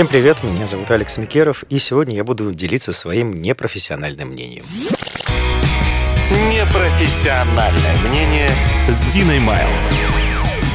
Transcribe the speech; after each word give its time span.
Всем 0.00 0.08
привет, 0.08 0.42
меня 0.42 0.66
зовут 0.66 0.90
Алекс 0.92 1.18
Микеров, 1.18 1.62
и 1.64 1.78
сегодня 1.78 2.14
я 2.14 2.24
буду 2.24 2.54
делиться 2.54 2.90
своим 2.90 3.42
непрофессиональным 3.42 4.28
мнением. 4.28 4.64
Непрофессиональное 6.30 7.98
мнение 8.08 8.48
с 8.88 9.02
Диной 9.12 9.40
Майл. 9.40 9.68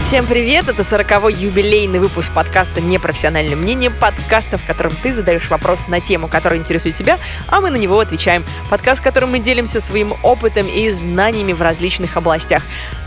Всем 0.05 0.27
привет! 0.27 0.67
Это 0.67 0.83
40-й 0.83 1.43
юбилейный 1.43 1.97
выпуск 1.97 2.31
подкаста 2.35 2.81
«Непрофессиональное 2.81 3.56
мнение», 3.56 3.89
подкаста, 3.89 4.60
в 4.60 4.63
котором 4.63 4.93
ты 5.01 5.11
задаешь 5.11 5.49
вопрос 5.49 5.87
на 5.87 5.99
тему, 5.99 6.28
которая 6.28 6.60
интересует 6.60 6.94
тебя, 6.94 7.17
а 7.47 7.62
мы 7.62 7.71
на 7.71 7.78
него 7.78 7.99
отвечаем. 7.99 8.46
Подкаст, 8.69 9.01
в 9.01 9.03
котором 9.03 9.31
мы 9.31 9.39
делимся 9.39 9.81
своим 9.81 10.13
опытом 10.21 10.67
и 10.67 10.92
знаниями 10.92 11.53
в 11.53 11.63
различных 11.63 12.15
областях. 12.15 12.62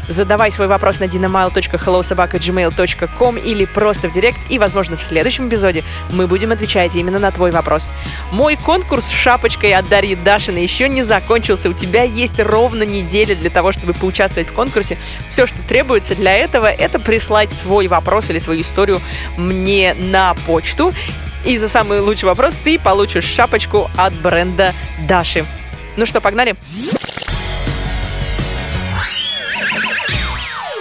Задавай 0.09 0.51
свой 0.51 0.67
вопрос 0.69 1.01
на 1.01 1.05
dinamail.hellosobaka.gmail.com 1.05 3.37
или 3.37 3.67
просто 3.67 4.09
в 4.09 4.13
директ, 4.13 4.41
и, 4.49 4.59
возможно, 4.59 4.97
в 4.97 5.03
следующем 5.03 5.49
эпизоде 5.49 5.85
мы 6.11 6.27
будем 6.27 6.51
отвечать 6.51 6.97
именно 6.97 7.19
на 7.19 7.31
твой 7.31 7.51
вопрос. 7.51 7.91
Мой 8.33 8.57
конкурс 8.57 9.05
с 9.07 9.11
шапочкой 9.11 9.75
от 9.75 9.87
Дарьи 9.89 10.15
Дашиной 10.15 10.63
еще 10.63 10.89
не 10.89 11.03
закончился. 11.03 11.69
У 11.69 11.75
тебя 11.75 12.05
есть 12.05 12.41
ровно 12.41 12.85
неделя 12.85 13.35
для 13.35 13.51
того, 13.51 13.73
чтобы 13.73 13.93
поучаствовать 13.93 14.49
в 14.49 14.55
конкурсе. 14.55 14.97
Все, 15.29 15.47
что 15.47 15.61
требуется 15.63 16.15
для 16.15 16.35
этого, 16.35 16.65
это 16.67 16.99
прислать 16.99 17.53
свой 17.53 17.87
вопрос 17.87 18.31
или 18.31 18.39
свою 18.39 18.63
историю 18.63 19.03
мне 19.37 19.93
на 19.95 20.33
почту. 20.47 20.95
И 21.45 21.59
за 21.59 21.69
самый 21.69 22.01
лучший 22.01 22.25
вопрос 22.25 22.55
ты 22.65 22.79
получишь 22.79 23.25
шапочку 23.25 23.91
от 23.97 24.15
бренда 24.15 24.73
Даши. 25.07 25.45
Ну 25.97 26.07
что, 26.07 26.21
погнали? 26.21 26.57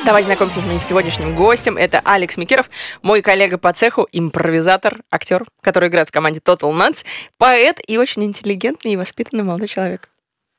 Давай 0.08 0.24
знакомиться 0.24 0.62
с 0.62 0.64
моим 0.64 0.80
сегодняшним 0.80 1.36
гостем. 1.36 1.76
Это 1.76 2.00
Алекс 2.00 2.38
Микеров, 2.38 2.70
мой 3.02 3.22
коллега 3.22 3.58
по 3.58 3.74
цеху, 3.74 4.08
импровизатор, 4.14 5.02
актер, 5.12 5.44
который 5.60 5.90
играет 5.90 6.08
в 6.08 6.14
команде 6.14 6.40
Total 6.40 6.72
Nuts, 6.72 7.04
поэт 7.38 7.82
и 7.86 7.98
очень 7.98 8.24
интеллигентный 8.24 8.94
и 8.94 8.96
воспитанный 8.96 9.44
молодой 9.44 9.68
человек. 9.68 10.08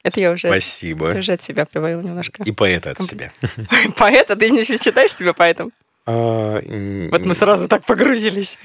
Это 0.03 0.21
я 0.21 0.33
уже, 0.33 0.49
Спасибо. 0.49 1.15
уже 1.19 1.33
от 1.33 1.43
себя 1.43 1.65
прибавила 1.65 2.03
немножко. 2.03 2.43
И 2.43 2.53
поэта 2.53 2.91
от 2.91 3.01
себя. 3.01 3.33
Поэт, 3.97 4.31
а 4.31 4.37
ты 4.37 4.51
не 4.51 4.65
считаешь 4.65 5.15
себя 5.15 5.33
поэтом? 5.33 5.73
А, 6.11 7.09
Вот 7.13 7.27
мы 7.27 7.35
сразу 7.35 7.69
так 7.69 7.85
погрузились. 7.85 8.57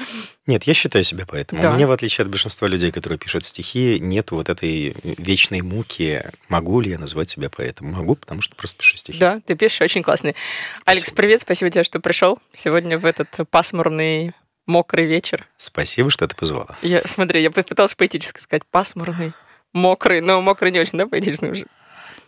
Нет, 0.48 0.64
я 0.64 0.74
считаю 0.74 1.04
себя 1.04 1.26
поэтом. 1.26 1.60
Да. 1.60 1.72
У 1.72 1.76
меня, 1.76 1.88
в 1.88 1.92
отличие 1.92 2.24
от 2.24 2.30
большинства 2.30 2.70
людей, 2.70 2.90
которые 2.90 3.20
пишут 3.20 3.44
стихи, 3.44 3.98
нет 4.00 4.32
вот 4.32 4.48
этой 4.48 4.96
вечной 5.04 5.62
муки. 5.62 6.24
Могу 6.48 6.80
ли 6.80 6.92
я 6.92 6.98
назвать 7.00 7.28
себя 7.28 7.50
поэтом? 7.50 7.88
Могу, 7.92 8.16
потому 8.16 8.40
что 8.42 8.56
просто 8.56 8.78
пишу 8.78 8.96
стихи. 8.96 9.20
Да, 9.20 9.42
ты 9.46 9.56
пишешь 9.58 9.82
очень 9.82 10.04
классный. 10.04 10.38
Алекс, 10.86 11.08
Спасибо. 11.08 11.18
привет, 11.18 11.42
спасибо 11.42 11.70
тебе, 11.70 11.84
что 11.84 12.00
пришел 12.00 12.40
сегодня 12.54 12.98
в 12.98 13.06
этот 13.06 13.28
пасмурный, 13.52 14.32
мокрый 14.66 15.06
вечер. 15.06 15.46
Спасибо, 15.58 16.10
что 16.12 16.26
ты 16.26 16.38
позвала. 16.38 16.78
Я, 16.82 17.02
смотри, 17.06 17.42
я 17.42 17.52
попыталась 17.52 17.94
поэтически 17.94 18.40
сказать 18.40 18.64
пасмурный, 18.72 19.34
мокрый, 19.74 20.22
но 20.22 20.40
мокрый 20.42 20.72
не 20.72 20.80
очень, 20.80 20.98
да, 20.98 21.08
поэтично 21.08 21.50
уже? 21.50 21.66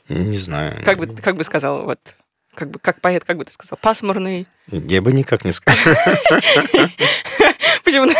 Не 0.09 0.38
знаю. 0.38 0.83
Как 0.83 1.00
бы, 1.00 1.07
как 1.07 1.38
бы 1.38 1.45
сказал, 1.45 1.85
вот, 1.85 2.16
как 2.56 2.72
бы, 2.72 2.80
как 2.80 3.02
поэт, 3.02 3.23
как 3.23 3.38
бы 3.38 3.45
ты 3.45 3.52
сказал, 3.52 3.78
пасмурный. 3.81 4.48
Я 4.67 5.02
бы 5.02 5.11
никак 5.11 5.45
не 5.45 5.52
сказал. 5.52 5.95
Почему? 7.84 8.12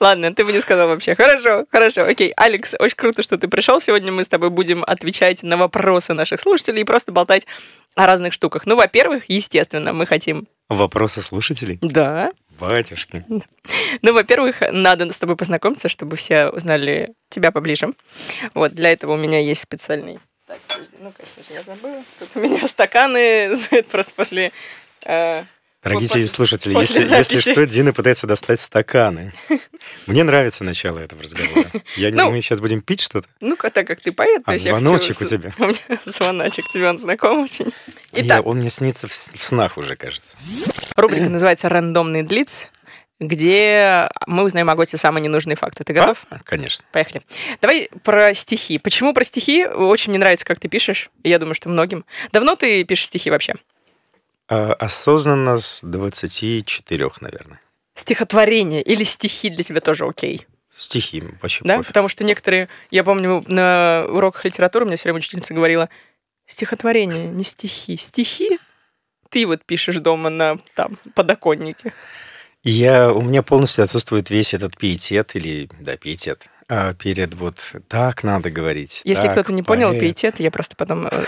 Ладно, 0.00 0.34
ты 0.34 0.44
бы 0.44 0.52
не 0.52 0.60
сказал 0.60 0.88
вообще. 0.88 1.14
Хорошо, 1.14 1.64
хорошо, 1.72 2.02
окей. 2.02 2.32
Алекс, 2.36 2.74
очень 2.78 2.96
круто, 2.96 3.22
что 3.22 3.38
ты 3.38 3.48
пришел. 3.48 3.80
Сегодня 3.80 4.12
мы 4.12 4.22
с 4.22 4.28
тобой 4.28 4.50
будем 4.50 4.84
отвечать 4.86 5.42
на 5.42 5.56
вопросы 5.56 6.12
наших 6.12 6.40
слушателей 6.40 6.82
и 6.82 6.84
просто 6.84 7.10
болтать 7.10 7.46
о 7.94 8.06
разных 8.06 8.34
штуках. 8.34 8.66
Ну, 8.66 8.76
во-первых, 8.76 9.24
естественно, 9.28 9.94
мы 9.94 10.04
хотим... 10.04 10.46
Вопросы 10.68 11.22
слушателей? 11.22 11.78
Да. 11.80 12.32
Батюшки. 12.60 13.24
Ну, 14.02 14.12
во-первых, 14.12 14.56
надо 14.72 15.10
с 15.10 15.18
тобой 15.18 15.36
познакомиться, 15.36 15.88
чтобы 15.88 16.16
все 16.16 16.48
узнали 16.48 17.14
тебя 17.30 17.50
поближе. 17.50 17.88
Вот, 18.52 18.72
для 18.72 18.92
этого 18.92 19.14
у 19.14 19.16
меня 19.16 19.38
есть 19.38 19.62
специальный... 19.62 20.18
Так, 20.48 20.58
подожди, 20.66 20.94
ну, 21.00 21.12
конечно 21.16 21.42
же, 21.42 21.54
я 21.54 21.62
забыла. 21.62 22.02
Тут 22.18 22.28
у 22.34 22.40
меня 22.40 22.66
стаканы 22.66 23.54
просто 23.90 24.14
после... 24.14 24.50
э, 25.04 25.44
Дорогие 25.84 26.08
после- 26.08 26.26
слушатели, 26.26 26.72
после 26.74 27.02
если, 27.02 27.16
если 27.16 27.52
что, 27.52 27.66
Дина 27.66 27.92
пытается 27.92 28.26
достать 28.26 28.58
стаканы. 28.58 29.32
Мне 30.06 30.24
нравится 30.24 30.64
начало 30.64 30.98
этого 30.98 31.22
разговора. 31.22 31.70
Я, 31.96 32.10
Ну, 32.10 32.30
мы 32.32 32.40
сейчас 32.40 32.60
будем 32.60 32.80
пить 32.80 33.00
что-то? 33.00 33.28
Ну-ка, 33.40 33.70
так 33.70 33.86
как 33.86 34.00
ты 34.00 34.10
поэт, 34.10 34.42
А, 34.46 34.52
я 34.54 34.58
хочу 34.58 34.70
звоночек 34.70 35.16
с- 35.16 35.22
у 35.22 35.24
тебя. 35.26 35.52
У 35.58 35.66
меня 35.66 35.78
звоночек, 36.04 36.64
тебе 36.72 36.88
он 36.88 36.98
знаком 36.98 37.42
очень. 37.44 37.72
Я- 38.12 38.22
Итак, 38.24 38.46
он 38.46 38.56
мне 38.58 38.70
снится 38.70 39.06
в, 39.06 39.12
в 39.12 39.44
снах 39.44 39.76
уже, 39.78 39.94
кажется. 39.96 40.36
рубрика 40.96 41.28
называется 41.28 41.68
«Рандомный 41.68 42.22
длиц», 42.24 42.68
где 43.20 44.08
мы 44.26 44.44
узнаем 44.44 44.70
о 44.70 44.74
гости 44.76 44.96
самые 44.96 45.22
ненужные 45.24 45.56
факты. 45.56 45.84
Ты 45.84 45.92
готов? 45.92 46.24
А, 46.30 46.38
конечно. 46.44 46.84
Поехали. 46.92 47.22
Давай 47.60 47.88
про 48.04 48.32
стихи. 48.34 48.78
Почему 48.78 49.12
про 49.12 49.24
стихи? 49.24 49.66
Очень 49.66 50.10
мне 50.10 50.18
нравится, 50.20 50.46
как 50.46 50.60
ты 50.60 50.68
пишешь. 50.68 51.10
Я 51.24 51.38
думаю, 51.38 51.54
что 51.54 51.68
многим. 51.68 52.04
Давно 52.32 52.54
ты 52.54 52.84
пишешь 52.84 53.06
стихи 53.06 53.30
вообще? 53.30 53.54
А, 54.48 54.72
осознанно 54.74 55.58
с 55.58 55.80
24, 55.82 57.10
наверное. 57.20 57.60
Стихотворение 57.94 58.82
или 58.82 59.02
стихи 59.02 59.50
для 59.50 59.64
тебя 59.64 59.80
тоже 59.80 60.04
окей? 60.06 60.46
Стихи 60.70 61.24
вообще 61.42 61.64
Да? 61.64 61.78
пофиг. 61.78 61.88
Потому 61.88 62.08
что 62.08 62.22
некоторые... 62.22 62.68
Я 62.92 63.02
помню, 63.02 63.42
на 63.48 64.04
уроках 64.08 64.44
литературы 64.44 64.84
мне 64.84 64.94
все 64.96 65.04
время 65.04 65.18
учительница 65.18 65.54
говорила, 65.54 65.88
стихотворение, 66.46 67.26
не 67.26 67.42
стихи. 67.42 67.96
Стихи 67.96 68.58
ты 69.28 69.46
вот 69.46 69.64
пишешь 69.64 69.96
дома 69.96 70.30
на 70.30 70.58
там, 70.74 70.96
подоконнике. 71.14 71.92
Я, 72.70 73.10
у 73.14 73.22
меня 73.22 73.42
полностью 73.42 73.82
отсутствует 73.82 74.28
весь 74.28 74.52
этот 74.52 74.76
пиетет, 74.76 75.34
или, 75.36 75.70
да, 75.80 75.96
пиетет, 75.96 76.48
перед 76.98 77.34
вот 77.34 77.74
так 77.88 78.22
надо 78.24 78.50
говорить. 78.50 79.00
Если 79.04 79.28
кто-то 79.28 79.52
не 79.52 79.62
понял, 79.62 79.90
поэт. 79.90 80.00
пиетет, 80.00 80.38
я 80.38 80.50
просто 80.50 80.76
потом 80.76 81.08
э, 81.10 81.22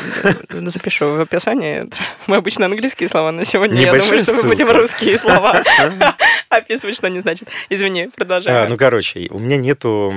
запишу 0.69 1.15
в 1.15 1.21
описании. 1.21 1.85
Мы 2.27 2.37
обычно 2.37 2.67
английские 2.67 3.09
слова, 3.09 3.33
но 3.33 3.45
сегодня 3.45 3.81
я 3.81 3.87
Небольшая 3.89 4.11
думаю, 4.11 4.25
что 4.25 4.35
мы 4.35 4.49
будем 4.51 4.71
русские 4.71 5.17
слова 5.19 5.63
описывать, 6.51 6.97
что 6.97 7.07
они 7.07 7.21
значат. 7.21 7.49
Извини, 7.71 8.11
продолжай. 8.15 8.65
А, 8.65 8.67
ну, 8.69 8.77
короче, 8.77 9.29
у 9.31 9.39
меня 9.39 9.57
нету 9.57 10.13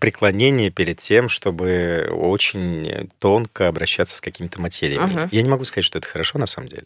преклонения 0.00 0.70
перед 0.70 0.98
тем, 0.98 1.28
чтобы 1.28 2.08
очень 2.10 3.10
тонко 3.18 3.68
обращаться 3.68 4.16
с 4.16 4.20
какими-то 4.20 4.60
материями. 4.60 5.12
Мгм. 5.12 5.28
Я 5.30 5.42
не 5.42 5.48
могу 5.48 5.64
сказать, 5.64 5.84
что 5.84 5.98
это 5.98 6.08
хорошо 6.08 6.38
на 6.38 6.46
самом 6.46 6.68
деле. 6.68 6.84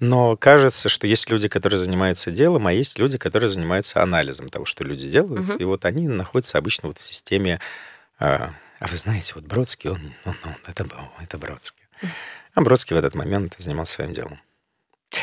Но 0.00 0.36
кажется, 0.36 0.88
что 0.88 1.06
есть 1.06 1.30
люди, 1.30 1.48
которые 1.48 1.78
занимаются 1.78 2.30
делом, 2.30 2.66
а 2.66 2.72
есть 2.72 2.98
люди, 2.98 3.18
которые 3.18 3.50
занимаются 3.50 4.02
анализом 4.02 4.48
того, 4.48 4.64
что 4.64 4.84
люди 4.84 5.08
делают. 5.08 5.48
Мгм. 5.48 5.56
И 5.56 5.64
вот 5.64 5.84
они 5.84 6.08
находятся 6.08 6.58
обычно 6.58 6.88
вот 6.88 6.98
в 6.98 7.03
системе... 7.04 7.60
А, 8.18 8.50
а 8.80 8.86
вы 8.86 8.96
знаете, 8.96 9.32
вот 9.34 9.44
Бродский, 9.44 9.90
он, 9.90 10.00
он- 10.24 10.36
он- 10.44 10.56
это, 10.66 10.86
это 11.22 11.38
Бродский. 11.38 11.82
А 12.54 12.60
Бродский 12.60 12.94
в 12.94 12.98
этот 12.98 13.14
момент 13.14 13.54
занимался 13.58 13.94
своим 13.94 14.12
делом. 14.12 14.38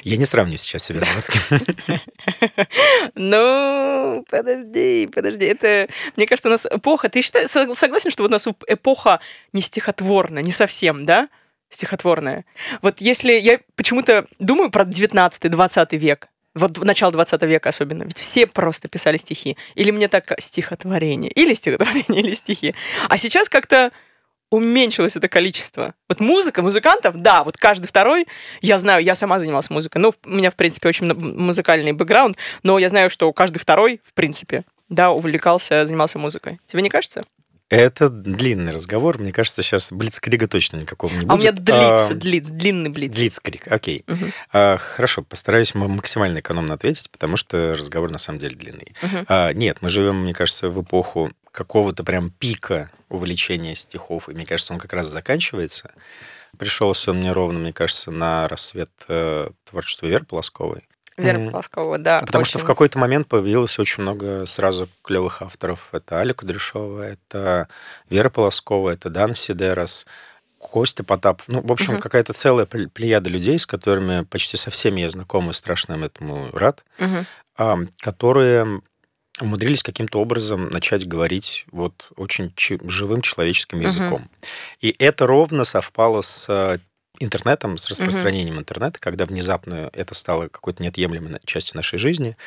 Я 0.04 0.18
не 0.18 0.26
сравниваю 0.26 0.58
сейчас 0.58 0.84
себя 0.86 1.02
с 1.02 1.10
Бродским. 1.10 1.42
Ну, 3.16 4.26
подожди, 4.30 5.08
подожди. 5.14 5.46
Это, 5.46 5.88
мне 6.16 6.26
кажется, 6.26 6.50
у 6.50 6.52
нас 6.52 6.66
эпоха... 6.66 7.10
Ты 7.10 7.22
согласен, 7.24 8.10
что 8.10 8.24
у 8.24 8.30
нас 8.30 8.48
эпоха 8.68 9.20
не 9.54 9.62
стихотворная, 9.62 10.44
не 10.44 10.52
совсем, 10.52 11.06
да? 11.06 11.30
Стихотворная. 11.70 12.46
Вот 12.82 13.00
если 13.02 13.34
я 13.34 13.60
почему-то 13.76 14.26
думаю 14.40 14.72
про 14.72 14.84
19-20 14.84 15.98
век, 15.98 16.28
вот 16.56 16.84
начало 16.84 17.12
20 17.12 17.42
века 17.44 17.70
особенно, 17.70 18.04
ведь 18.04 18.18
все 18.18 18.48
просто 18.48 18.88
писали 18.88 19.18
стихи. 19.18 19.58
Или 19.76 19.92
мне 19.92 20.08
так 20.08 20.34
стихотворение, 20.40 21.32
или 21.32 21.54
стихотворение, 21.54 22.22
или 22.22 22.34
стихи. 22.34 22.76
А 23.10 23.18
сейчас 23.18 23.50
как-то 23.50 23.92
уменьшилось 24.52 25.16
это 25.16 25.30
количество. 25.30 25.96
Вот 26.10 26.20
музыка, 26.20 26.62
музыкантов, 26.62 27.16
да, 27.16 27.44
вот 27.44 27.58
каждый 27.58 27.88
второй, 27.88 28.28
я 28.62 28.78
знаю, 28.80 29.02
я 29.02 29.16
сама 29.16 29.40
занималась 29.40 29.70
музыкой, 29.70 30.02
ну, 30.02 30.14
у 30.26 30.30
меня, 30.30 30.52
в 30.52 30.56
принципе, 30.56 30.90
очень 30.90 31.14
музыкальный 31.14 31.94
бэкграунд, 31.94 32.38
но 32.62 32.78
я 32.78 32.90
знаю, 32.90 33.10
что 33.10 33.32
каждый 33.32 33.60
второй, 33.60 34.02
в 34.04 34.14
принципе, 34.14 34.64
да, 34.90 35.12
увлекался, 35.12 35.86
занимался 35.86 36.20
музыкой. 36.20 36.60
Тебе 36.68 36.82
не 36.82 36.90
кажется? 36.90 37.24
Это 37.72 38.10
длинный 38.10 38.74
разговор. 38.74 39.18
Мне 39.18 39.32
кажется, 39.32 39.64
сейчас 39.64 39.94
блицкрига 39.94 40.46
точно 40.50 40.76
никакого 40.76 41.10
не 41.14 41.22
будет. 41.22 41.32
А 41.32 41.36
у 41.36 41.38
меня 41.38 41.54
длится, 41.54 42.12
А, 42.12 42.16
длиц, 42.16 42.50
длинный 42.50 42.90
блиц. 42.90 43.16
Блицкриг, 43.16 43.72
окей. 43.72 44.04
Мгм. 44.08 44.34
А, 44.52 44.78
хорошо, 44.78 45.22
постараюсь 45.22 45.74
максимально 45.74 46.40
экономно 46.40 46.74
ответить, 46.74 47.10
потому 47.10 47.38
что 47.38 47.74
разговор 47.78 48.12
на 48.12 48.18
самом 48.18 48.40
деле 48.40 48.58
длинный. 48.58 48.94
Мгм. 49.02 49.26
А, 49.30 49.54
нет, 49.54 49.78
мы 49.80 49.88
живем, 49.88 50.18
мне 50.18 50.34
кажется, 50.34 50.70
в 50.70 50.82
эпоху 50.82 51.32
какого-то 51.54 52.04
прям 52.04 52.30
пика 52.30 52.92
увлечения 53.08 53.74
стихов, 53.74 54.28
и 54.28 54.34
мне 54.34 54.46
кажется, 54.46 54.74
он 54.74 54.80
как 54.80 54.92
раз 54.92 55.08
заканчивается. 55.08 55.92
Пришелся 56.58 57.12
он 57.12 57.20
мне 57.20 57.32
ровно, 57.32 57.60
мне 57.60 57.72
кажется, 57.72 58.12
на 58.12 58.50
рассвет 58.50 58.92
э, 59.08 59.50
творчества 59.70 60.08
Веры 60.08 60.26
Полосковой. 60.26 60.82
Вера 61.18 61.38
Мгм. 61.40 61.52
Полоскова, 61.52 61.98
да. 61.98 62.20
Потому 62.22 62.46
что 62.46 62.58
в 62.58 62.62
очень. 62.62 62.68
какой-то 62.68 62.98
момент 63.00 63.28
появилось 63.28 63.78
очень 63.80 64.02
много 64.04 64.46
сразу 64.46 64.88
клевых 65.04 65.42
авторов. 65.42 65.90
Это 65.92 66.18
Аля 66.18 66.34
Кудряшова, 66.34 67.02
это 67.04 67.68
Вера 68.10 68.30
Полоскова, 68.30 68.92
это 68.92 69.10
Дан 69.10 69.34
Сидерас, 69.36 70.06
Костя 70.58 71.04
Потапов. 71.04 71.46
Ну, 71.48 71.62
в 71.62 71.72
общем, 71.72 71.94
Мгм. 71.94 72.02
какая-то 72.02 72.34
целая 72.34 72.66
пле- 72.66 72.88
плеяда 72.88 73.30
людей, 73.30 73.58
с 73.60 73.66
которыми 73.66 74.24
почти 74.26 74.58
со 74.58 74.70
всеми 74.72 75.02
я 75.02 75.10
знаком 75.10 75.50
и 75.50 75.54
страшно 75.54 75.94
им 75.94 76.04
этому 76.04 76.50
рад, 76.54 76.84
а, 77.58 77.78
которые 78.00 78.82
умудрились 79.40 79.82
каким-то 79.82 80.20
образом 80.20 80.70
начать 80.70 81.08
говорить 81.08 81.66
вот 81.72 82.08
очень 82.16 82.54
живым 82.88 83.22
человеческим 83.22 83.80
языком. 83.82 84.30
И 84.82 84.96
это 85.00 85.26
ровно 85.26 85.66
совпало 85.66 86.22
с 86.22 86.46
э, 86.48 86.78
интернетом, 87.24 87.78
с 87.78 87.90
распространением 87.90 88.60
интернета, 88.60 89.00
когда 89.00 89.26
внезапно 89.26 89.90
это 89.94 90.14
стало 90.14 90.48
какой-то 90.48 90.84
неотъемлемой 90.84 91.40
частью 91.46 91.76
нашей 91.76 92.00
жизни 92.00 92.38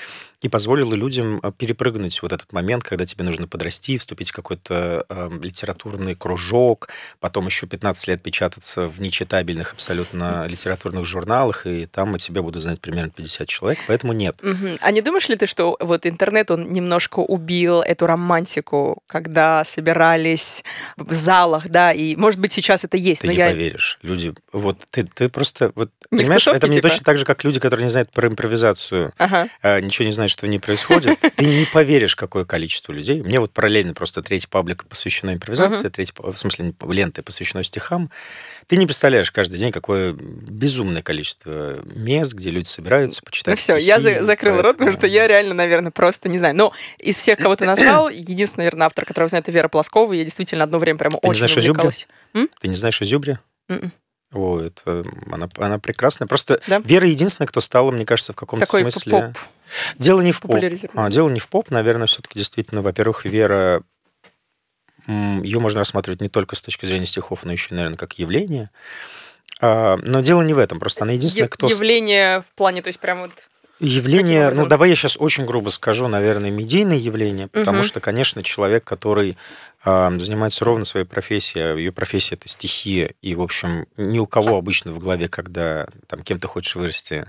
и 0.45 0.49
позволило 0.51 0.93
людям 0.93 1.41
э, 1.43 1.53
перепрыгнуть 1.57 2.21
вот 2.21 2.35
этот 2.35 2.53
момент, 2.53 2.85
когда 2.85 3.07
тебе 3.07 3.25
нужно 3.25 3.49
подрасти, 3.49 3.97
вступить 3.97 4.29
в 4.29 4.33
какой-то 4.35 5.07
э, 5.09 5.31
литературный 5.41 6.15
кружок, 6.15 6.91
потом 7.19 7.47
еще 7.47 7.67
15 7.67 8.09
лет 8.09 8.23
печататься 8.23 8.87
в 8.87 9.01
нечитабельных 9.01 9.73
абсолютно 9.73 10.47
литературных 10.47 11.07
журналах, 11.07 11.67
и 11.67 11.87
там 11.87 12.15
о 12.15 12.19
тебе 12.19 12.43
будут 12.43 12.61
знать 12.61 12.79
примерно 12.79 13.09
50 13.11 13.49
человек, 13.49 13.79
поэтому 13.87 14.13
нет. 14.13 14.37
Мгм. 14.43 14.77
А 14.83 14.91
не 14.91 15.01
думаешь 15.01 15.31
ли 15.31 15.37
ты, 15.37 15.47
что 15.47 15.79
вот 15.81 16.05
интернет, 16.05 16.51
он 16.51 16.71
немножко 16.71 17.21
убил 17.21 17.81
эту 17.81 18.07
романтику, 18.07 19.03
когда 19.07 19.65
собирались 19.65 20.63
в 20.99 21.15
залах, 21.15 21.71
да, 21.71 21.91
и, 21.93 22.17
может 22.17 22.39
быть, 22.39 22.53
сейчас 22.53 22.85
это 22.85 22.99
есть, 22.99 23.23
Ты 23.23 23.29
но 23.29 23.33
не 23.33 23.39
я... 23.39 23.47
поверишь. 23.47 23.99
Люди, 24.03 24.35
вот 24.53 24.77
ты, 24.91 25.05
ты 25.05 25.31
просто, 25.31 25.73
вот, 25.75 25.91
Не 26.11 26.19
понимаешь, 26.19 26.47
это 26.47 26.67
мне 26.67 26.77
типа? 26.77 26.91
точно 26.91 27.05
так 27.07 27.17
же, 27.17 27.25
как 27.25 27.45
люди, 27.45 27.59
которые 27.61 27.85
не 27.85 27.91
знают 27.91 28.11
про 28.13 28.29
импровизацию, 28.29 29.15
Ага. 29.17 29.49
а, 29.63 29.81
ничего 29.81 30.05
не 30.05 30.13
знают, 30.13 30.34
что 30.35 30.47
в 30.47 30.51
ней 30.51 30.59
происходит. 30.59 31.19
Ты 31.37 31.45
не 31.45 31.65
поверишь, 31.65 32.17
какое 32.17 32.45
количество 32.45 32.93
людей. 32.93 33.23
Мне 33.23 33.41
вот 33.41 33.53
параллельно 33.53 33.95
просто 33.95 34.23
третий 34.23 34.49
паблик 34.49 34.85
посвящено 34.85 35.33
импровизации, 35.33 35.89
третий, 35.89 36.13
па- 36.13 36.31
в 36.31 36.37
смысле, 36.37 36.75
ленты 36.89 37.23
посвящено 37.23 37.63
стихам. 37.63 38.11
Ты 38.67 38.77
не 38.77 38.87
представляешь 38.87 39.31
каждый 39.31 39.59
день, 39.59 39.73
какое 39.73 40.13
безумное 40.13 41.03
количество 41.03 41.79
мест, 41.95 42.35
где 42.35 42.51
люди 42.51 42.67
собираются 42.67 43.23
почитать 43.23 43.53
Ну 43.53 43.57
все, 43.57 43.77
я 43.77 44.01
закрыла 44.01 44.63
рот, 44.63 44.79
потому 44.79 44.93
что 44.93 45.07
я 45.07 45.27
реально, 45.27 45.55
наверное, 45.55 45.91
просто 45.91 46.29
не 46.29 46.39
знаю. 46.39 46.57
Но 46.57 46.73
из 46.99 47.17
всех, 47.17 47.39
кого 47.39 47.57
ты 47.57 47.65
назвал, 47.65 48.09
единственный, 48.09 48.65
наверное, 48.65 48.87
автор, 48.87 49.05
которого 49.05 49.29
знаю, 49.29 49.43
это 49.43 49.53
Вера 49.53 49.69
Плоскова. 49.69 50.13
Я 50.13 50.25
действительно 50.25 50.65
одно 50.65 50.79
время 50.79 50.99
прямо 50.99 51.19
не 51.23 51.29
очень 51.31 51.47
увлекалась. 51.61 52.07
Ты 52.61 52.69
не 52.69 52.75
знаешь 52.75 53.01
о 53.01 53.05
Зюбре? 53.05 53.39
Мгм. 53.69 53.93
О, 54.35 54.61
это, 54.61 55.05
она, 55.31 55.49
она 55.59 55.79
прекрасная. 55.79 56.27
Просто 56.27 56.61
Да? 56.67 56.81
Вера 56.85 57.07
единственная, 57.07 57.47
кто 57.47 57.61
стала, 57.61 57.93
мне 57.93 58.05
кажется, 58.05 58.33
в 58.33 58.37
каком-то 58.37 58.67
Такой 58.67 58.83
смысле... 58.83 59.11
поп. 59.13 59.39
Дело 59.99 60.21
не 60.21 60.33
в 60.33 60.41
поп. 60.41 60.57
А, 60.95 61.11
дело 61.11 61.29
не 61.29 61.41
в 61.41 61.49
поп, 61.49 61.71
наверное, 61.71 62.07
все-таки 62.07 62.39
действительно, 62.39 62.83
во-первых, 62.83 63.25
Вера, 63.25 63.83
ее 65.07 65.59
можно 65.59 65.81
рассматривать 65.81 66.21
не 66.21 66.29
только 66.29 66.57
с 66.57 66.63
точки 66.63 66.87
зрения 66.87 67.07
стихов, 67.07 67.45
но 67.45 67.53
еще, 67.53 67.75
наверное, 67.75 67.99
как 67.99 68.19
явление. 68.19 68.71
А, 69.61 69.97
но 70.03 70.21
дело 70.21 70.43
не 70.43 70.55
в 70.55 70.59
этом, 70.59 70.79
просто 70.79 71.05
она 71.05 71.13
единственная, 71.13 71.49
кто... 71.49 71.69
Явление 71.69 72.41
в 72.43 72.55
плане, 72.55 72.83
то 72.83 72.89
есть 72.89 73.01
прям 73.01 73.21
вот... 73.21 73.31
Явление, 73.81 74.53
ну 74.55 74.67
давай 74.67 74.91
я 74.91 74.95
сейчас 74.95 75.17
очень 75.19 75.45
грубо 75.45 75.69
скажу, 75.69 76.07
наверное, 76.07 76.51
медийное 76.51 76.97
явление, 76.97 77.49
потому 77.49 77.79
Мгм. 77.79 77.87
что, 77.87 78.01
конечно, 78.01 78.43
человек, 78.43 78.85
который 78.85 79.37
занимается 79.85 80.65
ровно 80.65 80.85
своей 80.85 81.05
профессией, 81.07 81.65
а 81.65 81.77
ее 81.77 81.93
профессия 81.93 82.37
это 82.37 82.49
стихи, 82.49 83.11
и, 83.21 83.35
в 83.35 83.43
общем, 83.43 83.87
ни 83.97 84.19
у 84.19 84.27
кого 84.27 84.57
обычно 84.57 84.93
в 84.93 84.99
голове, 84.99 85.29
когда 85.29 85.87
там 86.07 86.23
кем 86.23 86.41
ты 86.41 86.49
хочешь 86.49 86.75
вырасти, 86.75 87.27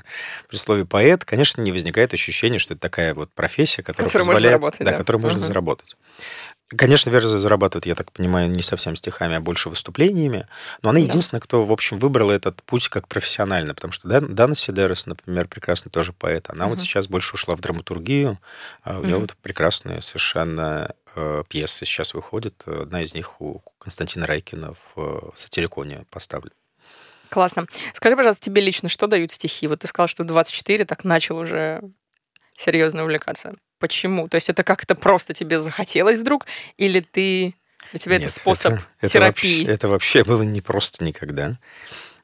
при 0.50 0.56
слове 0.58 0.86
поэт, 0.86 1.26
конечно, 1.26 1.62
не 1.62 1.72
возникает 1.72 2.14
ощущение, 2.14 2.60
что 2.60 2.74
это 2.74 2.82
такая 2.82 3.14
вот 3.14 3.30
профессия, 3.32 3.84
которая 3.84 4.08
Которую 4.08 4.26
можно 4.28 4.36
позволяет, 4.36 4.54
заработать, 4.62 4.80
да, 4.86 4.92
да. 4.92 4.98
которую 4.98 5.22
можно 5.22 5.40
Мгм. 5.40 5.48
заработать. 5.48 5.98
Конечно, 6.76 7.12
Вера 7.12 7.28
зарабатывает, 7.28 7.86
я 7.86 7.94
так 7.94 8.12
понимаю, 8.12 8.50
не 8.50 8.64
совсем 8.64 8.96
стихами, 8.96 9.36
а 9.36 9.40
больше 9.40 9.70
выступлениями. 9.70 10.48
Но 10.82 10.90
она 10.90 11.00
Да. 11.00 11.06
единственная, 11.06 11.40
кто, 11.40 11.64
в 11.64 11.72
общем, 11.72 12.00
выбрала 12.00 12.32
этот 12.32 12.64
путь 12.64 12.90
как 12.90 13.08
профессионально. 13.08 13.76
Потому 13.76 13.92
что 13.92 14.08
Дан- 14.08 14.34
Дана 14.34 14.56
Сидерес, 14.56 15.06
например, 15.06 15.48
прекрасный 15.48 15.92
тоже 15.92 16.12
поэт. 16.12 16.50
Она 16.50 16.66
вот 16.66 16.78
Мгм. 16.78 16.86
сейчас 16.86 17.08
больше 17.08 17.36
ушла 17.36 17.56
в 17.56 17.62
драматургию. 17.62 18.40
А 18.84 18.98
У 19.00 19.04
нее 19.04 19.12
Мгм. 19.18 19.22
вот 19.22 19.36
прекрасные 19.44 20.02
совершенно 20.02 20.92
пьесы 21.48 21.86
сейчас 21.86 22.14
выходят. 22.14 22.64
Одна 22.68 23.04
из 23.04 23.14
них 23.14 23.42
у 23.42 23.62
Константина 23.80 24.28
Райкина 24.28 24.74
в 24.74 25.00
э, 25.00 25.20
Сатириконе 25.36 26.06
поставлена. 26.10 26.56
Классно. 27.30 27.68
Скажи, 27.94 28.16
пожалуйста, 28.16 28.46
тебе 28.46 28.62
лично 28.62 28.90
что 28.90 29.08
дают 29.08 29.32
стихи? 29.32 29.68
Вот 29.68 29.80
ты 29.80 29.88
сказал, 29.88 30.08
что 30.08 30.24
в 30.24 30.26
24 30.28 30.86
так 30.86 31.04
начал 31.04 31.38
уже 31.38 31.82
серьезно 32.56 33.04
увлекаться. 33.04 33.56
Почему? 33.80 34.28
То 34.28 34.36
есть 34.36 34.50
это 34.50 34.64
как-то 34.64 34.96
просто 34.96 35.34
тебе 35.34 35.60
захотелось 35.60 36.20
вдруг? 36.20 36.46
Или 36.78 37.00
ты... 37.00 37.56
Для 37.92 38.00
тебя 38.00 38.16
это 38.16 38.24
Нет, 38.24 38.32
способ 38.32 38.74
это, 38.74 38.88
это 39.02 39.14
терапии? 39.14 39.60
вообще, 39.60 39.74
это 39.74 39.88
вообще 39.88 40.24
было 40.24 40.42
не 40.42 40.62
просто 40.62 41.04
никогда. 41.04 41.58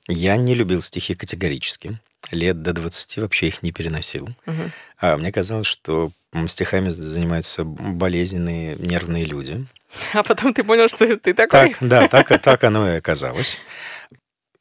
Я 0.07 0.37
не 0.37 0.55
любил 0.55 0.81
стихи 0.81 1.13
категорически. 1.13 1.99
Лет 2.31 2.61
до 2.61 2.73
20 2.73 3.17
вообще 3.17 3.47
их 3.47 3.61
не 3.63 3.71
переносил. 3.71 4.29
Мгм. 4.45 4.71
А 4.97 5.17
мне 5.17 5.31
казалось, 5.31 5.67
что 5.67 6.11
стихами 6.47 6.89
занимаются 6.89 7.63
болезненные 7.63 8.75
нервные 8.75 9.25
люди. 9.25 9.65
А 10.13 10.23
потом 10.23 10.53
ты 10.53 10.63
понял, 10.63 10.87
что 10.87 11.17
ты 11.17 11.33
такой? 11.33 11.73
Так, 11.73 11.77
да, 11.81 12.07
так, 12.07 12.41
так 12.41 12.63
оно 12.63 12.89
и 12.93 12.97
оказалось. 12.97 13.57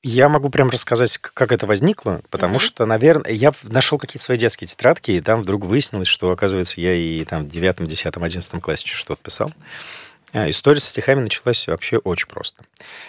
Я 0.02 0.28
могу 0.28 0.48
прям 0.48 0.70
рассказать, 0.70 1.18
как 1.18 1.52
это 1.52 1.66
возникло, 1.66 2.22
потому 2.30 2.54
Мгм. 2.54 2.60
что, 2.60 2.86
наверное, 2.86 3.30
я 3.32 3.52
нашел 3.64 3.98
какие-то 3.98 4.24
свои 4.24 4.38
детские 4.38 4.66
тетрадки, 4.66 5.10
и 5.10 5.20
там 5.20 5.42
вдруг 5.42 5.66
выяснилось, 5.66 6.08
что, 6.08 6.30
оказывается, 6.30 6.80
я 6.80 6.94
и 6.94 7.22
там 7.24 7.44
в 7.44 7.48
девятом, 7.48 7.86
десятом, 7.86 8.24
одиннадцатом 8.24 8.60
классе 8.60 8.86
что-то 8.86 9.22
писал. 9.22 9.52
А, 10.32 10.48
История 10.48 10.80
со 10.80 10.88
стихами 10.90 11.20
началась 11.20 11.66
вообще 11.68 11.98
очень 11.98 12.28
просто. 12.28 12.64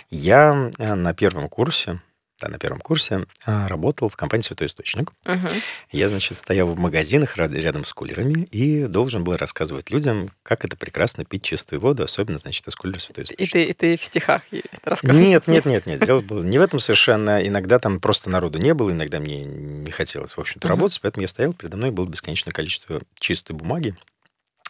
Я 0.10 0.70
э, 0.78 0.94
на 0.96 1.14
первом 1.14 1.48
курсе, 1.48 2.02
да, 2.42 2.50
на 2.50 2.58
первом 2.58 2.80
курсе 2.80 3.26
а, 3.46 3.68
работал 3.68 4.10
в 4.10 4.16
компании 4.16 4.44
«Святой 4.44 4.68
Источник». 4.68 5.14
Мгм. 5.26 5.48
Я, 5.92 6.10
значит, 6.10 6.38
стоял 6.38 6.68
в 6.68 6.80
магазинах 6.80 7.38
рядом 7.38 7.86
с 7.86 7.94
кулерами 7.94 8.46
и 8.52 8.88
должен 8.88 9.24
был 9.24 9.38
рассказывать 9.38 9.92
людям, 9.92 10.32
как 10.44 10.66
это 10.66 10.76
прекрасно 10.76 11.24
пить 11.24 11.44
чистую 11.44 11.80
воду, 11.80 12.04
особенно, 12.04 12.40
значит, 12.40 12.68
из 12.68 12.76
кулера 12.76 13.00
«Святой 13.00 13.24
И 13.24 13.26
Источник». 13.26 13.52
ты, 13.52 13.64
и 13.64 13.74
ты 13.74 13.98
в 13.98 14.04
стихах 14.04 14.42
рассказывал? 14.84 15.22
Нет, 15.22 15.48
нет, 15.48 15.66
нет, 15.66 15.86
нет. 15.86 16.06
Дело 16.06 16.22
было 16.22 16.44
не 16.44 16.58
в 16.58 16.62
этом 16.62 16.80
совершенно. 16.80 17.46
Иногда 17.48 17.80
там 17.80 18.00
просто 18.00 18.30
народу 18.30 18.58
не 18.58 18.74
было, 18.74 18.92
иногда 18.92 19.20
мне 19.20 19.44
не 19.44 19.92
хотелось, 19.92 20.34
в 20.36 20.40
общем-то, 20.40 20.68
Мгм. 20.68 20.76
работать, 20.76 21.00
поэтому 21.02 21.22
я 21.22 21.28
стоял, 21.28 21.54
передо 21.54 21.78
мной 21.78 21.92
было 21.92 22.08
бесконечное 22.08 22.52
количество 22.54 23.02
чистой 23.20 23.54
бумаги. 23.54 23.96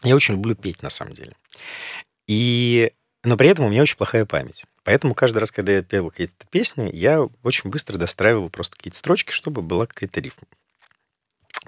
Я 0.03 0.15
очень 0.15 0.35
люблю 0.35 0.55
петь, 0.55 0.83
на 0.83 0.89
самом 0.89 1.13
деле. 1.13 1.33
И... 2.27 2.91
Но 3.23 3.37
при 3.37 3.49
этом 3.49 3.65
у 3.65 3.69
меня 3.69 3.83
очень 3.83 3.97
плохая 3.97 4.25
память. 4.25 4.65
Поэтому 4.83 5.13
каждый 5.13 5.37
раз, 5.37 5.51
когда 5.51 5.73
я 5.73 5.83
пел 5.83 6.09
какие-то 6.09 6.33
песни, 6.49 6.89
я 6.91 7.21
очень 7.43 7.69
быстро 7.69 7.97
достраивал 7.97 8.49
просто 8.49 8.77
какие-то 8.77 8.97
строчки, 8.97 9.31
чтобы 9.31 9.61
была 9.61 9.85
какая-то 9.85 10.19
рифма. 10.19 10.47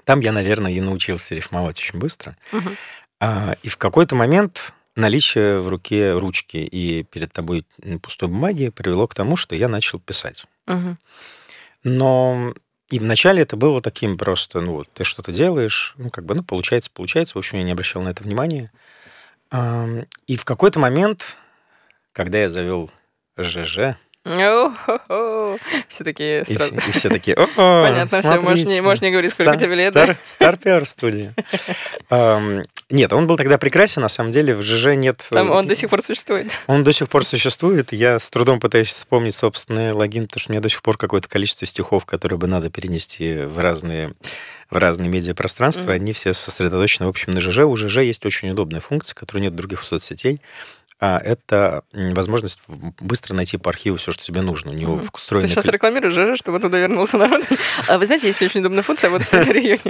Там 0.04 0.20
я, 0.20 0.32
наверное, 0.32 0.72
и 0.72 0.80
научился 0.80 1.34
рифмовать 1.34 1.78
очень 1.78 1.98
быстро. 1.98 2.36
Мгм. 2.50 2.76
А, 3.20 3.56
и 3.62 3.68
в 3.68 3.76
какой-то 3.76 4.16
момент 4.16 4.72
наличие 4.96 5.60
в 5.60 5.68
руке 5.68 6.12
ручки 6.12 6.56
и 6.56 7.04
перед 7.04 7.32
тобой 7.32 7.64
пустой 8.02 8.28
бумаги 8.28 8.70
привело 8.70 9.06
к 9.06 9.14
тому, 9.14 9.36
что 9.36 9.54
я 9.54 9.68
начал 9.68 10.00
писать. 10.00 10.44
Мгм. 10.66 10.98
Но 11.84 12.52
и 12.90 12.98
вначале 12.98 13.42
это 13.42 13.56
было 13.56 13.80
таким 13.80 14.18
просто, 14.18 14.60
ну 14.60 14.72
вот, 14.72 14.88
ты 14.92 15.04
что-то 15.04 15.32
делаешь, 15.32 15.94
ну 15.98 16.10
как 16.10 16.24
бы, 16.24 16.34
ну 16.34 16.42
получается, 16.42 16.90
получается. 16.92 17.34
В 17.34 17.38
общем, 17.38 17.58
я 17.58 17.64
не 17.64 17.72
обращал 17.72 18.02
на 18.02 18.08
это 18.08 18.22
внимания. 18.24 18.72
И 20.26 20.36
в 20.36 20.44
какой-то 20.44 20.80
момент, 20.80 21.36
когда 22.14 22.38
я 22.38 22.48
завел 22.48 22.90
ЖЖ. 23.36 23.96
Все 25.86 26.02
такие 26.02 26.46
сразу... 26.46 26.74
и 26.74 26.92
все 26.92 27.10
такие, 27.10 27.36
«О, 27.36 27.82
Понятно, 27.82 28.22
все, 28.22 28.40
можешь 28.40 28.60
не, 28.60 28.62
смотрите, 28.62 28.82
можешь 28.82 29.02
не 29.02 29.10
говорить, 29.10 29.32
сколько 29.34 29.52
Стар- 29.52 29.60
тебе 29.60 29.74
лет. 29.74 29.92
Стар, 29.92 30.16
Старпер 30.24 30.86
студия. 30.86 31.34
Ам, 32.08 32.62
Нет, 32.88 33.12
он 33.12 33.26
был 33.26 33.36
тогда 33.36 33.58
прекрасен, 33.58 34.00
на 34.00 34.08
самом 34.08 34.30
деле 34.30 34.54
в 34.54 34.62
ЖЖ 34.62 34.96
нет... 34.96 35.26
Там 35.28 35.48
э, 35.48 35.50
он 35.54 35.66
до 35.66 35.74
сих 35.74 35.90
пор 35.90 36.00
существует. 36.00 36.50
Он 36.68 36.84
до 36.84 36.92
сих 36.94 37.10
пор 37.10 37.22
существует. 37.22 37.92
Я 37.92 38.18
с 38.18 38.30
трудом 38.30 38.60
пытаюсь 38.60 38.88
вспомнить 38.88 39.34
собственный 39.34 39.92
логин, 39.92 40.26
потому 40.26 40.40
что 40.40 40.52
у 40.52 40.54
меня 40.54 40.62
до 40.62 40.70
сих 40.70 40.80
пор 40.80 40.96
какое-то 40.96 41.28
количество 41.28 41.66
стихов, 41.66 42.06
которые 42.06 42.38
бы 42.38 42.46
надо 42.46 42.70
перенести 42.70 43.42
в 43.42 43.58
разные, 43.58 44.14
в 44.70 44.76
разные 44.76 45.08
медиапространства. 45.10 45.84
Мгм. 45.84 45.92
Они 45.92 46.12
все 46.12 46.32
сосредоточены, 46.32 47.06
в 47.06 47.10
общем, 47.10 47.32
на 47.32 47.40
ЖЖ. 47.40 47.58
У 47.60 47.76
ЖЖ 47.76 47.98
есть 47.98 48.24
очень 48.26 48.50
удобная 48.50 48.80
функция, 48.80 49.14
которой 49.14 49.40
нет 49.40 49.54
других 49.54 49.82
соцсетей. 49.84 50.40
А 51.00 51.18
это 51.18 51.82
возможность 51.92 52.60
быстро 53.00 53.34
найти 53.34 53.58
по 53.58 53.68
архиву 53.68 53.96
все, 53.96 54.10
что 54.12 54.22
тебе 54.24 54.40
нужно. 54.42 54.70
У 54.70 54.74
него 54.74 54.94
Мгм. 54.96 55.08
встроенный... 55.14 55.48
Ты 55.48 55.54
сейчас 55.54 55.66
рекламируешь 55.66 56.14
ЖЖ, 56.14 56.38
чтобы 56.38 56.60
туда 56.60 56.78
вернулся 56.78 57.18
народ. 57.18 57.44
А 57.88 57.98
вы 57.98 58.06
знаете, 58.06 58.28
есть 58.28 58.40
очень 58.40 58.60
удобная 58.60 58.82
функция 58.82 59.10
вот 59.10 59.20
в 59.22 59.32
районе. 59.34 59.80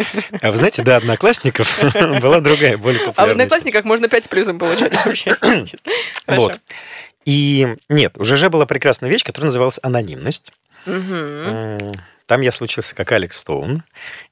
А 0.41 0.51
вы 0.51 0.57
знаете, 0.57 0.83
до 0.83 0.97
одноклассников 0.97 1.79
была 2.21 2.41
другая, 2.41 2.79
более 2.79 3.01
А 3.03 3.05
в 3.05 3.07
популярная. 3.09 3.45
Одноклассниках 3.45 3.85
можно 3.85 4.09
5 4.09 4.29
плюсом 4.31 4.59
получать 4.59 4.95
вообще. 5.05 5.37
Вот. 6.27 6.59
И 7.27 7.77
нет, 7.89 8.19
у 8.19 8.25
ЖЖ 8.25 8.49
была 8.49 8.67
прекрасная 8.67 9.11
вещь, 9.11 9.25
которая 9.25 9.47
называлась 9.49 9.79
анонимность. 9.83 10.53
Мгм. 10.87 11.93
Там 12.27 12.41
я 12.41 12.53
случился 12.53 12.95
как 12.95 13.13
Алекс 13.13 13.37
Стоун, 13.37 13.83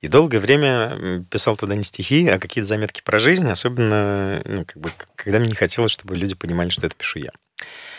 и 0.00 0.08
долгое 0.08 0.38
время 0.38 1.24
писал 1.30 1.56
туда 1.56 1.74
не 1.74 1.84
стихи, 1.84 2.26
а 2.28 2.38
какие-то 2.38 2.66
заметки 2.66 3.02
про 3.02 3.18
жизнь, 3.18 3.50
особенно, 3.50 4.42
ну, 4.46 4.64
как 4.64 4.78
бы, 4.78 4.90
когда 5.14 5.38
мне 5.38 5.48
не 5.48 5.54
хотелось, 5.54 5.92
чтобы 5.92 6.16
люди 6.16 6.34
понимали, 6.34 6.70
что 6.70 6.86
это 6.86 6.96
пишу 6.96 7.18
я. 7.18 7.32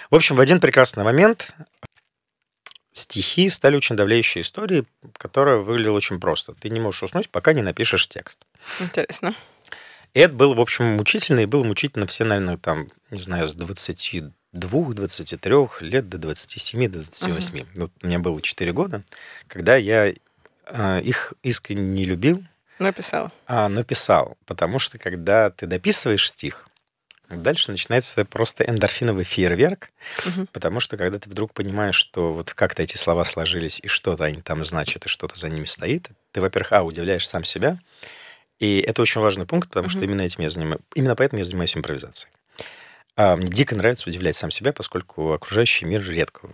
В 0.10 0.16
общем, 0.16 0.36
в 0.36 0.40
один 0.40 0.60
прекрасный 0.60 1.04
момент 1.04 1.54
стихи 2.92 3.50
стали 3.50 3.76
очень 3.76 3.96
давляющей 3.96 4.42
историей, 4.42 4.86
которая 5.18 5.58
выглядела 5.58 5.96
очень 5.96 6.20
просто. 6.20 6.54
Ты 6.54 6.70
не 6.70 6.80
можешь 6.80 7.04
уснуть, 7.04 7.30
пока 7.30 7.54
не 7.54 7.62
напишешь 7.62 8.08
текст. 8.08 8.40
Интересно. 8.80 9.36
И 10.14 10.20
это 10.20 10.34
было, 10.34 10.54
в 10.54 10.62
общем, 10.62 10.86
мучительно, 10.98 11.40
и 11.40 11.46
было 11.46 11.64
мучительно 11.64 12.06
все, 12.06 12.24
наверное, 12.24 12.58
там, 12.58 12.88
не 13.10 13.22
знаю, 13.22 13.48
с 13.48 13.56
22, 14.54 14.94
23 14.94 15.56
лет 15.82 16.10
до 16.10 16.18
27, 16.18 16.88
до 16.88 17.00
28. 17.00 17.58
Uh-huh. 17.58 17.68
Вот 17.76 17.92
у 18.02 18.08
меня 18.08 18.20
было 18.20 18.42
4 18.42 18.72
года, 18.72 19.04
когда 19.48 19.76
я 19.76 20.14
э, 20.68 21.02
их 21.02 21.34
искренне 21.44 21.88
не 21.94 22.06
любил. 22.06 22.44
Написал. 22.80 23.32
А, 23.46 23.70
написал. 23.70 24.38
Потому 24.46 24.80
что, 24.80 24.98
когда 24.98 25.50
ты 25.50 25.68
дописываешь 25.68 26.30
стих, 26.30 26.68
Дальше 27.30 27.72
начинается 27.72 28.26
просто 28.26 28.64
эндорфиновый 28.64 29.24
фейерверк, 29.24 29.90
угу. 30.26 30.46
потому 30.52 30.80
что 30.80 30.98
когда 30.98 31.18
ты 31.20 31.30
вдруг 31.30 31.54
понимаешь, 31.54 31.96
что 31.96 32.34
вот 32.34 32.54
как-то 32.54 32.84
эти 32.84 32.98
слова 32.98 33.24
сложились, 33.26 33.80
и 33.82 33.88
что-то 33.88 34.26
они 34.26 34.42
там 34.42 34.64
значат, 34.64 35.06
и 35.06 35.10
что-то 35.10 35.40
за 35.40 35.50
ними 35.50 35.66
стоит, 35.66 36.10
ты, 36.32 36.42
во-первых, 36.42 36.74
а, 36.74 36.84
удивляешь 36.84 37.28
сам 37.28 37.44
себя, 37.44 37.80
и 38.60 38.80
это 38.82 39.02
очень 39.02 39.22
важный 39.22 39.46
пункт, 39.46 39.70
потому 39.70 39.88
угу. 39.88 39.92
что 39.92 40.02
именно 40.02 40.22
этим 40.22 40.44
я 40.44 40.50
занимаюсь, 40.50 40.82
именно 40.96 41.16
поэтому 41.16 41.40
я 41.40 41.46
занимаюсь 41.46 41.76
импровизацией. 41.76 42.32
А, 43.16 43.36
мне 43.36 43.48
дико 43.48 43.76
нравится 43.76 44.10
удивлять 44.10 44.36
сам 44.36 44.50
себя, 44.50 44.74
поскольку 44.74 45.34
окружающий 45.34 45.86
мир 45.86 46.02
редко, 46.10 46.48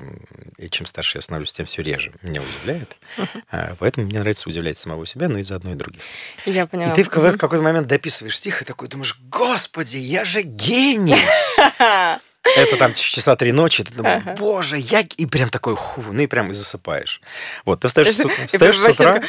и 0.58 0.70
чем 0.70 0.86
старше 0.86 1.18
я 1.18 1.22
становлюсь, 1.22 1.54
тем 1.54 1.66
все 1.66 1.82
реже 1.82 2.12
меня 2.22 2.42
удивляет. 2.42 2.96
А, 3.52 3.76
поэтому 3.80 4.06
мне 4.06 4.20
нравится 4.20 4.48
удивлять 4.48 4.78
самого 4.78 5.06
себя, 5.06 5.28
но 5.28 5.40
и 5.40 5.44
заодно 5.44 5.72
и 5.72 5.76
других. 5.76 6.02
Я 6.46 6.68
поняла. 6.68 6.92
И 6.92 6.96
ты 6.96 7.04
в 7.04 7.10
какой-то 7.10 7.64
момент 7.64 7.88
дописываешь 7.88 8.38
стих 8.38 8.62
и 8.62 8.66
такой 8.66 8.88
думаешь, 8.88 9.20
господи, 9.30 9.98
я 9.98 10.24
же 10.24 10.42
гений! 10.44 11.16
Это 12.56 12.78
там 12.78 12.94
часа 12.94 13.36
три 13.36 13.52
ночи, 13.52 13.84
ты 13.84 13.94
думаешь, 13.94 14.24
ага. 14.26 14.36
боже, 14.38 14.78
я... 14.78 15.02
И 15.18 15.26
прям 15.26 15.50
такой, 15.50 15.76
ху, 15.76 16.04
ну 16.12 16.22
и 16.22 16.28
прям 16.28 16.52
и 16.52 16.54
засыпаешь. 16.54 17.22
Вот, 17.66 17.82
ты 17.82 17.88
встаешь, 17.88 18.10
с, 18.10 18.24
встаешь 18.48 18.78
с 18.78 18.88
утра... 18.88 19.22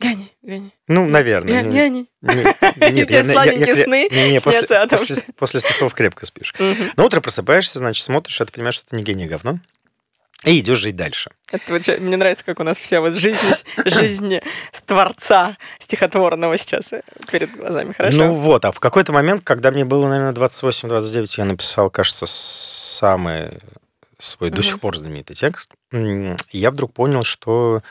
Гани, 0.00 0.32
Гани. 0.42 0.72
Ну, 0.88 1.06
наверное. 1.06 1.62
Гани. 1.62 2.06
Нет, 2.22 3.10
я, 3.10 3.24
сладенькие 3.24 3.76
сны 3.76 4.08
не, 4.10 4.40
после, 4.40 4.66
после, 4.88 5.16
после 5.36 5.60
стихов 5.60 5.92
крепко 5.92 6.24
спишь. 6.24 6.54
На 6.96 7.04
утро 7.04 7.20
просыпаешься, 7.20 7.78
значит, 7.78 8.04
смотришь, 8.04 8.40
а 8.40 8.46
ты 8.46 8.52
понимаешь, 8.52 8.76
что 8.76 8.86
это 8.86 8.96
не 8.96 9.02
гений, 9.02 9.26
а 9.26 9.28
говно. 9.28 9.58
И 10.44 10.60
идешь 10.60 10.78
жить 10.78 10.96
дальше. 10.96 11.30
Это 11.52 11.72
вот, 11.72 11.86
мне 12.00 12.16
нравится, 12.16 12.44
как 12.44 12.60
у 12.60 12.62
нас 12.62 12.78
вся 12.78 13.00
вот 13.00 13.14
жизнь, 13.14 13.46
жизнь 13.84 14.38
творца 14.86 15.58
стихотворного 15.78 16.56
сейчас 16.56 16.94
перед 17.30 17.54
глазами. 17.54 17.92
Хорошо? 17.92 18.16
Ну 18.16 18.32
вот, 18.32 18.64
а 18.64 18.72
в 18.72 18.80
какой-то 18.80 19.12
момент, 19.12 19.42
когда 19.44 19.70
мне 19.70 19.84
было, 19.84 20.08
наверное, 20.08 20.32
28-29, 20.32 21.34
я 21.36 21.44
написал, 21.44 21.90
кажется, 21.90 22.24
самый 22.26 23.58
свой 24.18 24.48
угу. 24.48 24.56
до 24.56 24.62
сих 24.62 24.80
пор 24.80 24.96
знаменитый 24.96 25.36
текст. 25.36 25.72
Я 25.92 26.70
вдруг 26.70 26.94
понял, 26.94 27.22
что 27.22 27.82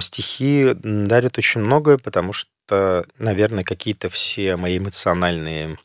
стихи 0.00 0.70
дарят 0.74 1.36
очень 1.38 1.62
многое, 1.62 1.98
потому 1.98 2.32
что, 2.32 3.04
наверное, 3.18 3.64
какие-то 3.64 4.08
все 4.08 4.56
мои 4.56 4.78
эмоциональные 4.78 5.78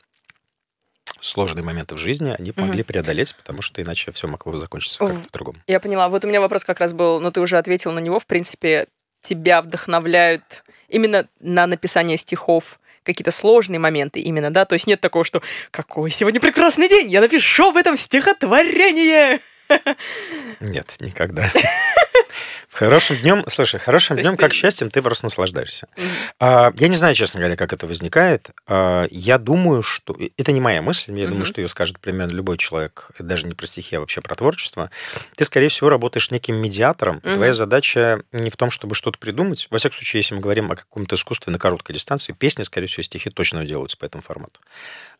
сложные 1.26 1.64
моменты 1.64 1.94
в 1.94 1.98
жизни, 1.98 2.34
они 2.38 2.52
помогли 2.52 2.82
угу. 2.82 2.88
преодолеть, 2.88 3.34
потому 3.36 3.62
что 3.62 3.82
иначе 3.82 4.12
все 4.12 4.28
могло 4.28 4.52
бы 4.52 4.58
закончиться 4.58 4.98
как-то 4.98 5.20
по-другому. 5.20 5.58
Я 5.66 5.80
поняла. 5.80 6.08
Вот 6.08 6.24
у 6.24 6.28
меня 6.28 6.40
вопрос 6.40 6.64
как 6.64 6.80
раз 6.80 6.92
был, 6.92 7.20
но 7.20 7.30
ты 7.30 7.40
уже 7.40 7.58
ответил 7.58 7.92
на 7.92 7.98
него. 7.98 8.18
В 8.18 8.26
принципе, 8.26 8.86
тебя 9.20 9.62
вдохновляют 9.62 10.64
именно 10.88 11.28
на 11.40 11.66
написание 11.66 12.16
стихов 12.16 12.80
какие-то 13.02 13.30
сложные 13.30 13.78
моменты 13.78 14.20
именно, 14.20 14.50
да? 14.50 14.64
То 14.64 14.74
есть 14.74 14.86
нет 14.86 15.00
такого, 15.00 15.24
что 15.24 15.40
«Какой 15.70 16.10
сегодня 16.10 16.40
прекрасный 16.40 16.88
день! 16.88 17.08
Я 17.08 17.20
напишу 17.20 17.68
об 17.68 17.76
этом 17.76 17.96
стихотворение!» 17.96 19.40
Нет, 20.60 20.96
никогда. 21.00 21.50
Хорошим 22.76 23.16
днем, 23.16 23.42
слушай, 23.48 23.80
хорошим 23.80 24.18
днем, 24.18 24.36
как 24.36 24.52
счастьем, 24.52 24.90
ты 24.90 25.00
просто 25.00 25.24
наслаждаешься. 25.24 25.88
А, 26.38 26.70
я 26.76 26.88
не 26.88 26.94
знаю, 26.94 27.14
честно 27.14 27.40
говоря, 27.40 27.56
как 27.56 27.72
это 27.72 27.86
возникает. 27.86 28.50
А, 28.66 29.06
я 29.10 29.38
думаю, 29.38 29.82
что... 29.82 30.14
Это 30.36 30.52
не 30.52 30.60
моя 30.60 30.82
мысль, 30.82 31.18
я 31.18 31.26
думаю, 31.26 31.46
что 31.46 31.62
ее 31.62 31.68
скажет 31.68 31.98
примерно 31.98 32.34
любой 32.34 32.58
человек, 32.58 33.08
даже 33.18 33.46
не 33.46 33.54
про 33.54 33.66
стихи, 33.66 33.96
а 33.96 34.00
вообще 34.00 34.20
про 34.20 34.34
творчество. 34.34 34.90
Ты, 35.36 35.44
скорее 35.44 35.70
всего, 35.70 35.88
работаешь 35.88 36.30
неким 36.30 36.56
медиатором. 36.56 37.22
Твоя 37.22 37.54
задача 37.54 38.20
не 38.32 38.50
в 38.50 38.58
том, 38.58 38.70
чтобы 38.70 38.94
что-то 38.94 39.18
придумать. 39.18 39.68
Во 39.70 39.78
всяком 39.78 39.96
случае, 39.96 40.18
если 40.18 40.34
мы 40.34 40.42
говорим 40.42 40.70
о 40.70 40.76
каком-то 40.76 41.14
искусстве 41.16 41.54
на 41.54 41.58
короткой 41.58 41.94
дистанции, 41.94 42.34
песни, 42.34 42.62
скорее 42.62 42.88
всего, 42.88 43.02
стихи 43.04 43.30
точно 43.30 43.64
делаются 43.64 43.96
по 43.96 44.04
этому 44.04 44.22
формату. 44.22 44.60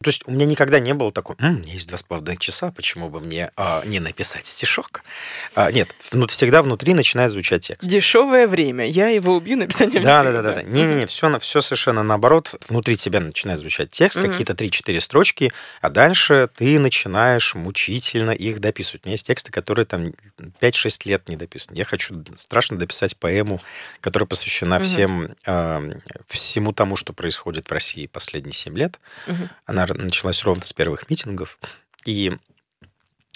То 0.02 0.10
есть 0.10 0.24
у 0.26 0.30
меня 0.30 0.44
никогда 0.44 0.78
не 0.78 0.92
было 0.92 1.10
такого, 1.10 1.38
М, 1.40 1.56
у 1.56 1.58
меня 1.60 1.72
есть 1.72 1.88
два 1.88 1.96
с 1.96 2.02
половиной 2.02 2.36
часа, 2.36 2.70
почему 2.70 3.08
бы 3.08 3.20
мне 3.20 3.50
а, 3.56 3.82
не 3.86 3.98
написать 3.98 4.44
стишок? 4.44 5.02
А, 5.54 5.72
нет, 5.72 5.88
всегда 6.28 6.60
внутри 6.60 6.92
начинает 6.92 7.32
звучать 7.32 7.45
звучать 7.46 7.66
текст. 7.66 7.88
Дешевое 7.88 8.46
время. 8.46 8.86
Я 8.86 9.08
его 9.08 9.36
убью 9.36 9.56
написанием 9.56 10.02
да, 10.02 10.22
да, 10.22 10.32
да, 10.32 10.42
да, 10.42 10.54
да. 10.56 10.62
Не-не-не, 10.62 11.06
все, 11.06 11.38
все 11.38 11.60
совершенно 11.60 12.02
наоборот. 12.02 12.54
Внутри 12.68 12.96
тебя 12.96 13.20
начинает 13.20 13.60
звучать 13.60 13.90
текст, 13.90 14.20
угу. 14.20 14.28
какие-то 14.28 14.52
3-4 14.52 15.00
строчки, 15.00 15.52
а 15.80 15.90
дальше 15.90 16.48
ты 16.54 16.78
начинаешь 16.78 17.54
мучительно 17.54 18.32
их 18.32 18.60
дописывать. 18.60 19.02
У 19.04 19.08
меня 19.08 19.14
есть 19.14 19.26
тексты, 19.26 19.52
которые 19.52 19.86
там 19.86 20.12
5-6 20.60 21.02
лет 21.04 21.28
не 21.28 21.36
дописаны. 21.36 21.76
Я 21.76 21.84
хочу 21.84 22.24
страшно 22.34 22.78
дописать 22.78 23.16
поэму, 23.16 23.60
которая 24.00 24.26
посвящена 24.26 24.76
угу. 24.76 24.84
всем, 24.84 25.28
э, 25.46 25.90
всему 26.26 26.72
тому, 26.72 26.96
что 26.96 27.12
происходит 27.12 27.68
в 27.68 27.72
России 27.72 28.06
последние 28.06 28.52
7 28.52 28.76
лет. 28.76 28.98
Угу. 29.26 29.48
Она 29.66 29.86
началась 29.86 30.42
ровно 30.42 30.64
с 30.64 30.72
первых 30.72 31.08
митингов. 31.08 31.58
И 32.04 32.32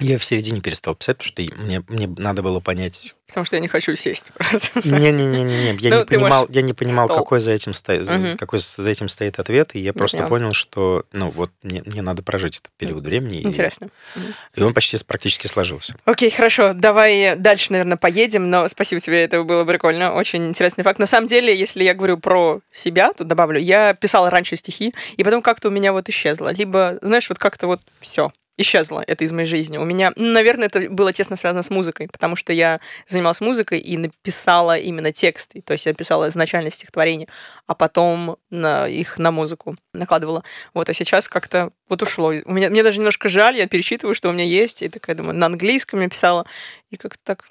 я 0.01 0.19
в 0.19 0.25
середине 0.25 0.61
перестал 0.61 0.95
писать, 0.95 1.19
потому 1.19 1.49
что 1.49 1.63
мне, 1.63 1.83
мне 1.89 2.09
надо 2.19 2.43
было 2.43 2.61
понять... 2.61 3.15
Потому 3.27 3.45
что 3.45 3.55
я 3.55 3.63
не 3.63 3.69
хочу 3.69 3.95
сесть 3.95 4.27
просто. 4.35 4.81
Не-не-не, 4.83 5.77
я, 5.79 5.91
ну, 5.91 5.99
не 6.01 6.05
понимал, 6.05 6.47
я 6.51 6.63
не 6.63 6.73
понимал, 6.73 7.07
какой 7.07 7.39
за 7.39 7.53
этим, 7.53 7.73
стоит, 7.73 8.09
какой 8.39 8.59
за 8.59 8.91
этим 8.91 9.09
стоит 9.09 9.39
ответ, 9.39 9.77
и 9.77 9.79
я 9.79 9.93
просто 9.93 10.27
понял, 10.27 10.53
что 10.53 11.05
ну 11.13 11.31
вот 11.31 11.51
мне, 11.63 11.83
мне 11.87 12.03
надо 12.03 12.25
прожить 12.25 12.59
этот 12.59 12.73
период 12.73 13.05
времени. 13.05 13.43
Интересно. 13.43 13.89
И, 14.17 14.61
и 14.61 14.63
он 14.63 14.75
почти 14.75 14.97
практически 15.07 15.47
сложился. 15.47 15.95
Окей, 16.05 16.31
хорошо, 16.31 16.73
давай 16.73 17.37
дальше, 17.37 17.71
наверное, 17.71 17.97
поедем, 17.97 18.51
но 18.51 18.67
спасибо 18.67 19.01
тебе, 19.01 19.23
это 19.23 19.45
было 19.45 19.65
прикольно, 19.65 20.13
очень 20.13 20.49
интересный 20.49 20.83
факт. 20.83 20.99
На 20.99 21.07
самом 21.07 21.29
деле, 21.29 21.57
если 21.57 21.85
я 21.85 21.95
говорю 21.95 22.19
про 22.19 22.61
себя, 22.73 23.13
то 23.13 23.23
добавлю, 23.23 23.61
я 23.61 23.95
писала 23.95 24.29
раньше 24.31 24.57
стихи, 24.57 24.93
и 25.17 25.23
потом 25.23 25.41
как-то 25.43 25.69
у 25.69 25.71
меня 25.71 25.93
вот 25.93 26.09
исчезло. 26.09 26.53
Либо, 26.53 26.99
знаешь, 27.01 27.29
вот 27.29 27.39
как-то 27.39 27.69
вот 27.69 27.81
все, 28.01 28.33
исчезло 28.61 29.03
это 29.07 29.25
из 29.25 29.33
моей 29.33 29.47
жизни. 29.47 29.79
У 29.79 29.85
меня, 29.85 30.13
ну, 30.17 30.33
наверное, 30.33 30.67
это 30.67 30.91
было 30.91 31.13
тесно 31.13 31.37
связано 31.37 31.63
с 31.63 31.71
музыкой, 31.71 32.09
потому 32.09 32.37
что 32.37 32.53
я 32.53 32.81
занималась 33.07 33.41
музыкой 33.41 33.79
и 33.79 33.97
написала 33.97 34.77
именно 34.77 35.13
тексты. 35.13 35.63
То 35.63 35.73
есть 35.73 35.87
я 35.87 35.95
писала 35.95 36.29
изначально 36.29 36.71
стихотворение, 36.71 37.29
а 37.67 37.75
потом 37.75 38.37
на, 38.51 38.87
их 38.87 39.19
на 39.19 39.31
музыку 39.31 39.77
накладывала. 39.93 40.45
Вот, 40.75 40.89
а 40.89 40.93
сейчас 40.93 41.29
как-то 41.29 41.71
вот 41.89 42.03
ушло. 42.03 42.29
У 42.45 42.53
меня, 42.53 42.71
мне 42.71 42.83
даже 42.83 42.99
немножко 42.99 43.29
жаль, 43.29 43.57
я 43.57 43.67
перечитываю, 43.67 44.15
что 44.15 44.29
у 44.29 44.33
меня 44.33 44.45
есть, 44.45 44.83
и 44.83 44.89
такая 44.89 45.17
думаю, 45.17 45.37
на 45.37 45.47
английском 45.47 46.01
я 46.01 46.09
писала, 46.09 46.47
и 46.91 46.97
как-то 46.97 47.21
так... 47.25 47.47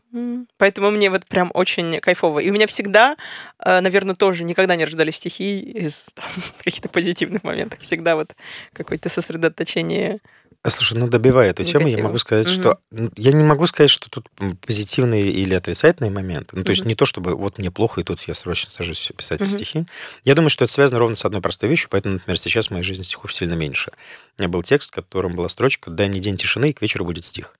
Поэтому 0.57 0.91
мне 0.91 1.09
вот 1.09 1.25
прям 1.25 1.49
очень 1.53 1.99
кайфово. 1.99 2.39
И 2.39 2.49
у 2.49 2.53
меня 2.53 2.67
всегда, 2.67 3.15
э, 3.59 3.79
наверное, 3.79 4.15
тоже 4.15 4.43
никогда 4.43 4.75
не 4.75 4.85
рождались 4.85 5.15
стихи 5.15 5.59
из 5.59 6.13
каких-то 6.63 6.89
позитивных 6.89 7.43
моментов. 7.43 7.79
Всегда 7.81 8.15
вот 8.15 8.35
какое-то 8.73 9.09
сосредоточение 9.09 10.19
Слушай, 10.67 10.97
ну 10.97 11.07
добивая 11.07 11.51
эту 11.51 11.63
тему, 11.63 11.87
я 11.87 12.03
могу 12.03 12.17
сказать, 12.17 12.47
угу. 12.47 12.53
что 12.53 12.79
я 13.15 13.31
не 13.31 13.43
могу 13.45 13.65
сказать, 13.65 13.89
что 13.89 14.09
тут 14.09 14.29
позитивные 14.59 15.31
или 15.31 15.53
отрицательные 15.53 16.11
моменты. 16.11 16.57
Ну, 16.57 16.63
то 16.63 16.67
угу. 16.67 16.71
есть 16.71 16.85
не 16.85 16.95
то, 16.95 17.05
чтобы 17.05 17.33
вот 17.33 17.59
мне 17.59 17.71
плохо, 17.71 18.01
и 18.01 18.03
тут 18.03 18.21
я 18.23 18.33
срочно 18.33 18.69
сажусь 18.69 19.09
писать 19.15 19.39
угу. 19.39 19.49
стихи. 19.49 19.85
Я 20.25 20.35
думаю, 20.35 20.49
что 20.49 20.65
это 20.65 20.73
связано 20.73 20.99
ровно 20.99 21.15
с 21.15 21.23
одной 21.23 21.41
простой 21.41 21.69
вещью, 21.69 21.87
поэтому, 21.89 22.15
например, 22.15 22.37
сейчас 22.37 22.67
в 22.67 22.71
моей 22.71 22.83
жизни 22.83 23.03
стихов 23.03 23.33
сильно 23.33 23.53
меньше. 23.53 23.93
У 24.37 24.41
меня 24.41 24.49
был 24.49 24.61
текст, 24.61 24.89
в 24.89 24.93
котором 24.93 25.33
была 25.33 25.47
строчка 25.47 25.91
«Дай 25.91 26.09
мне 26.09 26.19
день 26.19 26.35
тишины, 26.35 26.71
и 26.71 26.73
к 26.73 26.81
вечеру 26.81 27.05
будет 27.05 27.25
стих». 27.25 27.55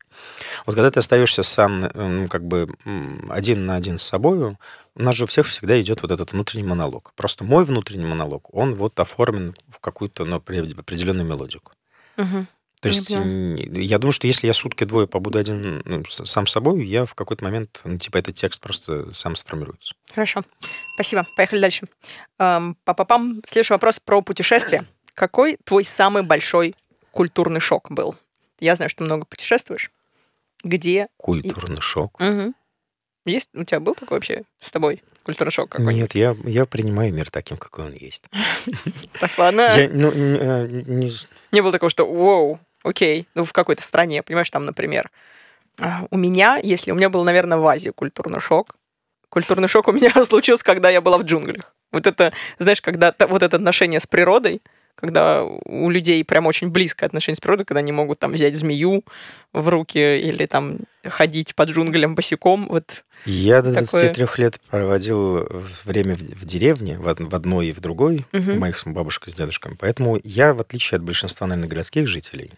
Вот 0.65 0.75
когда 0.75 0.91
ты 0.91 1.00
остаешься 1.00 1.41
сам, 1.41 1.89
ну, 1.94 2.27
как 2.27 2.46
бы 2.46 2.68
один 3.29 3.65
на 3.65 3.75
один 3.75 3.98
с 3.98 4.03
собой, 4.03 4.58
у 4.96 5.01
нас 5.01 5.15
же 5.15 5.24
у 5.24 5.27
всех 5.27 5.48
всегда 5.48 5.79
идет 5.79 6.01
вот 6.01 6.12
этот 6.12 6.34
внутренний 6.34 6.68
монолог. 6.68 7.13
Просто 7.15 7.46
мой 7.46 7.63
внутренний 7.63 8.06
монолог, 8.06 8.53
он 8.53 8.75
вот 8.75 9.00
оформлен 9.00 9.56
в 9.70 9.79
какую-то 9.79 10.25
ну, 10.25 10.36
определенную 10.36 11.25
мелодику. 11.25 11.72
Угу. 12.18 12.46
То 12.81 12.88
есть 12.88 13.09
я, 13.09 13.19
я 13.19 13.98
думаю, 13.98 14.13
что 14.13 14.27
если 14.27 14.48
я 14.48 14.53
сутки 14.53 14.86
двое 14.86 15.05
побуду 15.05 15.38
один 15.38 15.81
ну, 15.86 16.03
сам 16.05 16.48
собой, 16.48 16.86
я 16.86 17.05
в 17.05 17.13
какой-то 17.13 17.43
момент, 17.43 17.81
ну, 17.83 17.98
типа, 17.98 18.17
этот 18.17 18.36
текст 18.36 18.62
просто 18.62 19.13
сам 19.13 19.36
сформируется. 19.36 19.95
Хорошо. 20.13 20.43
Спасибо. 20.93 21.27
Поехали 21.36 21.59
дальше. 21.59 21.88
Эм, 22.38 22.75
пам 22.86 23.41
Следующий 23.45 23.74
вопрос 23.74 24.00
про 24.00 24.21
путешествия. 24.21 24.86
Какой 25.13 25.57
твой 25.65 25.83
самый 25.83 26.24
большой 26.24 26.74
культурный 27.12 27.59
шок 27.59 27.91
был? 27.91 28.15
Я 28.62 28.75
знаю, 28.75 28.89
что 28.89 29.03
много 29.03 29.25
путешествуешь. 29.25 29.91
Где? 30.63 31.07
Культурный 31.17 31.81
шок? 31.81 32.19
Угу. 32.21 32.53
Есть? 33.25 33.50
У 33.53 33.63
тебя 33.63 33.81
был 33.81 33.95
такой 33.95 34.17
вообще 34.17 34.43
с 34.59 34.71
тобой 34.71 35.03
культурный 35.24 35.51
шок 35.51 35.69
какой-то? 35.71 35.91
Нет, 35.91 36.15
я, 36.15 36.36
я 36.45 36.65
принимаю 36.65 37.13
мир 37.13 37.29
таким, 37.29 37.57
какой 37.57 37.86
он 37.86 37.93
есть. 37.93 38.29
Так, 39.19 39.38
ладно. 39.38 39.69
Ну, 39.91 40.12
э, 40.12 40.67
не... 40.67 41.12
не 41.51 41.62
было 41.62 41.71
такого, 41.71 41.89
что 41.89 42.05
«Воу, 42.05 42.59
окей, 42.83 43.27
ну 43.36 43.43
в 43.45 43.53
какой-то 43.53 43.83
стране, 43.83 44.24
понимаешь, 44.24 44.50
там, 44.50 44.65
например. 44.65 45.09
А, 45.81 46.05
у 46.12 46.17
меня, 46.17 46.57
если 46.62 46.91
у 46.91 46.95
меня 46.95 47.09
был, 47.09 47.24
наверное, 47.24 47.57
в 47.57 47.67
Азии 47.67 47.91
культурный 47.91 48.39
шок. 48.39 48.75
Культурный 49.29 49.67
шок 49.67 49.88
у 49.88 49.91
меня 49.91 50.12
случился, 50.25 50.63
когда 50.63 50.89
я 50.89 51.01
была 51.01 51.17
в 51.17 51.24
джунглях. 51.24 51.74
Вот 51.91 52.05
это, 52.07 52.33
знаешь, 52.57 52.81
когда 52.81 53.13
вот 53.27 53.41
это 53.43 53.55
отношение 53.57 54.00
с 54.00 54.07
природой, 54.07 54.62
когда 54.95 55.43
у 55.45 55.89
людей 55.89 56.24
прям 56.25 56.45
очень 56.45 56.69
близкое 56.69 57.05
отношение 57.05 57.38
с 57.38 57.39
природой, 57.39 57.65
когда 57.65 57.79
они 57.79 57.93
могут 57.93 58.19
там 58.19 58.33
взять 58.33 58.57
змею 58.57 59.03
в 59.53 59.69
руки 59.69 60.17
или 60.19 60.45
там 60.45 60.79
ходить 61.05 61.55
по 61.55 61.63
джунглям 61.63 62.15
босиком. 62.15 62.67
Вот 62.67 63.05
Я 63.25 63.62
до 63.62 63.69
Такое- 63.74 64.12
23 64.12 64.27
лет 64.43 64.59
проводил 64.69 65.48
время 65.86 66.15
в, 66.17 66.19
в 66.19 66.45
деревне, 66.45 66.98
в, 67.00 67.03
в 67.05 67.33
одной 67.36 67.67
и 67.67 67.71
в 67.71 67.79
другой, 67.79 68.25
Мгм. 68.33 68.57
у 68.57 68.59
моих 68.59 68.77
с 68.77 68.83
бабушкой 68.86 69.31
с 69.31 69.36
дедушкой. 69.38 69.75
Поэтому 69.79 70.19
я, 70.24 70.53
в 70.53 70.59
отличие 70.59 70.98
от 70.98 71.03
большинства, 71.03 71.48
наверное, 71.48 71.69
городских 71.69 72.05
жителей, 72.07 72.51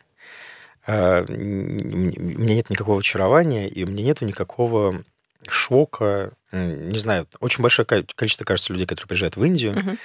м, 0.88 1.26
у 1.28 2.42
меня 2.42 2.56
нет 2.56 2.70
никакого 2.70 3.00
очарования, 3.00 3.68
и 3.68 3.84
у 3.84 3.88
меня 3.88 4.04
нет 4.04 4.22
никакого 4.22 5.04
шока. 5.48 6.32
Не 6.52 6.98
знаю, 6.98 7.28
очень 7.40 7.62
большое 7.62 7.86
ко- 7.86 8.06
количество, 8.16 8.44
кажется, 8.46 8.74
людей, 8.74 8.86
которые 8.86 9.08
приезжают 9.08 9.38
в 9.38 9.44
Индию, 9.44 9.98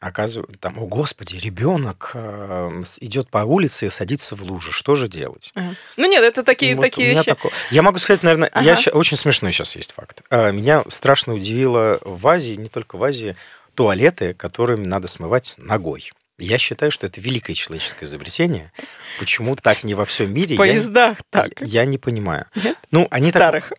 оказывают 0.00 0.58
там, 0.60 0.78
о 0.78 0.86
господи, 0.86 1.36
ребенок 1.36 2.10
э, 2.14 2.82
идет 3.00 3.28
по 3.30 3.38
улице 3.38 3.86
и 3.86 3.90
садится 3.90 4.34
в 4.34 4.42
лужу, 4.42 4.72
что 4.72 4.94
же 4.94 5.06
делать? 5.08 5.52
Ага. 5.54 5.74
Ну 5.96 6.08
нет, 6.08 6.22
это 6.24 6.42
такие, 6.42 6.74
Вот 6.74 6.82
такие 6.82 7.10
вещи. 7.14 7.24
тако- 7.30 7.50
Я 7.70 7.82
могу 7.82 7.98
сказать, 7.98 8.22
наверное, 8.24 8.50
я 8.54 8.72
Ага. 8.72 8.76
ща- 8.76 8.90
очень 8.90 9.16
смешной 9.16 9.52
сейчас 9.52 9.76
есть 9.76 9.92
факт. 9.92 10.22
А, 10.28 10.50
Меня 10.50 10.82
страшно 10.88 11.34
удивило 11.34 11.98
в 12.04 12.26
Азии, 12.28 12.54
не 12.56 12.68
только 12.68 12.96
в 12.96 13.04
Азии, 13.04 13.36
туалеты, 13.74 14.34
которыми 14.34 14.84
надо 14.86 15.06
смывать 15.08 15.54
ногой. 15.58 16.10
Я 16.38 16.58
считаю, 16.58 16.90
что 16.90 17.06
это 17.06 17.18
великое 17.20 17.54
человеческое 17.54 18.04
изобретение. 18.04 18.70
Почему 19.18 19.56
так 19.56 19.84
не 19.84 19.94
во 19.94 20.04
всем 20.04 20.32
мире? 20.34 20.48
В 20.48 20.50
я 20.52 20.56
поездах 20.58 21.18
так. 21.30 21.48
Я, 21.60 21.80
я 21.80 21.84
не 21.86 21.96
понимаю. 21.96 22.44
Нет? 22.54 22.76
Ну, 22.90 23.08
они 23.10 23.32
так, 23.32 23.40
Старых. 23.40 23.72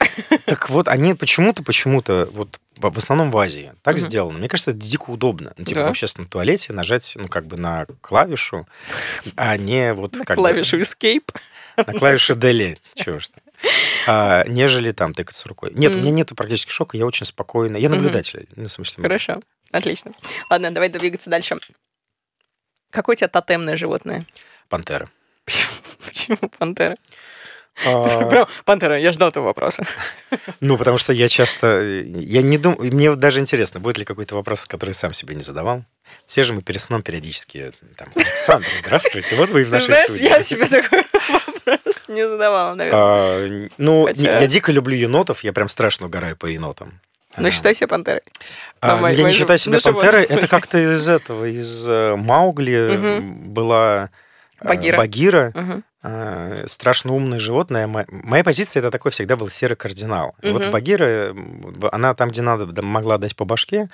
так 0.46 0.70
вот, 0.72 0.88
они 0.88 1.14
почему-то, 1.14 1.62
почему-то, 1.62 2.28
вот 2.34 2.60
в 2.76 2.98
основном 2.98 3.30
в 3.30 3.38
Азии 3.38 3.72
так 3.84 3.96
Мгм. 3.96 4.04
сделано. 4.04 4.40
Мне 4.40 4.50
кажется, 4.50 4.72
это 4.72 4.80
дико 4.80 5.12
удобно. 5.12 5.54
Ну, 5.58 5.66
типа 5.66 5.82
Да. 5.82 5.86
в 5.86 5.90
общественном 5.90 6.28
туалете 6.28 6.74
нажать, 6.74 7.14
ну, 7.16 7.28
как 7.28 7.46
бы 7.46 7.58
на 7.58 7.86
клавишу, 8.02 8.68
а 9.36 9.56
не 9.58 9.94
вот 9.94 10.14
На 10.14 10.26
как 10.26 10.38
бы- 10.38 10.42
клавишу 10.42 10.80
Escape. 10.80 11.30
на 11.78 11.94
клавише 11.94 12.34
Delete, 12.34 12.80
чего 12.96 13.20
ж 13.20 13.28
ты. 13.28 13.42
А, 14.08 14.44
нежели 14.48 14.92
там 14.92 15.14
тыкаться 15.14 15.48
рукой. 15.48 15.72
Нет, 15.76 15.92
у 15.92 15.96
Мгм. 15.96 16.04
меня 16.06 16.12
нету 16.18 16.34
практически 16.34 16.72
шока, 16.72 16.98
я 16.98 17.06
очень 17.06 17.26
спокойно. 17.28 17.78
Я 17.78 17.90
наблюдатель. 17.90 18.48
Ну, 18.56 18.66
в 18.68 18.72
смысле, 18.72 19.04
Хорошо. 19.04 19.42
Отлично. 19.72 20.12
Ладно, 20.50 20.72
давай 20.72 20.90
двигаться 20.90 21.30
дальше. 21.30 21.56
Какое 22.92 23.16
у 23.16 23.18
тебя 23.18 23.28
тотемное 23.28 23.78
животное? 23.78 24.26
пантера. 24.70 25.10
Почему 26.06 26.50
пантера? 26.58 26.98
А, 27.86 28.26
прям, 28.26 28.48
пантера, 28.66 28.98
я 28.98 29.12
ждал 29.12 29.30
этого 29.30 29.46
вопроса. 29.46 29.86
Ну, 30.62 30.78
потому 30.78 30.98
что 30.98 31.14
я 31.14 31.28
часто... 31.28 31.80
Я 31.80 32.42
не 32.42 32.58
думаю... 32.58 32.92
Мне 32.92 33.16
даже 33.16 33.40
интересно, 33.40 33.80
будет 33.80 34.00
ли 34.00 34.06
какой-то 34.06 34.36
вопрос, 34.36 34.66
который 34.66 34.94
сам 34.94 35.14
себе 35.14 35.36
не 35.36 35.44
задавал. 35.44 35.84
Все 36.26 36.42
же 36.42 36.54
мы 36.54 36.64
перед 36.64 36.82
сном 36.82 37.04
периодически... 37.04 37.72
Там, 37.96 38.08
Александр, 38.16 38.68
здравствуйте, 38.80 39.36
вот 39.36 39.50
вы 39.50 39.62
и 39.62 39.64
в 39.64 39.70
нашей 39.72 39.94
знаешь, 39.94 40.10
студии. 40.10 40.24
я 40.24 40.42
себе 40.42 40.66
такой 40.66 41.04
вопрос 41.30 42.08
не 42.08 42.28
задавала, 42.28 42.74
наверное. 42.74 43.00
А, 43.00 43.70
ну, 43.78 44.08
Хотя- 44.08 44.40
я 44.40 44.48
дико 44.48 44.72
люблю 44.72 44.96
енотов, 44.96 45.44
я 45.44 45.54
прям 45.54 45.68
страшно 45.68 46.08
угораю 46.08 46.36
по 46.36 46.48
енотам. 46.48 47.00
Ну, 47.38 47.52
считай 47.52 47.76
себя 47.76 47.88
пантерой. 47.88 48.22
А, 48.82 48.96
Давай, 48.96 49.12
я 49.14 49.18
не 49.20 49.24
возьмем. 49.24 49.40
считаю 49.42 49.60
себя 49.60 49.80
Ну, 49.86 49.94
пантерой. 49.94 50.24
Это 50.24 50.48
как-то 50.48 50.78
из 50.94 51.08
этого, 51.10 51.46
из 51.46 51.88
э, 51.88 52.16
Маугли 52.16 52.98
Мгм. 52.98 53.54
была 53.54 54.10
э, 54.62 54.68
Багира. 54.68 54.98
Багира. 54.98 55.84
Э, 56.04 56.64
страшно 56.68 57.14
умное 57.14 57.40
животное. 57.40 57.86
Мо- 57.88 58.06
Моя 58.08 58.44
позиция 58.44 58.80
это 58.82 58.92
такой 58.92 59.12
всегда 59.12 59.36
был 59.36 59.50
серый 59.50 59.76
кардинал. 59.76 60.36
И 60.42 60.52
Вот. 60.52 60.68
Багира, 60.70 61.36
она 61.92 62.14
там, 62.14 62.30
где 62.30 62.42
надо, 62.44 62.82
могла 62.82 63.18
дать 63.18 63.36
по 63.36 63.46
башке, 63.46 63.90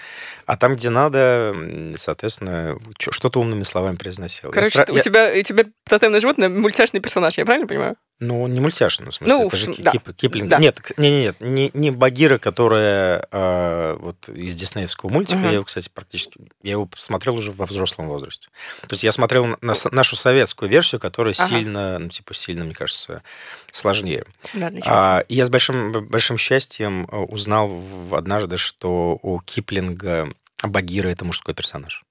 а 0.46 0.56
там, 0.58 0.76
где 0.76 0.90
надо, 0.90 1.56
соответственно, 1.96 2.78
что-то 3.00 3.40
умными 3.40 3.64
словами 3.64 3.96
произносила. 3.96 4.50
Я 4.50 4.54
Короче, 4.54 4.80
стра- 4.80 4.92
у 4.92 4.96
я- 4.98 5.02
тебя, 5.02 5.32
у 5.36 5.42
тебя 5.42 5.64
тотемное 5.90 6.20
животное 6.20 6.50
мультяшный 6.50 7.00
персонаж, 7.00 7.38
я 7.38 7.46
правильно 7.46 7.68
понимаю? 7.68 7.96
Ну, 8.26 8.48
не 8.48 8.60
мультяшный, 8.62 9.10
в 9.10 9.14
смысле, 9.14 9.36
Ну, 9.36 9.48
это 9.48 9.58
же 9.58 9.74
да. 9.80 9.92
Кип- 9.92 10.16
Киплинг. 10.16 10.48
Да. 10.50 10.58
Нет, 10.60 10.80
к- 10.80 10.98
не, 10.98 11.10
не, 11.12 11.22
нет, 11.24 11.36
не, 11.42 11.72
не 11.74 11.92
Багира, 11.92 12.38
которая 12.38 13.28
э, 13.32 13.98
вот 14.00 14.30
из 14.30 14.56
диснеевского 14.56 15.10
мультика. 15.10 15.38
Мгм. 15.40 15.48
Я 15.48 15.54
его, 15.56 15.64
кстати, 15.66 15.90
практически, 15.94 16.40
я 16.62 16.72
его 16.72 16.88
смотрел 16.98 17.36
уже 17.36 17.52
во 17.52 17.66
взрослом 17.66 18.08
возрасте. 18.08 18.50
То 18.82 18.88
есть 18.94 19.04
я 19.04 19.12
смотрел 19.12 19.58
на 19.62 19.74
с- 19.76 19.92
нашу 19.92 20.16
советскую 20.16 20.70
версию, 20.70 21.02
которая 21.02 21.34
Ага. 21.38 21.50
сильно, 21.50 22.00
ну, 22.00 22.10
типа, 22.10 22.34
сильно, 22.34 22.64
мне 22.64 22.74
кажется, 22.74 23.24
сложнее. 23.72 24.26
Да. 24.54 24.72
А, 24.86 25.20
и 25.28 25.36
я 25.36 25.46
с 25.46 25.50
большим, 25.50 25.92
большим 26.08 26.38
счастьем 26.38 27.08
э, 27.12 27.18
узнал 27.18 27.84
однажды, 28.12 28.58
что 28.58 29.20
у 29.22 29.40
Киплинга 29.42 30.30
Багира 30.64 31.10
это 31.10 31.26
мужской 31.26 31.54
персонаж. 31.54 32.04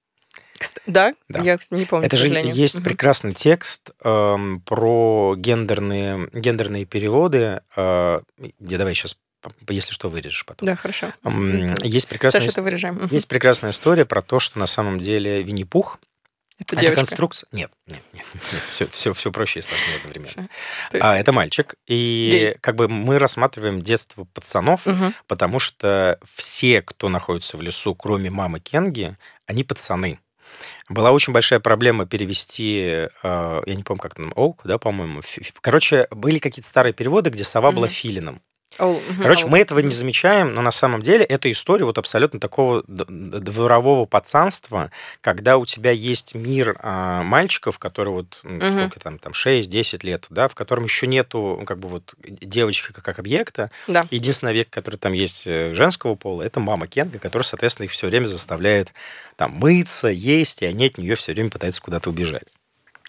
Да? 0.85 1.13
да. 1.29 1.39
Я 1.41 1.57
не 1.71 1.85
помню, 1.85 2.05
Это 2.05 2.17
же 2.17 2.27
есть 2.29 2.75
Мгм. 2.75 2.83
прекрасный 2.83 3.33
текст 3.33 3.91
эм, 4.03 4.61
про 4.61 5.35
гендерные, 5.37 6.29
гендерные 6.33 6.85
переводы. 6.85 7.61
э, 7.75 8.19
я 8.59 8.77
давай 8.77 8.93
сейчас, 8.93 9.17
если 9.69 9.91
что, 9.91 10.09
вырежешь 10.09 10.45
потом. 10.45 10.65
Да, 10.65 10.75
хорошо. 10.75 11.07
Это- 11.23 11.85
Есть 11.85 12.07
прекрасная, 12.09 12.41
Саша, 12.41 12.51
это 12.51 12.61
вырежаем. 12.61 13.07
Есть 13.11 13.27
прекрасная 13.27 13.71
история 13.71 14.05
про 14.05 14.21
то, 14.21 14.39
что 14.39 14.59
на 14.59 14.67
самом 14.67 14.99
деле 14.99 15.41
Винни-Пух 15.43 15.99
Это 16.59 16.75
это 16.75 16.81
девочка. 16.81 16.99
конструкция. 17.01 17.47
Нет, 17.51 17.71
нет, 17.87 18.01
нет, 18.13 18.25
все, 18.69 18.87
все, 18.87 19.13
все 19.13 19.31
проще 19.31 19.59
и 19.59 19.61
сложнее 19.63 19.97
одновременно. 19.97 20.47
Ты- 20.91 20.99
А, 20.99 21.17
это 21.17 21.31
мальчик. 21.33 21.75
И 21.87 22.29
Гей. 22.31 22.55
как 22.61 22.75
бы 22.75 22.87
мы 22.87 23.19
рассматриваем 23.19 23.81
детство 23.81 24.25
пацанов, 24.33 24.85
Мгм. 24.85 25.13
потому 25.27 25.59
что 25.59 26.19
все, 26.23 26.81
кто 26.81 27.09
находится 27.09 27.57
в 27.57 27.61
лесу, 27.61 27.95
кроме 27.95 28.29
мамы 28.29 28.59
Кенги, 28.59 29.17
они 29.45 29.63
пацаны. 29.63 30.19
Была 30.89 31.11
очень 31.11 31.33
большая 31.33 31.59
проблема 31.59 32.05
перевести, 32.05 33.07
э, 33.23 33.61
я 33.65 33.75
не 33.75 33.83
помню, 33.83 34.01
как 34.01 34.15
там, 34.15 34.31
Оук, 34.35 34.61
да, 34.63 34.77
по-моему. 34.77 35.21
Короче, 35.61 36.07
были 36.11 36.39
какие-то 36.39 36.67
старые 36.67 36.93
переводы, 36.93 37.29
где 37.29 37.43
сова 37.43 37.71
была 37.71 37.87
Мгм. 37.87 37.93
филином. 37.93 38.41
Короче, 39.21 39.47
мы 39.47 39.59
этого 39.59 39.79
не 39.79 39.91
замечаем, 39.91 40.53
но 40.53 40.61
на 40.61 40.71
самом 40.71 41.01
деле 41.01 41.23
это 41.23 41.51
история 41.51 41.85
вот 41.85 41.97
абсолютно 41.97 42.39
такого 42.39 42.83
дворового 42.87 44.05
пацанства, 44.05 44.91
когда 45.21 45.57
у 45.57 45.65
тебя 45.65 45.91
есть 45.91 46.35
мир 46.35 46.77
а, 46.79 47.23
мальчиков, 47.23 47.79
которые 47.79 48.13
вот, 48.13 48.39
Мгм. 48.43 48.71
сколько 48.71 48.99
там, 48.99 49.19
там 49.19 49.33
6-10 49.33 50.05
лет, 50.05 50.25
да, 50.29 50.47
в 50.47 50.55
котором 50.55 50.83
еще 50.85 51.07
нету, 51.07 51.61
как 51.65 51.79
бы 51.79 51.87
вот 51.87 52.13
девочки 52.19 52.91
как, 52.91 53.19
объекта. 53.19 53.69
Да. 53.87 54.05
Единственный 54.09 54.49
объект, 54.51 54.71
который 54.71 54.95
там 54.95 55.13
есть 55.13 55.45
э, 55.47 55.73
женского 55.73 56.15
пола, 56.15 56.41
это 56.41 56.59
мама 56.59 56.87
Кенга, 56.87 57.19
которая, 57.19 57.45
соответственно, 57.45 57.85
их 57.85 57.91
все 57.91 58.07
время 58.07 58.25
заставляет 58.25 58.93
там 59.35 59.51
мыться, 59.51 60.07
есть, 60.07 60.61
и 60.61 60.65
они 60.65 60.87
от 60.87 60.97
нее 60.97 61.15
все 61.15 61.33
время 61.33 61.49
пытаются 61.49 61.81
куда-то 61.81 62.09
убежать. 62.09 62.47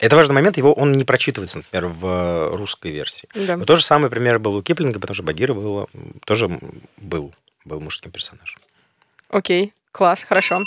Это 0.00 0.16
важный 0.16 0.34
момент, 0.34 0.56
его 0.56 0.72
он 0.72 0.92
не 0.92 1.04
прочитывается, 1.04 1.58
например, 1.58 1.86
в 1.86 2.06
э, 2.06 2.56
русской 2.56 2.90
версии. 2.90 3.28
Да. 3.34 3.56
Но 3.56 3.64
то 3.64 3.76
же 3.76 3.82
самое 3.82 4.10
пример 4.10 4.38
был 4.38 4.56
у 4.56 4.62
Киплинга, 4.62 4.98
потому 4.98 5.14
что 5.14 5.22
Багира 5.22 5.54
было, 5.54 5.86
тоже 6.26 6.48
был, 6.96 7.32
был 7.64 7.80
мужским 7.80 8.10
персонажем. 8.10 8.60
Окей, 9.28 9.72
класс, 9.92 10.24
хорошо. 10.24 10.60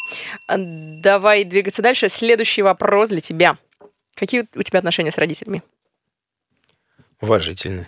А, 0.47 0.55
Давай 0.57 1.43
двигаться 1.43 1.81
дальше. 1.81 2.07
Следующий 2.09 2.61
вопрос 2.61 3.09
для 3.09 3.19
тебя. 3.19 3.57
Какие 4.15 4.47
у 4.55 4.63
тебя 4.63 4.79
отношения 4.79 5.11
с 5.11 5.17
родителями? 5.17 5.61
Уважительный. 7.19 7.87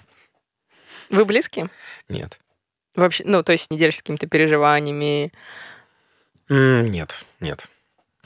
Вы 1.09 1.25
близкие? 1.25 1.67
Нет. 2.07 2.39
Вообще, 2.95 3.23
ну, 3.25 3.43
то 3.43 3.51
есть 3.51 3.71
не 3.71 3.77
делишься 3.77 4.01
какими-то 4.01 4.27
переживаниями? 4.27 5.31
Нет, 6.49 7.15
нет. 7.39 7.65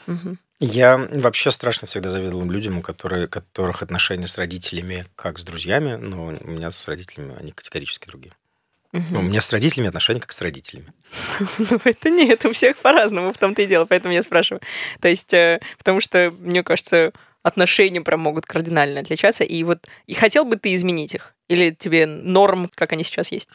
Мгм. 0.08 0.39
Я 0.65 0.95
вообще 1.12 1.52
страшно 1.52 1.89
всегда 1.89 2.10
завидовал 2.10 2.49
людям, 2.49 2.78
у 2.78 2.82
которые, 2.82 3.28
которых 3.28 3.84
отношения 3.84 4.28
с 4.28 4.38
родителями 4.38 5.06
как 5.17 5.38
с 5.38 5.43
друзьями, 5.43 5.95
но 5.95 6.28
у 6.28 6.47
меня 6.49 6.71
с 6.71 6.88
родителями 6.88 7.36
они 7.38 7.52
категорически 7.52 8.08
другие. 8.08 8.34
Ну, 8.93 9.19
у 9.19 9.23
меня 9.23 9.41
с 9.41 9.52
родителями 9.52 9.89
отношения 9.89 10.21
как 10.21 10.32
с 10.32 10.41
родителями. 10.41 10.93
Ну, 11.58 11.82
это 11.84 12.10
нет, 12.10 12.45
у 12.45 12.54
всех 12.54 12.78
по-разному, 12.78 13.34
в 13.34 13.38
том-то 13.38 13.63
и 13.63 13.65
дело, 13.65 13.84
поэтому 13.84 14.13
я 14.13 14.23
спрашиваю. 14.23 14.62
То 15.02 15.10
есть, 15.10 15.34
э, 15.34 15.60
потому 15.78 15.99
что, 15.99 16.32
мне 16.39 16.63
кажется, 16.63 17.12
отношения 17.41 17.99
прям 17.99 18.21
могут 18.21 18.45
кардинально 18.45 19.02
отличаться, 19.02 19.43
и 19.43 19.63
вот, 19.63 19.86
и 20.06 20.13
хотел 20.13 20.45
бы 20.45 20.56
ты 20.56 20.73
изменить 20.76 21.13
их? 21.13 21.36
Или 21.49 21.71
тебе 21.71 22.06
норм, 22.06 22.69
как 22.73 22.93
они 22.93 23.04
сейчас 23.04 23.34
есть? 23.34 23.49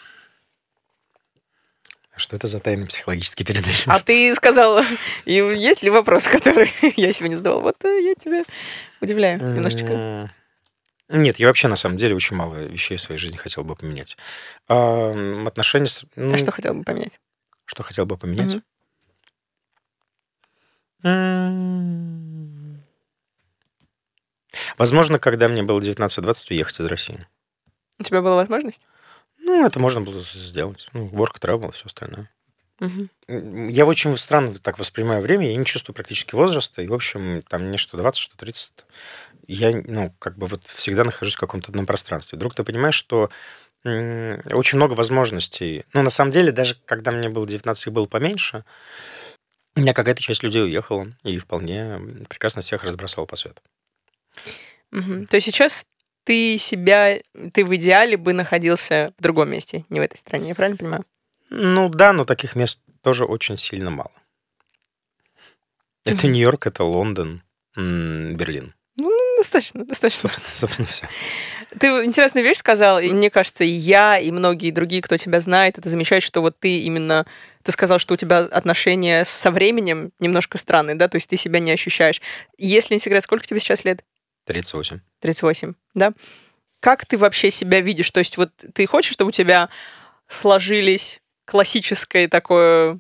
Что 2.18 2.36
это 2.36 2.46
за 2.48 2.58
тайный 2.58 2.86
психологический 2.86 3.44
передача? 3.44 3.90
А 3.92 4.00
ты 4.00 4.34
сказал, 4.34 4.82
есть 5.24 5.82
ли 5.82 5.90
вопрос, 5.90 6.26
который 6.26 6.70
я 6.96 7.12
себе 7.12 7.28
не 7.28 7.36
задавал? 7.36 7.60
Вот 7.62 7.82
э, 7.84 8.00
я 8.02 8.14
тебя 8.14 8.44
удивляю 9.00 9.38
немножечко. 9.38 9.86
М, 11.08 11.22
Нет, 11.22 11.38
я 11.38 11.46
вообще 11.46 11.68
на 11.68 11.76
самом 11.76 11.96
деле 11.96 12.16
очень 12.16 12.36
мало 12.36 12.56
вещей 12.56 12.96
в 12.96 13.00
своей 13.00 13.18
жизни 13.20 13.36
хотел 13.36 13.62
бы 13.62 13.76
поменять. 13.76 14.16
А, 14.66 15.44
отношения 15.46 15.86
с... 15.86 16.04
ну, 16.16 16.34
А 16.34 16.38
что 16.38 16.50
хотел 16.50 16.74
бы 16.74 16.82
поменять? 16.82 17.20
Что 17.66 17.82
хотел 17.84 18.04
бы 18.04 18.16
поменять? 18.16 18.58
М. 21.04 22.82
Возможно, 24.76 25.18
когда 25.20 25.48
мне 25.48 25.62
было 25.62 25.80
19-20, 25.80 26.46
уехать 26.50 26.80
из 26.80 26.86
России. 26.86 27.26
У 27.98 28.02
тебя 28.02 28.22
была 28.22 28.36
возможность? 28.36 28.84
Ну, 29.48 29.64
это 29.66 29.80
можно 29.80 30.02
было 30.02 30.20
сделать. 30.20 30.88
Ну, 30.92 31.08
work 31.08 31.40
travel, 31.40 31.72
все 31.72 31.86
остальное. 31.86 32.30
М, 33.28 33.68
Я 33.68 33.86
очень 33.86 34.16
странно 34.16 34.54
так 34.54 34.78
воспринимаю 34.78 35.22
время, 35.22 35.50
я 35.50 35.56
не 35.56 35.64
чувствую 35.64 35.94
практически 35.94 36.34
возраста, 36.34 36.82
и, 36.82 36.86
в 36.86 36.94
общем, 36.94 37.42
там 37.48 37.62
мне 37.64 37.78
что 37.78 37.96
20, 37.96 38.20
что 38.20 38.36
30. 38.36 38.84
Я, 39.46 39.70
ну, 39.86 40.14
как 40.18 40.36
бы 40.36 40.46
вот 40.46 40.66
всегда 40.66 41.04
нахожусь 41.04 41.34
в 41.36 41.40
каком-то 41.40 41.70
одном 41.70 41.86
пространстве. 41.86 42.36
Вдруг 42.36 42.54
ты 42.54 42.62
понимаешь, 42.62 42.94
что 42.94 43.30
очень 43.84 44.76
много 44.76 44.92
возможностей. 44.92 45.84
Ну, 45.94 46.02
на 46.02 46.10
самом 46.10 46.32
деле, 46.32 46.52
даже 46.52 46.76
когда 46.84 47.10
мне 47.12 47.30
было 47.30 47.46
19 47.46 47.86
и 47.86 47.90
было 47.90 48.06
поменьше, 48.06 48.64
у 49.76 49.80
меня 49.80 49.94
какая-то 49.94 50.20
часть 50.20 50.42
людей 50.42 50.62
уехала, 50.62 51.06
и 51.22 51.38
вполне 51.38 51.98
прекрасно 52.28 52.60
всех 52.62 52.82
разбросал 52.84 53.26
по 53.26 53.36
свету. 53.36 53.62
Мгм. 54.90 55.26
То 55.26 55.36
есть 55.36 55.46
сейчас 55.46 55.86
ты 56.28 56.58
себя, 56.58 57.20
ты 57.54 57.64
в 57.64 57.74
идеале 57.76 58.18
бы 58.18 58.34
находился 58.34 59.14
в 59.18 59.22
другом 59.22 59.48
месте, 59.48 59.86
не 59.88 59.98
в 59.98 60.02
этой 60.02 60.18
стране, 60.18 60.50
я 60.50 60.54
правильно 60.54 60.76
понимаю? 60.76 61.04
Ну 61.48 61.88
да, 61.88 62.12
но 62.12 62.24
таких 62.24 62.54
мест 62.54 62.82
тоже 63.00 63.24
очень 63.24 63.56
сильно 63.56 63.88
мало. 63.88 64.12
Это. 66.04 66.26
Нью-Йорк, 66.26 66.66
это 66.66 66.84
Лондон, 66.84 67.42
Берлин. 67.74 68.74
Ну, 68.98 69.10
достаточно, 69.38 69.86
достаточно. 69.86 70.28
Собственно, 70.28 70.54
собственно 70.54 70.88
все. 70.88 71.08
Ты 71.80 71.86
интересную 72.04 72.44
вещь 72.44 72.58
сказал, 72.58 73.00
и 73.00 73.10
мне 73.10 73.30
кажется, 73.30 73.64
и 73.64 73.68
я, 73.68 74.18
и 74.18 74.30
многие 74.30 74.70
другие, 74.70 75.00
кто 75.00 75.16
тебя 75.16 75.40
знает, 75.40 75.78
это 75.78 75.88
замечает, 75.88 76.22
что 76.22 76.42
вот 76.42 76.60
ты 76.60 76.80
именно, 76.80 77.24
ты 77.62 77.72
сказал, 77.72 77.98
что 77.98 78.12
у 78.12 78.16
тебя 78.18 78.40
отношения 78.40 79.24
со 79.24 79.50
временем 79.50 80.12
немножко 80.18 80.58
странные, 80.58 80.94
да, 80.94 81.08
то 81.08 81.16
есть 81.16 81.30
ты 81.30 81.38
себя 81.38 81.58
не 81.58 81.70
ощущаешь. 81.70 82.20
Если 82.58 82.92
не 82.92 83.00
секрет, 83.00 83.22
сколько 83.22 83.46
тебе 83.46 83.60
сейчас 83.60 83.86
лет? 83.86 84.04
38. 84.48 85.00
38, 85.20 85.74
да? 85.94 86.12
Как 86.80 87.06
ты 87.06 87.16
вообще 87.16 87.50
себя 87.50 87.80
видишь? 87.80 88.10
То 88.10 88.18
есть 88.18 88.36
вот 88.36 88.50
ты 88.74 88.86
хочешь, 88.86 89.12
чтобы 89.12 89.28
у 89.28 89.32
тебя 89.32 89.68
сложились 90.26 91.20
классическое 91.44 92.28
такое 92.28 92.98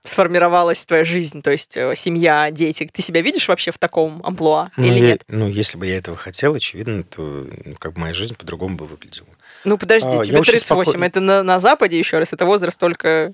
сформировалась 0.00 0.84
твоя 0.86 1.04
жизнь, 1.04 1.42
то 1.42 1.50
есть 1.50 1.76
э, 1.76 1.94
семья, 1.96 2.50
дети. 2.52 2.88
Ты 2.92 3.02
себя 3.02 3.22
видишь 3.22 3.48
вообще 3.48 3.72
в 3.72 3.78
таком 3.78 4.20
амплуа 4.24 4.70
Ну, 4.76 4.84
или 4.86 4.94
я- 4.94 5.00
нет? 5.00 5.24
ну, 5.26 5.48
если 5.48 5.76
бы 5.78 5.86
я 5.86 5.96
этого 5.96 6.16
хотел, 6.16 6.54
очевидно, 6.54 7.02
то 7.02 7.46
ну, 7.64 7.74
как 7.76 7.94
бы 7.94 8.00
моя 8.02 8.14
жизнь 8.14 8.36
по-другому 8.36 8.76
бы 8.76 8.86
выглядела. 8.86 9.26
Ну, 9.64 9.76
подожди, 9.78 10.08
А, 10.16 10.22
тебе 10.22 10.38
очень 10.38 10.52
38, 10.52 10.64
спокойно. 10.84 11.04
это 11.06 11.18
на, 11.20 11.42
на 11.42 11.58
Западе 11.58 11.98
еще 11.98 12.18
раз, 12.18 12.32
это 12.32 12.46
возраст 12.46 12.78
только... 12.78 13.32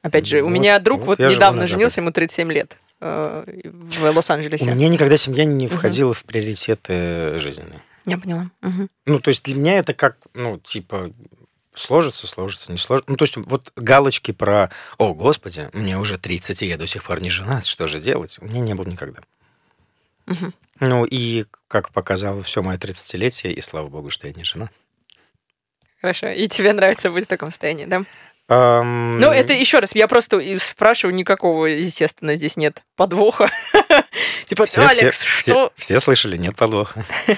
Опять 0.00 0.26
же, 0.26 0.40
у 0.40 0.44
Вот, 0.46 0.50
меня 0.52 0.78
друг 0.78 1.00
вот 1.00 1.06
вот 1.06 1.18
живу 1.18 1.34
недавно 1.34 1.66
женился, 1.66 2.00
ему 2.00 2.12
37 2.12 2.50
лет 2.50 2.78
в 3.02 4.10
Лос-Анджелесе. 4.14 4.70
У 4.70 4.74
меня 4.74 4.88
никогда 4.88 5.16
семья 5.16 5.44
не 5.44 5.68
входила 5.68 6.14
в 6.14 6.24
приоритеты 6.24 7.38
жизненные. 7.38 7.82
Я 8.06 8.18
поняла. 8.18 8.50
Мгм. 8.60 8.88
Ну, 9.06 9.20
то 9.20 9.28
есть 9.28 9.44
для 9.44 9.54
меня 9.54 9.78
это 9.78 9.94
как, 9.94 10.16
ну, 10.34 10.58
типа, 10.58 11.12
сложится, 11.74 12.26
сложится, 12.26 12.72
не 12.72 12.78
сложится. 12.78 13.10
Ну, 13.10 13.16
то 13.16 13.24
есть 13.24 13.36
вот 13.36 13.72
галочки 13.76 14.32
про 14.32 14.70
«О, 14.98 15.14
Господи, 15.14 15.68
мне 15.72 15.98
уже 15.98 16.18
30, 16.18 16.62
и 16.62 16.66
я 16.66 16.76
до 16.76 16.86
сих 16.86 17.04
пор 17.04 17.20
не 17.20 17.30
женат, 17.30 17.66
что 17.66 17.86
же 17.86 17.98
делать?» 17.98 18.38
У 18.40 18.44
меня 18.44 18.60
не 18.60 18.74
было 18.74 18.86
никогда. 18.86 19.20
Мгм. 20.26 20.54
Ну, 20.80 21.04
и 21.04 21.46
как 21.68 21.90
показало 21.90 22.42
все 22.42 22.62
мое 22.62 22.76
30-летие, 22.76 23.52
и 23.52 23.60
слава 23.60 23.88
богу, 23.88 24.10
что 24.10 24.26
я 24.26 24.34
не 24.34 24.44
жена. 24.44 24.68
Хорошо. 26.00 26.28
И 26.28 26.48
тебе 26.48 26.72
нравится 26.72 27.10
быть 27.10 27.26
в 27.26 27.28
таком 27.28 27.50
состоянии, 27.50 27.84
да? 27.84 28.04
Ам, 28.54 29.18
Ну, 29.18 29.30
это 29.30 29.54
еще 29.54 29.78
раз, 29.78 29.94
я 29.94 30.06
просто 30.06 30.36
и 30.38 30.58
спрашиваю, 30.58 31.14
никакого, 31.14 31.64
естественно, 31.66 32.34
здесь 32.36 32.58
нет 32.58 32.82
подвоха. 32.96 33.50
Типа, 34.44 34.66
Алекс, 34.76 35.22
что? 35.22 35.72
Все 35.76 35.98
слышали, 36.00 36.36
нет 36.36 36.56
подвоха. 36.56 37.04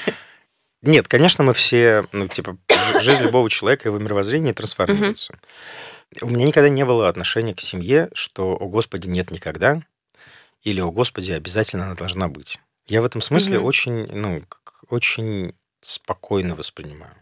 Нет, 0.83 1.09
конечно, 1.09 1.43
мы 1.43 1.55
все, 1.55 2.05
ну, 2.13 2.29
типа, 2.29 2.59
жизнь 3.01 3.23
любого 3.23 3.49
человека, 3.49 3.89
его 3.89 3.99
мировоззрение 3.99 4.53
трансформируется. 4.53 5.35
У 6.21 6.29
меня 6.29 6.45
никогда 6.45 6.69
не 6.69 6.85
было 6.85 7.09
отношения 7.09 7.55
к 7.55 7.61
семье, 7.63 8.11
что 8.13 8.55
«О, 8.55 8.69
Господи, 8.69 9.09
нет 9.09 9.31
никогда», 9.31 9.81
или 10.63 10.83
«О, 10.83 10.91
Господи, 10.91 11.33
обязательно 11.33 11.87
она 11.87 11.95
должна 11.95 12.29
быть». 12.29 12.59
Я 12.87 13.01
в 13.01 13.07
этом 13.07 13.23
смысле 13.23 13.61
очень, 13.61 14.07
ну, 14.13 14.43
очень 14.91 15.55
спокойно 15.81 16.55
воспринимаю. 16.55 17.15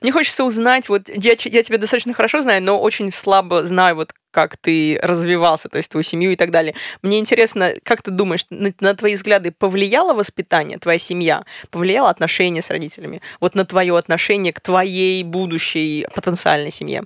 Мне 0.00 0.12
хочется 0.12 0.44
узнать, 0.44 0.88
вот 0.88 1.08
я, 1.08 1.32
я 1.32 1.62
тебя 1.62 1.78
достаточно 1.78 2.14
хорошо 2.14 2.42
знаю, 2.42 2.62
но 2.62 2.80
очень 2.80 3.10
слабо 3.12 3.64
знаю, 3.66 3.96
вот 3.96 4.14
как 4.30 4.56
ты 4.56 4.98
развивался, 5.02 5.68
то 5.68 5.76
есть 5.78 5.90
твою 5.90 6.02
семью 6.02 6.32
и 6.32 6.36
так 6.36 6.50
далее. 6.50 6.74
Мне 7.02 7.18
интересно, 7.18 7.74
как 7.82 8.02
ты 8.02 8.10
думаешь, 8.10 8.44
на, 8.50 8.72
на 8.80 8.94
твои 8.94 9.14
взгляды 9.14 9.52
повлияло 9.52 10.14
воспитание, 10.14 10.78
твоя 10.78 10.98
семья, 10.98 11.44
повлияло 11.70 12.10
отношения 12.10 12.62
с 12.62 12.70
родителями, 12.70 13.20
вот 13.40 13.54
на 13.54 13.64
твое 13.64 13.96
отношение 13.96 14.52
к 14.52 14.60
твоей 14.60 15.22
будущей 15.24 16.06
потенциальной 16.14 16.70
семье? 16.70 17.04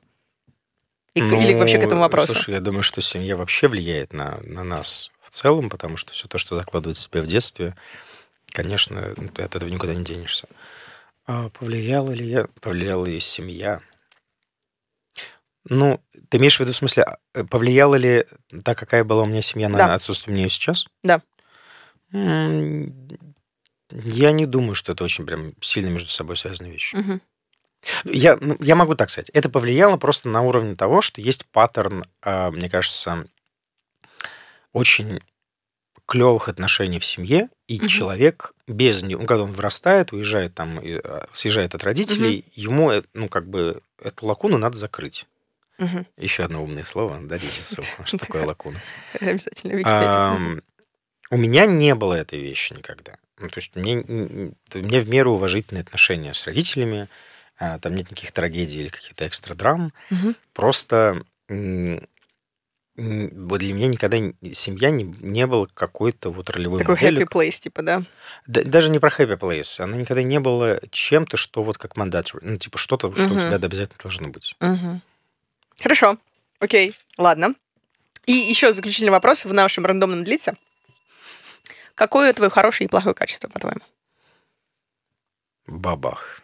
И 1.15 1.21
к- 1.21 1.33
или 1.33 1.55
вообще 1.55 1.79
к 1.79 1.83
этому 1.83 2.01
Ну, 2.01 2.07
вопросу? 2.07 2.33
Слушай, 2.33 2.55
я 2.55 2.61
думаю, 2.61 2.83
что 2.83 3.01
семья 3.03 3.37
вообще 3.37 3.69
влияет 3.69 4.13
на, 4.13 4.39
на 4.45 4.65
нас 4.65 5.11
в 5.21 5.31
целом, 5.31 5.69
потому 5.69 5.97
что 5.97 6.13
все 6.13 6.27
то, 6.27 6.39
что 6.39 6.57
закладывает 6.57 6.97
в 6.97 7.01
себя 7.01 7.21
в 7.23 7.27
детстве, 7.27 7.75
конечно, 8.53 9.13
ну, 9.17 9.29
ты 9.29 9.43
от 9.43 9.55
этого 9.55 9.69
никуда 9.69 9.95
не 9.95 10.05
денешься. 10.05 10.49
А 11.27 11.49
повлияла 11.51 12.11
ли 12.11 12.27
я? 12.29 12.47
Повлияла 12.61 13.07
ли 13.07 13.21
семья? 13.21 13.81
Ну, 15.69 16.01
ты 16.29 16.39
имеешь 16.39 16.57
в 16.57 16.61
виду, 16.61 16.73
в 16.73 16.77
смысле, 16.77 17.05
а, 17.05 17.45
повлияла 17.45 17.95
ли 17.95 18.27
та, 18.65 18.75
какая 18.75 19.05
была 19.05 19.23
у 19.23 19.27
меня 19.27 19.43
семья 19.43 19.69
на 19.69 19.79
Да. 19.79 19.95
отсутствие 19.95 20.37
меня 20.37 20.49
сейчас? 20.49 20.87
Да. 21.03 21.23
М, 22.13 23.09
Я 23.95 24.33
не 24.33 24.47
думаю, 24.47 24.75
что 24.75 24.93
это 24.93 25.05
очень 25.05 25.27
прям 25.27 25.53
сильно 25.61 25.91
между 25.91 26.09
собой 26.09 26.37
связанные 26.39 26.73
вещи. 26.73 26.97
Мгм. 26.97 27.21
Я, 28.05 28.39
ну, 28.41 28.57
я 28.61 28.75
могу 28.75 28.95
так 28.95 29.11
сказать. 29.11 29.31
Это 29.31 29.51
повлияло 29.51 29.99
просто 29.99 30.29
на 30.31 30.43
уровне 30.43 30.75
того, 30.77 31.03
что 31.03 31.21
есть 31.21 31.47
паттерн, 31.47 32.05
а, 32.23 32.51
мне 32.51 32.71
кажется, 32.71 33.27
очень 34.73 35.21
клевых 36.13 36.51
отношений 36.51 36.99
в 36.99 37.07
семье, 37.07 37.49
и 37.69 37.79
Мгм. 37.79 37.89
человек 37.89 38.53
без 38.67 39.03
него, 39.03 39.25
когда 39.25 39.45
он 39.45 39.53
вырастает, 39.53 40.13
уезжает 40.13 40.55
там, 40.55 40.79
а, 40.79 41.27
съезжает 41.33 41.75
от 41.75 41.83
родителей, 41.85 42.45
ему, 42.53 42.91
э, 42.91 43.03
ну, 43.15 43.31
как 43.31 43.49
бы, 43.49 43.81
эту 43.99 44.27
лакуну 44.27 44.59
надо 44.59 44.77
закрыть. 44.77 45.27
Мгм. 45.79 46.07
Еще 46.19 46.43
одно 46.43 46.63
умное 46.63 46.85
слово, 46.85 47.19
дадите 47.23 47.63
ссылку, 47.63 48.05
что 48.05 48.19
такое 48.19 48.45
лакуна. 48.45 48.79
Обязательно, 49.21 49.73
Википедия. 49.73 50.63
У 51.31 51.37
меня 51.39 51.65
не 51.65 51.95
было 51.95 52.13
этой 52.13 52.41
вещи 52.41 52.75
никогда. 52.75 53.15
Ну, 53.39 53.49
то 53.49 53.59
есть 53.59 53.75
мне, 53.75 53.95
меня 53.95 55.01
в 55.01 55.09
меру 55.09 55.33
уважительные 55.33 55.81
отношения 55.81 56.35
с 56.35 56.45
родителями, 56.45 57.09
а, 57.59 57.79
там 57.79 57.95
нет 57.95 58.11
никаких 58.11 58.33
трагедий 58.33 58.81
или 58.81 58.89
каких-то 58.91 59.27
экстра 59.27 59.55
драм. 59.55 59.95
Мгм. 60.11 60.37
Просто 60.53 61.23
вот 63.03 63.59
для 63.59 63.75
меня 63.75 63.89
никогда 63.89 64.17
семья 64.53 64.91
не, 64.91 65.05
не 65.05 65.47
было 65.47 65.67
какой-то 65.73 66.31
вот 66.31 66.51
ролевой 66.51 66.79
Такой 66.79 66.95
моделью. 66.95 67.27
happy 67.27 67.31
place, 67.31 67.61
типа, 67.61 67.83
да? 67.83 68.03
Да- 68.47 68.63
даже 68.65 68.91
не 68.91 68.99
про 68.99 69.09
happy 69.11 69.39
place. 69.39 69.81
Она 69.83 69.97
никогда 69.97 70.23
не 70.23 70.39
была 70.41 70.79
чем-то, 70.91 71.37
что 71.37 71.63
вот 71.63 71.79
как 71.79 71.97
mandatory. 71.97 72.41
Ну, 72.43 72.57
типа 72.59 72.79
что-то, 72.79 73.15
что 73.15 73.27
у 73.35 73.39
тебя 73.41 73.57
обязательно 73.57 73.99
должно 74.03 74.29
быть. 74.29 74.55
Мгм. 74.61 75.03
Хорошо. 75.81 76.17
Окей, 76.61 76.95
ладно. 77.19 77.55
И 78.27 78.33
еще 78.33 78.73
заключительный 78.73 79.11
вопрос 79.11 79.45
в 79.45 79.53
нашем 79.53 79.85
рандомном 79.85 80.23
длится. 80.23 80.55
Какое 81.95 82.33
твое 82.33 82.51
хорошее 82.51 82.87
и 82.87 82.91
плохое 82.91 83.15
качество, 83.15 83.49
по-твоему? 83.49 83.81
Бабах. 85.67 86.41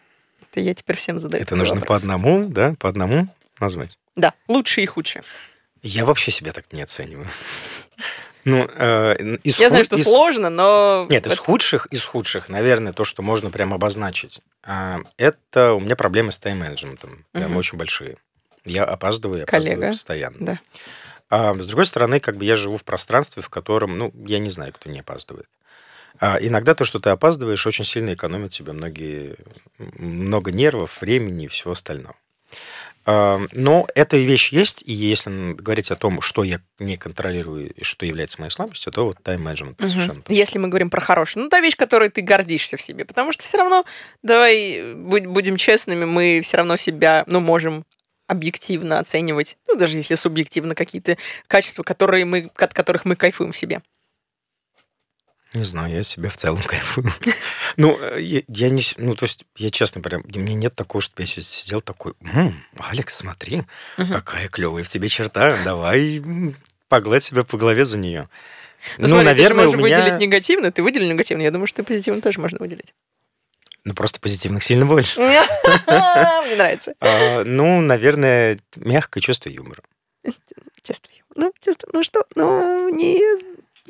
Это 0.51 0.59
я 0.59 0.73
теперь 0.73 0.95
всем 0.97 1.19
задаю. 1.19 1.43
Это 1.43 1.55
нужно 1.55 1.75
по 1.75 1.81
вопрос. 1.81 2.01
одному, 2.01 2.45
да, 2.49 2.75
по 2.79 2.89
одному 2.89 3.27
назвать. 3.59 3.97
Да, 4.15 4.33
лучшее 4.47 4.83
и 4.83 4.87
худшее. 4.87 5.23
Я 5.81 6.05
вообще 6.05 6.31
себя 6.31 6.51
так 6.51 6.71
не 6.73 6.81
оцениваю. 6.81 7.27
Ну, 8.45 8.65
э, 8.73 9.17
из 9.43 9.59
Я 9.59 9.67
знаю, 9.69 9.83
что 9.83 9.97
из- 9.97 10.03
сложно, 10.05 10.49
но... 10.49 11.05
Нет, 11.09 11.27
из 11.27 11.37
худших, 11.37 11.87
из 11.87 12.05
худших, 12.05 12.47
наверное, 12.47 12.93
то, 12.93 13.03
что 13.03 13.21
можно 13.21 13.49
прям 13.51 13.73
обозначить, 13.73 14.39
а, 14.63 15.01
это 15.17 15.73
у 15.73 15.81
меня 15.81 15.97
проблемы 15.97 16.31
с 16.31 16.39
тайм-менеджментом. 16.39 17.25
Прям 17.33 17.49
Мгм. 17.49 17.57
очень 17.57 17.77
большие. 17.77 18.15
Я 18.63 18.85
опаздываю, 18.85 19.39
я 19.39 19.43
опаздываю 19.43 19.75
Коллега. 19.77 19.91
постоянно. 19.91 20.37
Да. 20.39 20.59
А 21.29 21.53
с 21.53 21.67
другой 21.67 21.85
стороны, 21.85 22.21
как 22.21 22.37
бы 22.37 22.45
я 22.45 22.55
живу 22.55 22.77
в 22.77 22.85
пространстве, 22.85 23.43
в 23.43 23.49
котором, 23.49 23.97
ну, 23.97 24.13
я 24.25 24.39
не 24.39 24.49
знаю, 24.49 24.71
кто 24.73 24.89
не 24.89 25.01
опаздывает. 25.01 25.47
А 26.21 26.37
иногда 26.39 26.73
то, 26.75 26.85
что 26.85 26.99
ты 26.99 27.09
опаздываешь, 27.09 27.67
очень 27.67 27.83
сильно 27.85 28.13
экономит 28.13 28.51
тебе 28.51 28.71
многие, 28.71 29.35
много 29.77 30.51
нервов, 30.53 31.01
времени 31.01 31.45
и 31.45 31.47
всего 31.49 31.73
остального. 31.73 32.15
А, 33.11 33.41
Но 33.53 33.87
эта 33.95 34.17
вещь 34.17 34.51
есть, 34.51 34.83
и 34.85 34.93
если 34.93 35.53
говорить 35.53 35.89
о 35.89 35.95
том, 35.95 36.21
что 36.21 36.43
я 36.43 36.61
не 36.77 36.95
контролирую 36.95 37.73
и 37.73 37.83
что 37.83 38.05
является 38.05 38.39
моей 38.39 38.51
слабостью, 38.51 38.91
то 38.93 39.05
вот 39.05 39.17
тайм-менеджмент 39.23 39.79
Мгм. 39.79 39.89
совершенно 39.89 40.21
точно. 40.21 40.33
Если 40.33 40.59
мы 40.59 40.67
говорим 40.67 40.91
про 40.91 41.01
хорошее. 41.01 41.43
Ну, 41.43 41.49
та 41.49 41.59
вещь, 41.59 41.75
которой 41.75 42.09
ты 42.09 42.21
гордишься 42.21 42.77
в 42.77 42.81
себе. 42.83 43.05
Потому 43.05 43.31
что 43.31 43.43
все 43.43 43.57
равно, 43.57 43.83
давай 44.21 44.93
будем 44.93 45.57
честными, 45.57 46.05
мы 46.05 46.41
все 46.43 46.57
равно 46.57 46.77
себя, 46.77 47.23
ну, 47.25 47.39
можем 47.39 47.83
объективно 48.27 48.99
оценивать, 48.99 49.57
ну, 49.67 49.75
даже 49.75 49.97
если 49.97 50.13
субъективно 50.13 50.75
какие-то 50.75 51.17
качества, 51.47 51.81
которые 51.81 52.25
мы, 52.25 52.51
от 52.57 52.75
которых 52.75 53.05
мы 53.05 53.15
кайфуем 53.15 53.53
в 53.53 53.57
себе. 53.57 53.81
Не 55.53 55.63
знаю, 55.63 55.91
я 55.91 56.03
себя 56.03 56.29
в 56.29 56.37
целом 56.37 56.61
кайфую. 56.65 57.11
Ну, 57.77 57.99
я, 58.17 58.41
я 58.47 58.69
не... 58.69 58.83
Ну, 58.97 59.15
то 59.15 59.25
есть, 59.25 59.45
я 59.57 59.71
честно, 59.71 60.01
прям, 60.01 60.23
меня 60.27 60.53
нет 60.53 60.75
такого, 60.75 61.01
что 61.01 61.21
я 61.21 61.25
сидел 61.27 61.81
такой, 61.81 62.13
«М, 62.33 62.53
Алекс, 62.77 63.15
смотри, 63.15 63.63
какая 63.97 64.47
клевая 64.47 64.83
в 64.83 64.89
тебе 64.89 65.09
черта, 65.09 65.57
давай 65.63 66.21
погладь 66.87 67.23
себя 67.23 67.43
по 67.43 67.57
голове 67.57 67.85
за 67.85 67.97
нее. 67.97 68.29
Ну, 68.97 69.07
смотри, 69.07 69.35
ты 69.35 69.47
же 69.47 69.53
можешь 69.53 69.75
выделить 69.75 70.19
негативную, 70.19 70.71
ты 70.71 70.83
выделил 70.83 71.07
негативную, 71.09 71.45
я 71.45 71.51
думаю, 71.51 71.67
что 71.67 71.83
позитивную 71.83 72.21
тоже 72.21 72.39
можно 72.39 72.59
выделить. 72.59 72.93
Ну, 73.85 73.93
просто 73.93 74.19
позитивных 74.19 74.61
сильно 74.63 74.85
больше. 74.85 75.19
Мне 75.19 76.55
нравится. 76.55 76.93
А, 76.99 77.43
Ну, 77.43 77.81
наверное, 77.81 78.59
мягкое 78.75 79.19
чувство 79.21 79.49
юмора. 79.49 79.81
Чувство 80.83 81.11
юмора. 81.11 81.25
Ну, 81.35 81.53
чувство, 81.63 81.89
ну 81.93 82.03
что, 82.03 82.25
ну, 82.35 82.89
не, 82.89 83.19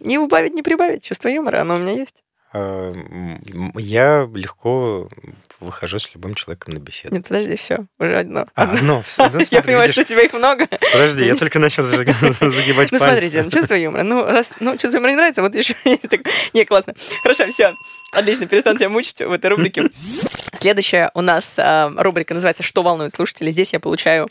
не 0.02 0.18
убавить, 0.18 0.54
не 0.54 0.62
прибавить. 0.64 1.04
Чувство 1.04 1.28
юмора, 1.30 1.62
оно 1.62 1.76
у 1.76 1.78
меня 1.80 1.94
есть. 1.94 2.24
А, 2.52 2.92
Я 3.76 4.28
легко 4.34 5.08
выхожу 5.60 6.00
с 6.00 6.16
любым 6.16 6.34
человеком 6.36 6.74
на 6.74 6.80
беседу. 6.80 7.14
Нет, 7.14 7.28
подожди, 7.28 7.56
все, 7.58 7.86
уже 8.00 8.18
одно. 8.20 8.48
А, 8.56 8.64
Одно. 8.64 8.80
ну, 8.82 9.02
всё, 9.04 9.30
ну, 9.30 9.40
Я 9.52 9.62
понимаю, 9.62 9.84
видишь. 9.88 9.94
что 9.94 10.02
у 10.02 10.06
тебя 10.06 10.24
их 10.24 10.34
много. 10.34 10.68
Подожди, 10.68 11.26
я 11.26 11.36
только 11.36 11.60
начал 11.60 11.84
заг- 11.84 12.12
загибать 12.50 12.92
Ну, 12.92 12.98
пальцы. 12.98 13.06
смотрите, 13.06 13.44
ну, 13.44 13.50
чувство 13.52 13.76
юмора. 13.76 14.04
Ну, 14.04 14.24
раз, 14.26 14.54
ну, 14.60 14.72
чувство 14.78 14.98
юмора 14.98 15.12
не 15.12 15.18
нравится, 15.18 15.42
вот 15.44 15.54
еще 15.54 15.76
есть 15.86 16.10
такое. 16.10 16.32
Не, 16.54 16.66
классно. 16.66 16.96
Хорошо, 17.22 17.46
все. 17.52 17.72
Отлично, 18.14 18.48
перестану 18.48 18.80
тебя 18.80 18.90
мучить 18.90 19.20
в 19.20 19.32
этой 19.32 19.48
рубрике. 19.48 19.84
Следующая 20.54 21.12
у 21.14 21.22
нас 21.22 21.60
а, 21.60 21.92
рубрика 21.98 22.34
называется 22.34 22.64
«Что 22.64 22.82
волнует 22.82 23.12
слушателей?». 23.12 23.52
Здесь 23.52 23.74
я 23.74 23.80
получаю 23.80 24.28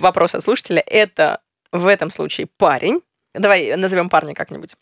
вопрос 0.00 0.34
от 0.34 0.42
слушателя. 0.42 0.82
Это 0.86 1.40
в 1.72 1.86
этом 1.86 2.08
случае 2.10 2.46
парень. 2.56 3.00
Давай 3.34 3.76
назовем 3.76 4.08
парня 4.08 4.32
как-нибудь. 4.34 4.74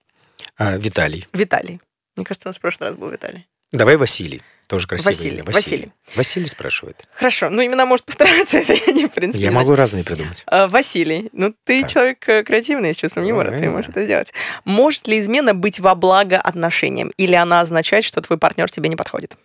А, 0.56 0.76
Виталий. 0.76 1.26
Виталий. 1.32 1.80
Мне 2.16 2.24
кажется, 2.24 2.48
у 2.48 2.50
нас 2.50 2.56
в 2.56 2.60
прошлый 2.60 2.90
раз 2.90 2.98
был 2.98 3.10
Виталий. 3.10 3.46
Давай 3.72 3.96
Василий. 3.96 4.42
Тоже 4.68 4.88
красивое 4.88 5.12
Василий, 5.12 5.36
имя. 5.38 5.44
Василий. 5.52 5.92
Василий 6.16 6.48
спрашивает. 6.48 7.06
Хорошо, 7.14 7.50
ну 7.50 7.64
имена 7.64 7.86
может 7.86 8.04
повторяться, 8.04 8.58
это 8.58 8.72
я 8.72 8.92
не, 8.92 9.06
в 9.06 9.12
принципе, 9.12 9.44
Я 9.44 9.52
могу 9.52 9.74
разные 9.76 10.02
придумать. 10.02 10.42
А, 10.46 10.66
Василий, 10.68 11.28
ну 11.32 11.54
ты 11.64 11.82
Так. 11.82 11.90
человек 11.90 12.28
э, 12.28 12.42
креативный, 12.42 12.92
с 12.92 12.96
чувством 12.96 13.24
юмора, 13.24 13.50
Ну, 13.52 13.58
ты 13.58 13.64
да. 13.64 13.70
можешь 13.70 13.90
это 13.90 14.04
сделать. 14.04 14.32
Может 14.64 15.06
ли 15.06 15.18
измена 15.20 15.54
быть 15.54 15.78
во 15.78 15.94
благо 15.94 16.40
отношениям? 16.40 17.12
Или 17.16 17.34
она 17.34 17.60
означает, 17.60 18.04
что 18.04 18.20
твой 18.22 18.38
партнер 18.38 18.68
тебе 18.70 18.88
не 18.88 18.96
подходит? 18.96 19.36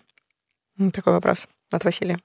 Ну, 0.77 0.89
Такой 0.91 1.13
вопрос 1.13 1.47
от 1.71 1.83
Василия. 1.83 2.17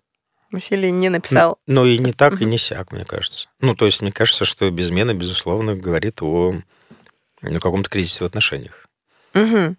Василий 0.51 0.91
не 0.91 1.09
написал. 1.11 1.59
Ну 1.67 1.85
и 1.85 1.99
не 1.99 2.13
так, 2.13 2.41
и 2.41 2.45
не 2.47 2.57
сяк, 2.57 2.93
мне 2.93 3.05
кажется. 3.05 3.49
Ну, 3.61 3.75
то 3.75 3.85
есть, 3.85 4.01
мне 4.01 4.13
кажется, 4.13 4.45
что 4.47 4.71
безмена, 4.71 5.13
безусловно, 5.13 5.75
говорит 5.75 6.23
о 6.23 6.55
ну, 7.51 7.61
каком-то 7.61 7.91
кризисе 7.91 8.25
в 8.25 8.27
отношениях. 8.27 8.87
Мгм. 9.35 9.77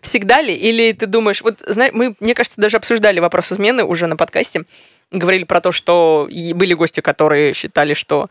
Всегда 0.00 0.40
ли? 0.40 0.54
Или 0.54 0.92
ты 0.92 1.06
думаешь... 1.06 1.42
Вот, 1.42 1.62
знаешь, 1.66 1.92
мы, 1.92 2.14
мне 2.20 2.34
кажется, 2.34 2.60
даже 2.60 2.76
обсуждали 2.76 3.20
вопрос 3.20 3.52
измены 3.52 3.84
уже 3.84 4.06
на 4.06 4.16
подкасте. 4.16 4.64
Говорили 5.10 5.44
про 5.44 5.60
то, 5.60 5.72
что 5.72 6.28
были 6.54 6.74
гости, 6.74 7.00
которые 7.00 7.54
считали, 7.54 7.94
что 7.94 8.28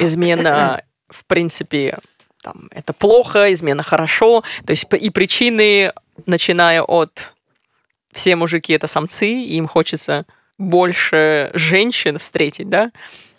измена, 0.00 0.82
в 1.08 1.24
принципе, 1.24 1.98
там, 2.42 2.68
это 2.70 2.92
плохо, 2.92 3.52
измена 3.52 3.82
хорошо. 3.82 4.42
То 4.66 4.70
есть 4.70 4.86
и 4.92 5.10
причины, 5.10 5.92
начиная 6.26 6.82
от 6.82 7.32
все 8.12 8.36
мужики 8.36 8.72
это 8.72 8.86
самцы, 8.86 9.28
и 9.28 9.56
им 9.56 9.68
хочется 9.68 10.26
больше 10.58 11.50
женщин 11.54 12.18
встретить, 12.18 12.68
да? 12.68 12.90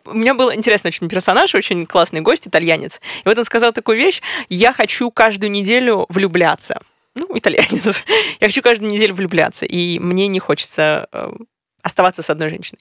У 0.10 0.14
меня 0.14 0.34
был 0.34 0.54
интересный 0.54 0.90
очень 0.90 1.10
персонаж, 1.10 1.54
очень 1.56 1.86
классный 1.86 2.22
гость, 2.22 2.48
итальянец. 2.48 3.00
И 3.24 3.28
вот 3.28 3.38
он 3.38 3.46
сказал 3.46 3.74
такую 3.74 3.98
вещь, 3.98 4.22
я 4.50 4.74
хочу 4.74 5.12
каждую 5.12 5.52
неделю 5.52 6.06
влюбляться. 6.10 6.82
Ну, 7.16 7.28
итальянец. 7.36 8.04
Я 8.40 8.48
хочу 8.48 8.62
каждую 8.62 8.92
неделю 8.92 9.16
влюбляться, 9.16 9.66
и 9.66 9.98
мне 9.98 10.28
не 10.28 10.38
хочется 10.40 11.08
э, 11.12 11.32
оставаться 11.82 12.22
с 12.22 12.30
одной 12.30 12.50
женщиной. 12.50 12.80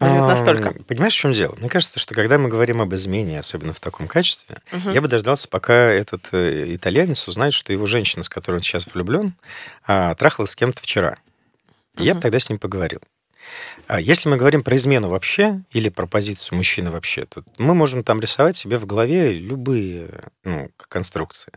Вот 0.00 0.28
настолько. 0.28 0.72
Понимаешь, 0.84 1.14
в 1.14 1.18
чем 1.18 1.32
дело? 1.32 1.54
Мне 1.58 1.68
кажется, 1.68 1.98
что 1.98 2.14
когда 2.14 2.38
мы 2.38 2.48
говорим 2.48 2.80
об 2.80 2.94
измене, 2.94 3.38
особенно 3.38 3.72
в 3.72 3.80
таком 3.80 4.08
качестве, 4.08 4.58
Мгм. 4.72 4.90
я 4.92 5.00
бы 5.00 5.08
дождался, 5.08 5.46
пока 5.48 5.74
этот 5.74 6.28
э, 6.32 6.74
итальянец 6.74 7.28
узнает, 7.28 7.52
что 7.52 7.72
его 7.72 7.86
женщина, 7.86 8.22
с 8.22 8.28
которой 8.28 8.56
он 8.56 8.62
сейчас 8.62 8.86
влюблен, 8.92 9.34
а, 9.86 10.14
трахалась 10.14 10.50
с 10.50 10.56
кем-то 10.56 10.82
вчера. 10.82 11.18
И 11.98 12.04
Я 12.04 12.14
бы 12.14 12.20
тогда 12.20 12.40
с 12.40 12.48
ним 12.48 12.58
поговорил. 12.58 13.00
А 13.86 14.00
Если 14.00 14.28
мы 14.28 14.36
говорим 14.36 14.62
про 14.62 14.76
измену 14.76 15.08
вообще 15.08 15.62
или 15.70 15.88
про 15.88 16.06
позицию 16.06 16.56
мужчины 16.56 16.90
вообще, 16.90 17.26
то 17.26 17.42
мы 17.58 17.74
можем 17.74 18.02
там 18.02 18.20
рисовать 18.20 18.56
себе 18.56 18.78
в 18.78 18.86
голове 18.86 19.30
любые 19.30 20.08
ну, 20.44 20.70
конструкции. 20.76 21.52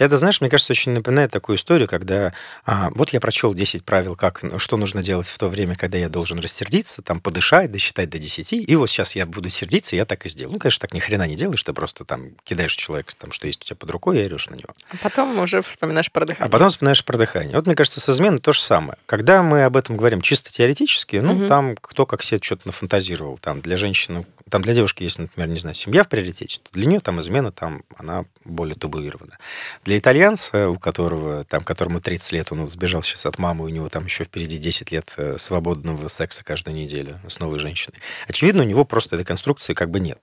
Это, 0.00 0.16
знаешь, 0.16 0.40
мне 0.40 0.48
кажется, 0.50 0.72
очень 0.72 0.92
напоминает 0.92 1.30
такую 1.30 1.56
историю, 1.56 1.88
когда 1.88 2.32
а, 2.64 2.90
вот 2.94 3.10
я 3.10 3.20
прочел 3.20 3.54
10 3.54 3.84
правил, 3.84 4.16
как, 4.16 4.42
ну, 4.42 4.58
что 4.58 4.76
нужно 4.76 5.02
делать 5.02 5.26
в 5.28 5.38
то 5.38 5.48
время, 5.48 5.76
когда 5.76 5.98
я 5.98 6.08
должен 6.08 6.38
рассердиться, 6.38 7.02
там, 7.02 7.20
подышать, 7.20 7.70
досчитать 7.70 8.08
до 8.10 8.18
10, 8.18 8.52
и 8.52 8.76
вот 8.76 8.88
сейчас 8.88 9.14
я 9.16 9.26
буду 9.26 9.50
сердиться, 9.50 9.96
я 9.96 10.04
так 10.04 10.26
и 10.26 10.28
сделаю. 10.28 10.54
Ну, 10.54 10.58
конечно, 10.58 10.80
так 10.80 10.94
ни 10.94 11.00
хрена 11.00 11.26
не 11.26 11.36
делаешь, 11.36 11.62
ты 11.62 11.72
просто 11.72 12.04
там 12.04 12.30
кидаешь 12.44 12.74
человека, 12.74 13.12
там, 13.18 13.32
что 13.32 13.46
есть 13.46 13.62
у 13.62 13.64
тебя 13.64 13.76
под 13.76 13.90
рукой, 13.90 14.18
и 14.18 14.24
орешь 14.24 14.48
на 14.48 14.54
него. 14.54 14.70
А 14.90 14.96
потом 15.02 15.38
уже 15.38 15.62
вспоминаешь 15.62 16.10
про 16.10 16.24
дыхание. 16.26 16.46
А 16.46 16.50
потом 16.50 16.70
вспоминаешь 16.70 17.04
про 17.04 17.18
дыхание. 17.18 17.54
Вот, 17.54 17.66
мне 17.66 17.76
кажется, 17.76 18.00
с 18.00 18.08
изменой 18.08 18.40
то 18.40 18.52
же 18.52 18.60
самое. 18.60 18.96
Когда 19.06 19.42
мы 19.42 19.64
об 19.64 19.76
этом 19.76 19.96
говорим 19.96 20.22
чисто 20.22 20.50
теоретически, 20.50 21.16
ну, 21.16 21.34
Мгм. 21.34 21.48
там 21.48 21.76
кто 21.76 22.06
как 22.06 22.22
себе 22.22 22.40
что-то 22.42 22.62
нафантазировал. 22.66 23.38
Там 23.38 23.60
для 23.60 23.76
женщины, 23.76 24.26
там 24.50 24.62
для 24.62 24.74
девушки 24.74 25.02
есть, 25.02 25.18
например, 25.18 25.48
не 25.48 25.60
знаю, 25.60 25.74
семья 25.74 26.02
в 26.02 26.08
приоритете, 26.08 26.60
то 26.62 26.70
для 26.72 26.86
нее 26.86 27.00
там 27.00 27.20
измена, 27.20 27.52
там 27.52 27.82
она 27.96 28.24
более 28.44 28.74
табуирована. 28.74 29.38
Для 29.84 29.98
итальянца, 29.98 30.68
у 30.68 30.78
которого, 30.78 31.44
там, 31.44 31.62
которому 31.62 32.00
30 32.00 32.32
лет, 32.32 32.52
он 32.52 32.66
сбежал 32.66 33.02
сейчас 33.02 33.26
от 33.26 33.38
мамы, 33.38 33.64
у 33.64 33.68
него 33.68 33.88
там 33.88 34.04
еще 34.04 34.24
впереди 34.24 34.58
10 34.58 34.92
лет 34.92 35.14
э, 35.16 35.38
свободного 35.38 36.08
секса 36.08 36.44
каждую 36.44 36.76
неделю 36.76 37.20
с 37.28 37.38
новой 37.38 37.58
женщиной. 37.58 37.98
Очевидно, 38.28 38.62
у 38.62 38.66
него 38.66 38.84
просто 38.84 39.16
этой 39.16 39.24
конструкции 39.24 39.74
как 39.74 39.90
бы 39.90 40.00
нет. 40.00 40.20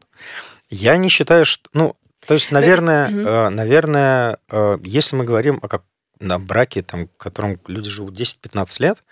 Я 0.70 0.98
не 0.98 1.10
считаю, 1.10 1.46
что... 1.46 1.70
Ну, 1.74 1.96
то 2.26 2.34
есть, 2.34 2.52
наверное, 2.52 3.10
э, 3.10 3.50
наверное, 3.50 4.40
э, 4.50 4.78
если 4.84 5.16
мы 5.16 5.24
говорим 5.24 5.60
о 5.62 5.68
как 5.68 5.84
на 6.20 6.40
браке, 6.40 6.82
там, 6.82 7.08
в 7.08 7.18
котором 7.18 7.60
люди 7.68 7.90
живут 7.90 8.20
10-15 8.20 8.82
лет, 8.82 9.04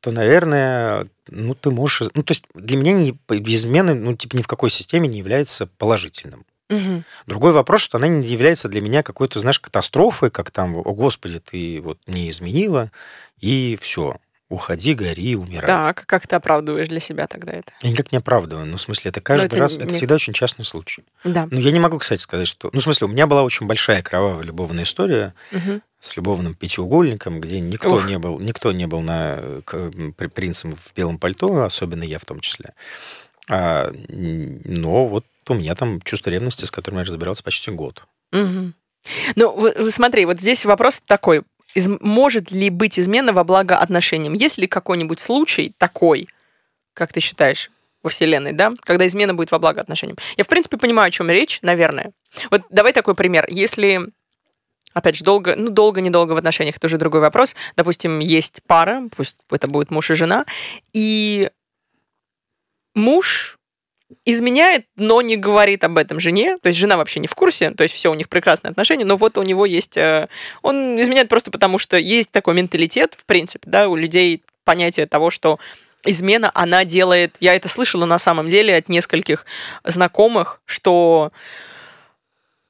то, 0.00 0.10
наверное, 0.10 1.08
ну, 1.28 1.54
ты 1.54 1.70
можешь... 1.70 2.08
Ну, 2.14 2.22
то 2.22 2.32
есть 2.32 2.44
для 2.54 2.76
меня 2.76 2.92
не, 2.92 3.10
измены, 3.28 3.94
ну, 3.94 4.14
типа, 4.14 4.36
ни 4.36 4.42
в 4.42 4.46
какой 4.46 4.70
системе 4.70 5.08
не 5.08 5.18
является 5.18 5.66
положительным. 5.66 6.44
Мгм. 6.68 7.04
Другой 7.26 7.52
вопрос, 7.52 7.80
что 7.80 7.96
она 7.96 8.08
не 8.08 8.26
является 8.26 8.68
для 8.68 8.80
меня 8.80 9.02
какой-то, 9.02 9.40
знаешь, 9.40 9.58
катастрофой, 9.58 10.30
как 10.30 10.50
там, 10.50 10.76
о, 10.76 10.82
Господи, 10.82 11.38
ты 11.38 11.80
вот 11.80 11.98
мне 12.06 12.28
изменила, 12.28 12.92
и 13.40 13.78
все, 13.80 14.18
уходи, 14.48 14.94
гори, 14.94 15.36
умирай. 15.36 15.66
Так, 15.66 16.04
как 16.06 16.26
ты 16.26 16.36
оправдываешь 16.36 16.88
для 16.88 17.00
себя 17.00 17.26
тогда 17.26 17.52
это? 17.52 17.70
Я 17.82 17.90
никак 17.90 18.12
не 18.12 18.18
оправдываю. 18.18 18.66
Ну, 18.66 18.76
в 18.76 18.80
смысле, 18.80 19.10
это 19.10 19.20
каждый 19.20 19.46
это 19.46 19.58
раз, 19.58 19.76
не- 19.76 19.84
это 19.84 19.94
всегда 19.94 20.14
очень 20.14 20.32
частный 20.32 20.64
случай. 20.64 21.04
Да. 21.24 21.48
Ну, 21.50 21.58
я 21.60 21.70
не 21.70 21.78
могу, 21.78 21.98
кстати, 21.98 22.20
сказать, 22.20 22.48
что... 22.48 22.70
Ну, 22.72 22.80
в 22.80 22.82
смысле, 22.82 23.06
у 23.06 23.10
меня 23.10 23.26
была 23.26 23.42
очень 23.42 23.66
большая 23.66 24.02
кровавая 24.02 24.42
любовная 24.44 24.84
история 24.84 25.34
Мгм. 25.52 25.82
с 26.00 26.16
любовным 26.16 26.54
пятиугольником, 26.54 27.40
где 27.40 27.60
никто 27.60 27.90
Ух. 27.94 28.06
не 28.06 28.18
был, 28.18 28.38
никто 28.40 28.72
не 28.72 28.86
был 28.86 29.00
на 29.02 29.62
принцем 30.34 30.74
в 30.76 30.94
белом 30.96 31.18
пальто, 31.18 31.64
особенно 31.64 32.04
я 32.04 32.18
в 32.18 32.24
том 32.24 32.40
числе. 32.40 32.72
А, 33.50 33.92
но 34.08 35.06
вот 35.06 35.24
у 35.48 35.54
меня 35.54 35.74
там 35.74 36.00
чувство 36.02 36.30
ревности, 36.30 36.64
с 36.64 36.70
которым 36.70 37.00
я 37.00 37.04
разбирался 37.04 37.42
почти 37.42 37.70
год. 37.70 38.04
Мгм. 38.32 38.74
Ну, 39.36 39.72
смотри, 39.90 40.24
вот 40.26 40.40
здесь 40.40 40.64
вопрос 40.64 41.00
такой. 41.04 41.42
Из- 41.74 41.88
может 42.00 42.50
ли 42.50 42.70
быть 42.70 42.98
измена 42.98 43.32
во 43.32 43.44
благо 43.44 43.76
отношениям? 43.76 44.32
Есть 44.32 44.58
ли 44.58 44.66
какой-нибудь 44.66 45.20
случай 45.20 45.74
такой, 45.76 46.28
как 46.94 47.12
ты 47.12 47.20
считаешь, 47.20 47.70
во 48.02 48.10
Вселенной, 48.10 48.52
да, 48.52 48.72
когда 48.80 49.06
измена 49.06 49.34
будет 49.34 49.50
во 49.50 49.58
благо 49.58 49.80
отношениям? 49.80 50.16
Я, 50.36 50.44
в 50.44 50.48
принципе, 50.48 50.76
понимаю, 50.76 51.08
о 51.08 51.10
чем 51.10 51.30
речь, 51.30 51.60
наверное. 51.62 52.12
Вот 52.50 52.62
давай 52.70 52.92
такой 52.92 53.14
пример. 53.14 53.46
Если, 53.48 54.00
опять 54.94 55.16
же, 55.16 55.24
долго, 55.24 55.56
ну, 55.56 55.70
долго-недолго 55.70 56.32
в 56.32 56.36
отношениях, 56.36 56.76
это 56.76 56.86
уже 56.86 56.96
другой 56.96 57.20
вопрос. 57.20 57.54
Допустим, 57.76 58.20
есть 58.20 58.60
пара, 58.66 59.02
пусть 59.14 59.36
это 59.50 59.66
будет 59.68 59.90
муж 59.90 60.10
и 60.10 60.14
жена, 60.14 60.46
и 60.92 61.50
муж 62.94 63.57
изменяет, 64.24 64.86
но 64.96 65.20
не 65.22 65.36
говорит 65.36 65.84
об 65.84 65.98
этом 65.98 66.20
жене. 66.20 66.58
То 66.58 66.68
есть 66.68 66.78
жена 66.78 66.96
вообще 66.96 67.20
не 67.20 67.26
в 67.26 67.34
курсе, 67.34 67.70
то 67.70 67.82
есть 67.82 67.94
все 67.94 68.10
у 68.10 68.14
них 68.14 68.28
прекрасные 68.28 68.70
отношения, 68.70 69.04
но 69.04 69.16
вот 69.16 69.38
у 69.38 69.42
него 69.42 69.66
есть... 69.66 69.96
э, 69.96 70.28
Он 70.62 71.00
изменяет 71.00 71.28
просто 71.28 71.50
потому, 71.50 71.78
что 71.78 71.96
есть 71.96 72.30
такой 72.30 72.54
менталитет, 72.54 73.14
в 73.18 73.24
принципе, 73.24 73.68
да, 73.68 73.88
у 73.88 73.96
людей 73.96 74.42
понятие 74.64 75.06
того, 75.06 75.30
что 75.30 75.58
измена, 76.04 76.50
она 76.54 76.84
делает... 76.84 77.36
Я 77.40 77.54
это 77.54 77.68
слышала 77.68 78.04
на 78.04 78.18
самом 78.18 78.48
деле 78.48 78.76
от 78.76 78.88
нескольких 78.88 79.44
знакомых, 79.84 80.60
что 80.64 81.32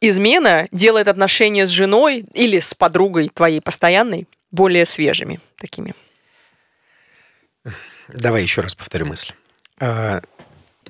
измена 0.01 0.68
делает 0.72 1.09
отношения 1.09 1.66
с 1.66 1.70
женой 1.70 2.24
или 2.35 2.59
с 2.59 2.74
подругой 2.74 3.29
твоей 3.29 3.61
постоянной 3.61 4.29
более 4.51 4.87
свежими 4.87 5.40
такими. 5.57 5.94
Давай 8.09 8.42
еще 8.42 8.62
раз 8.62 8.74
повторю 8.74 9.07
мысль. 9.07 9.33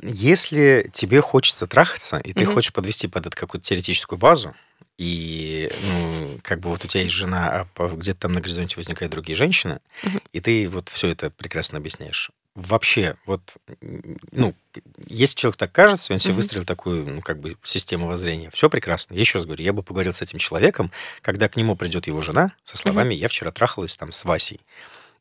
Если 0.02 0.88
тебе 0.92 1.20
хочется 1.20 1.66
трахаться, 1.66 2.18
и 2.18 2.32
ты 2.32 2.44
Мгм. 2.44 2.54
хочешь 2.54 2.72
подвести 2.72 3.08
под 3.08 3.26
это 3.26 3.36
какую-то 3.36 3.66
теоретическую 3.66 4.18
базу, 4.18 4.54
и, 4.96 5.70
ну, 5.82 6.40
как 6.42 6.60
бы 6.60 6.70
вот 6.70 6.84
у 6.84 6.88
тебя 6.88 7.02
есть 7.02 7.14
жена, 7.14 7.66
а 7.76 7.88
где-то 7.88 8.20
там 8.20 8.32
на 8.32 8.40
горизонте 8.40 8.76
возникают 8.76 9.12
другие 9.12 9.36
женщины, 9.36 9.80
Мгм. 10.02 10.20
и 10.32 10.40
ты 10.40 10.68
вот 10.68 10.88
все 10.88 11.08
это 11.08 11.30
прекрасно 11.30 11.78
объясняешь. 11.78 12.30
Вообще, 12.54 13.14
вот, 13.24 13.40
ну, 14.32 14.52
если 15.06 15.36
человек 15.36 15.56
так 15.56 15.70
кажется, 15.70 16.12
он 16.12 16.18
себе 16.18 16.32
Мгм. 16.32 16.36
выстроил 16.36 16.64
такую, 16.64 17.08
ну, 17.08 17.20
как 17.20 17.38
бы, 17.38 17.56
систему 17.62 18.08
воззрения, 18.08 18.50
все 18.50 18.68
прекрасно. 18.68 19.14
Я 19.14 19.20
еще 19.20 19.38
раз 19.38 19.46
говорю, 19.46 19.62
я 19.62 19.72
бы 19.72 19.84
поговорил 19.84 20.12
с 20.12 20.22
этим 20.22 20.40
человеком, 20.40 20.90
когда 21.22 21.48
к 21.48 21.54
нему 21.56 21.76
придет 21.76 22.08
его 22.08 22.20
жена 22.20 22.52
со 22.64 22.76
словами 22.76 23.14
«я 23.14 23.28
вчера 23.28 23.52
трахалась 23.52 23.96
там 23.96 24.10
с 24.10 24.24
Васей». 24.24 24.60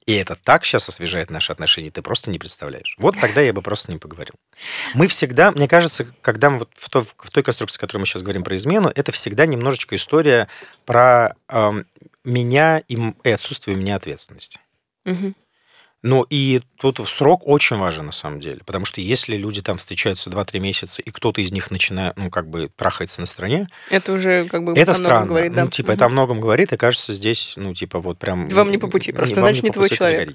И 0.08 0.13
это 0.13 0.36
так 0.36 0.63
сейчас 0.63 0.88
освежает 0.88 1.30
наши 1.30 1.52
отношения, 1.52 1.91
ты 1.91 2.02
просто 2.02 2.32
не 2.32 2.39
представляешь. 2.39 2.96
Вот 2.98 3.20
тогда 3.20 3.41
я 3.41 3.52
бы 3.52 3.62
просто 3.62 3.86
с 3.86 3.89
ним 3.89 4.00
поговорил. 4.00 4.34
Мы 4.96 5.08
всегда, 5.08 5.52
мне 5.52 5.67
кажется, 5.67 6.06
когда 6.22 6.50
мы 6.50 6.60
вот 6.60 6.70
в, 6.78 6.89
той- 6.89 7.04
в 7.04 7.30
той 7.30 7.43
конструкции, 7.43 7.78
о 7.78 7.82
которой 7.82 8.00
мы 8.00 8.06
сейчас 8.06 8.22
говорим 8.24 8.43
про 8.43 8.56
измену, 8.56 8.89
это 8.96 9.12
всегда 9.12 9.46
немножечко 9.46 9.98
история 9.98 10.48
про 10.86 11.36
эм, 11.50 11.86
меня 12.24 12.80
и, 12.88 12.98
и 13.26 13.30
отсутствие 13.30 13.76
у 13.76 13.80
меня 13.80 13.98
ответственности. 13.98 14.62
Мгм. 15.04 15.36
Ну, 16.08 16.26
и 16.30 16.62
тут 16.78 17.00
срок 17.08 17.41
очень 17.46 17.76
важен, 17.78 18.06
на 18.06 18.12
самом 18.13 18.39
деле. 18.39 18.62
Потому 18.65 18.86
что 18.86 19.02
если 19.02 19.36
люди 19.36 19.62
там 19.62 19.78
встречаются 19.78 20.30
2-3 20.30 20.60
месяца, 20.60 21.02
и 21.02 21.12
кто-то 21.12 21.41
из 21.41 21.52
них 21.52 21.70
начинает, 21.70 22.15
ну, 22.15 22.30
как 22.30 22.50
бы 22.50 22.70
трахается 22.76 23.20
на 23.20 23.28
стороне, 23.28 23.67
Это 23.89 24.13
уже 24.13 24.46
как 24.46 24.63
бы 24.63 24.72
это 24.74 24.93
странно. 24.93 25.26
говорит, 25.26 25.54
да. 25.54 25.65
Ну, 25.65 25.70
типа, 25.70 25.88
Мгм. 25.88 25.96
это 25.96 26.06
о 26.06 26.10
многом 26.10 26.39
говорит, 26.39 26.72
и 26.72 26.78
кажется, 26.78 27.12
здесь, 27.12 27.56
ну, 27.58 27.74
типа, 27.74 28.00
вот 28.00 28.17
прям... 28.17 28.48
Вам 28.48 28.72
не 28.72 28.78
по 28.78 28.88
пути, 28.88 29.12
просто, 29.12 29.41
вам 29.41 29.50
значит, 29.50 29.63
не 29.63 29.72
твой 29.72 29.89
человек. 29.89 30.32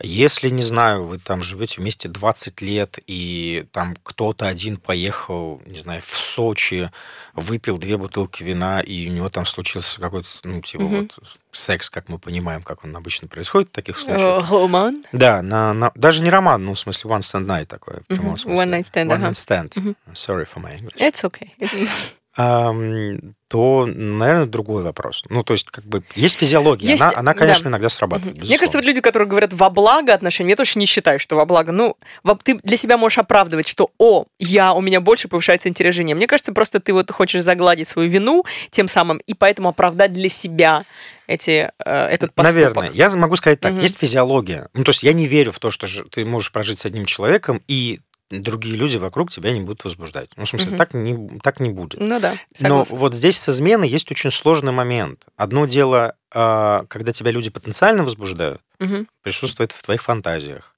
Если, 0.00 0.48
не 0.48 0.62
знаю, 0.62 1.04
вы 1.04 1.18
там 1.18 1.42
живете 1.42 1.80
вместе 1.82 2.08
20 2.08 2.60
лет, 2.62 2.98
и 3.06 3.66
там 3.72 3.96
кто-то 4.02 4.46
один 4.48 4.78
поехал, 4.78 5.60
не 5.66 5.78
знаю, 5.78 6.00
в 6.02 6.10
Сочи, 6.10 6.90
выпил 7.34 7.76
две 7.78 7.96
бутылки 7.98 8.42
вина, 8.42 8.80
и 8.80 9.08
у 9.08 9.12
него 9.12 9.28
там 9.28 9.44
случился 9.44 10.00
какой-то, 10.00 10.28
ну, 10.44 10.60
типа, 10.62 10.84
Мгм. 10.84 11.10
вот 11.18 11.18
секс, 11.54 11.88
как 11.90 12.08
мы 12.08 12.18
понимаем, 12.18 12.62
как 12.62 12.84
он 12.84 12.94
обычно 12.96 13.28
происходит 13.28 13.68
в 13.68 13.72
таких 13.72 13.98
случаях. 13.98 14.50
Э, 14.50 14.54
Роман. 14.62 15.02
Да, 15.12 15.42
на, 15.42 15.72
на- 15.74 15.92
даже 15.94 16.22
не 16.22 16.30
роман, 16.30 16.64
ну, 16.64 16.74
в 16.74 16.78
смысле, 16.78 17.10
one 17.10 17.20
stand 17.20 17.46
night 17.46 17.66
такое. 17.66 18.02
смысле. 18.08 18.52
One 18.54 18.70
night 18.70 18.84
stand, 18.84 19.06
One 19.08 19.14
ага. 19.14 19.26
night 19.28 19.34
stand. 19.34 19.72
Мгм. 19.76 19.96
Sorry 20.14 20.44
for 20.46 20.60
my 20.60 20.74
English. 20.76 20.96
It's 20.96 21.22
okay. 21.24 21.50
То, 22.36 23.86
наверное, 23.86 24.46
другой 24.46 24.82
вопрос. 24.82 25.22
Ну, 25.28 25.44
то 25.44 25.52
есть, 25.52 25.70
как 25.70 25.84
бы, 25.84 26.02
есть 26.16 26.36
физиология. 26.38 26.88
Есть, 26.88 27.02
она, 27.02 27.12
она, 27.14 27.34
конечно, 27.34 27.64
да. 27.64 27.70
иногда 27.70 27.88
срабатывает, 27.88 28.36
Мне 28.38 28.58
кажется, 28.58 28.78
вот 28.78 28.82
безусловно. 28.82 28.86
люди, 28.88 29.00
которые 29.00 29.28
говорят 29.28 29.52
во 29.52 29.70
благо 29.70 30.12
отношений, 30.12 30.50
я 30.50 30.56
точно 30.56 30.80
не 30.80 30.86
считаю, 30.86 31.20
что 31.20 31.36
во 31.36 31.44
благо. 31.46 31.70
Ну, 31.70 31.96
во- 32.24 32.34
ты 32.34 32.58
для 32.64 32.76
себя 32.76 32.98
можешь 32.98 33.18
оправдывать, 33.18 33.68
что, 33.68 33.92
о, 33.98 34.24
я, 34.40 34.72
у 34.72 34.80
меня 34.80 35.00
больше 35.00 35.28
повышается 35.28 35.68
интерес 35.68 35.94
жене. 35.94 36.16
Мне 36.16 36.26
кажется, 36.26 36.52
просто 36.52 36.80
ты 36.80 36.92
вот 36.92 37.10
хочешь 37.12 37.42
загладить 37.42 37.86
свою 37.86 38.10
вину 38.10 38.44
тем 38.70 38.88
самым, 38.88 39.18
и 39.18 39.34
поэтому 39.34 39.68
оправдать 39.68 40.12
для 40.12 40.28
себя 40.28 40.82
эти, 41.28 41.70
э, 41.84 42.06
этот 42.06 42.34
поступок. 42.34 42.74
Наверное. 42.74 42.90
Я 42.92 43.10
могу 43.10 43.36
сказать 43.36 43.60
так. 43.60 43.72
Мгм. 43.74 43.82
Есть 43.82 43.98
физиология. 43.98 44.68
Ну, 44.74 44.82
то 44.82 44.90
есть, 44.90 45.04
я 45.04 45.12
не 45.12 45.26
верю 45.26 45.52
в 45.52 45.60
то, 45.60 45.70
что 45.70 45.86
ты 46.10 46.24
можешь 46.24 46.50
прожить 46.50 46.80
с 46.80 46.86
одним 46.86 47.06
человеком, 47.06 47.60
и 47.68 48.00
другие 48.40 48.76
люди 48.76 48.96
вокруг 48.98 49.30
тебя 49.30 49.52
не 49.52 49.60
будут 49.60 49.84
возбуждать. 49.84 50.28
Ну, 50.36 50.44
в 50.44 50.48
смысле, 50.48 50.70
Мгм. 50.70 50.78
так, 50.78 50.94
не, 50.94 51.38
так 51.40 51.60
не 51.60 51.70
будет. 51.70 52.00
Ну 52.00 52.20
да, 52.20 52.32
Но 52.60 52.84
согласна. 52.84 52.96
вот 52.96 53.14
здесь 53.14 53.38
с 53.38 53.48
изменой 53.48 53.88
есть 53.88 54.10
очень 54.10 54.30
сложный 54.30 54.72
момент. 54.72 55.24
Одно 55.36 55.66
дело, 55.66 56.14
а, 56.32 56.84
когда 56.88 57.12
тебя 57.12 57.30
люди 57.30 57.50
потенциально 57.50 58.04
возбуждают, 58.04 58.60
Мгм. 58.78 59.06
присутствует 59.22 59.72
в 59.72 59.82
твоих 59.82 60.02
фантазиях. 60.02 60.74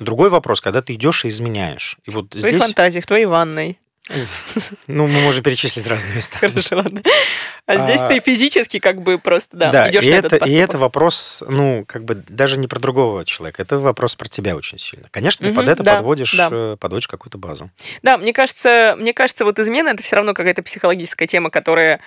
Другой 0.00 0.28
вопрос, 0.30 0.60
когда 0.60 0.82
ты 0.82 0.94
идешь 0.94 1.24
и 1.24 1.28
изменяешь. 1.28 1.98
И 2.04 2.10
вот 2.10 2.26
В 2.26 2.28
твоих 2.30 2.48
здесь, 2.48 2.62
фантазиях, 2.62 3.04
в 3.04 3.06
твоей 3.06 3.26
ванной. 3.26 3.78
Ну, 4.86 5.06
мы 5.06 5.20
можем 5.22 5.42
перечислить 5.42 5.86
разные 5.86 6.16
места. 6.16 6.38
Хорошо, 6.38 6.76
ладно. 6.76 7.02
А 7.66 7.78
здесь 7.78 8.02
А, 8.02 8.08
ты 8.08 8.20
физически 8.20 8.78
как 8.78 9.00
бы 9.00 9.18
просто, 9.18 9.56
да, 9.56 9.70
Да, 9.72 9.90
идешь 9.90 10.04
и 10.04 10.10
на 10.10 10.16
это, 10.16 10.36
этот 10.36 10.48
и 10.48 10.54
это 10.54 10.76
вопрос, 10.76 11.42
ну, 11.48 11.84
как 11.86 12.04
бы 12.04 12.14
даже 12.14 12.58
не 12.58 12.68
про 12.68 12.78
другого 12.78 13.24
человека, 13.24 13.62
это 13.62 13.78
вопрос 13.78 14.14
про 14.14 14.28
тебя 14.28 14.54
очень 14.54 14.76
сильно. 14.76 15.08
Конечно, 15.10 15.46
ты 15.46 15.54
под 15.54 15.68
это 15.68 15.82
да, 15.82 15.96
подводишь, 15.96 16.34
да. 16.34 16.48
э, 16.52 16.76
подводишь 16.78 17.08
какую-то 17.08 17.38
базу. 17.38 17.70
Да, 18.02 18.18
мне 18.18 18.34
кажется, 18.34 18.94
мне 18.98 19.14
кажется, 19.14 19.46
вот 19.46 19.58
измена 19.58 19.90
это 19.90 20.02
все 20.02 20.16
равно 20.16 20.34
какая-то 20.34 20.62
психологическая 20.62 21.26
тема, 21.26 21.48
которая 21.48 22.00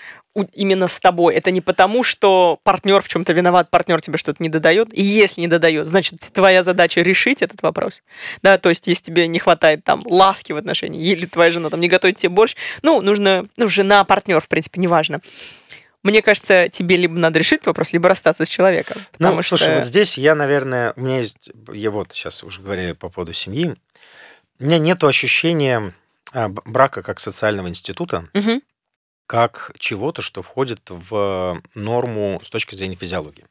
именно 0.54 0.88
с 0.88 1.00
тобой. 1.00 1.36
Это 1.36 1.52
не 1.52 1.62
потому, 1.62 2.04
что 2.04 2.60
партнер 2.64 3.02
в 3.02 3.08
чем-то 3.08 3.34
виноват, 3.34 3.70
партнер 3.70 4.02
тебе 4.02 4.18
что-то 4.18 4.42
не 4.42 4.50
додает. 4.50 4.94
И 4.94 5.02
если 5.02 5.42
не 5.42 5.48
додает, 5.48 5.88
значит, 5.88 6.20
твоя 6.34 6.64
задача 6.64 7.02
решить 7.02 7.42
этот 7.42 7.62
вопрос. 7.62 8.04
Да, 8.44 8.58
то 8.58 8.70
есть, 8.70 8.88
если 8.88 9.04
тебе 9.04 9.28
не 9.28 9.40
хватает 9.40 9.84
там 9.84 10.04
ласки 10.06 10.54
в 10.54 10.58
отношении, 10.58 11.04
или 11.04 11.26
твоя 11.26 11.52
жена 11.52 11.70
там 11.70 11.80
не 11.80 11.88
готовит 11.88 12.18
тебе 12.18 12.30
борщ, 12.30 12.56
ну, 12.82 13.02
нужно, 13.02 13.46
ну, 13.58 13.68
жена, 13.68 14.04
партнер, 14.04 14.40
в 14.40 14.48
принципе, 14.48 14.82
неважно. 14.82 15.20
Мне 16.04 16.22
кажется, 16.22 16.70
тебе 16.70 16.96
либо 16.96 17.16
надо 17.18 17.40
решить 17.40 17.66
вопрос, 17.66 17.92
либо 17.92 18.08
расстаться 18.08 18.46
с 18.46 18.50
человеком. 18.50 18.98
Ну, 18.98 19.28
Потому 19.28 19.44
слушай, 19.44 19.64
что... 19.64 19.76
вот 19.76 19.86
здесь 19.86 20.18
я, 20.18 20.36
наверное, 20.36 20.94
у 20.96 21.02
меня 21.02 21.20
есть, 21.20 21.50
я 21.74 21.92
вот 21.92 22.14
сейчас 22.14 22.44
уже 22.44 22.62
говорили 22.62 22.94
по 22.94 23.10
поводу 23.10 23.34
семьи, 23.34 23.76
у 24.60 24.64
меня 24.64 24.78
нету 24.78 25.08
ощущения 25.08 25.94
а, 26.34 26.50
брака 26.50 27.02
как 27.02 27.20
социального 27.20 27.68
института, 27.68 28.26
Мгм. 28.34 28.62
Как 29.28 29.74
чего-то, 29.78 30.22
что 30.22 30.42
входит 30.42 30.82
в 30.88 31.62
норму 31.76 32.42
с 32.44 32.50
точки 32.50 32.76
зрения 32.76 32.96
физиологии. 32.96 33.46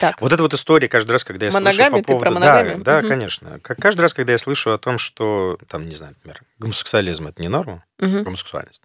Так. 0.00 0.20
Вот 0.22 0.32
эта 0.32 0.42
вот 0.42 0.54
история 0.54 0.88
каждый 0.88 1.12
раз, 1.12 1.24
когда 1.24 1.46
я 1.46 1.52
слышу 1.52 1.90
по 1.90 1.96
Ты 1.98 2.02
про 2.02 2.16
поводу... 2.16 2.40
Да, 2.40 2.76
да, 2.78 2.98
Мгм. 3.00 3.08
конечно. 3.08 3.60
Как 3.60 3.78
каждый 3.78 4.00
раз, 4.02 4.14
когда 4.14 4.32
я 4.32 4.38
слышу 4.38 4.72
о 4.72 4.78
том, 4.78 4.96
что, 4.96 5.58
там, 5.68 5.86
не 5.86 5.94
знаю, 5.94 6.14
например, 6.14 6.42
гомосексуализм— 6.58 7.26
это 7.28 7.42
не 7.42 7.48
норма, 7.48 7.84
Мгм. 7.98 8.24
гомосексуальность, 8.24 8.82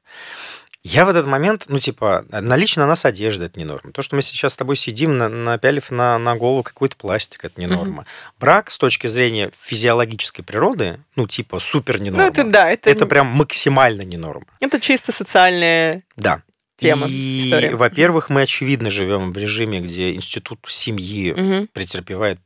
я 0.84 1.06
в 1.06 1.10
этот 1.10 1.28
момент, 1.28 1.66
ну, 1.68 1.78
типа, 1.80 2.26
наличие 2.32 2.82
на 2.82 2.88
нас 2.88 3.06
одежды— 3.06 3.46
это 3.46 3.60
не 3.60 3.66
норма. 3.66 3.92
То, 3.92 4.02
что 4.02 4.16
мы 4.16 4.22
сейчас 4.22 4.54
с 4.54 4.58
тобой 4.58 4.76
сидим, 4.76 5.18
на, 5.18 5.30
напялив 5.30 5.92
на, 5.92 6.18
на 6.18 6.36
голову 6.36 6.64
какой-то 6.64 6.96
пластик, 6.98 7.46
это 7.46 7.60
не 7.62 7.68
норма. 7.68 8.06
Брак 8.40 8.72
с 8.72 8.78
точки 8.78 9.08
зрения 9.08 9.52
физиологической 9.60 10.44
природы, 10.44 11.00
ну, 11.16 11.28
типа, 11.28 11.60
супер 11.60 12.02
не 12.02 12.10
Ну, 12.10 12.18
норма. 12.18 12.32
это 12.32 12.44
да, 12.44 12.70
это, 12.72 12.90
Это 12.90 13.06
прям 13.06 13.28
максимально 13.28 14.02
не 14.02 14.18
норма. 14.18 14.46
это 14.60 14.80
чисто 14.80 15.12
социальная 15.12 16.04
Да. 16.16 16.42
тема, 16.78 17.06
И, 17.10 17.46
история. 17.46 17.76
во-первых, 17.76 18.30
мы, 18.30 18.42
очевидно, 18.42 18.90
живем 18.90 19.34
в 19.34 19.38
режиме, 19.38 19.82
где 19.82 20.14
институт 20.14 20.60
семьи 20.68 21.32
Мгм. 21.34 21.68
претерпевает 21.74 22.40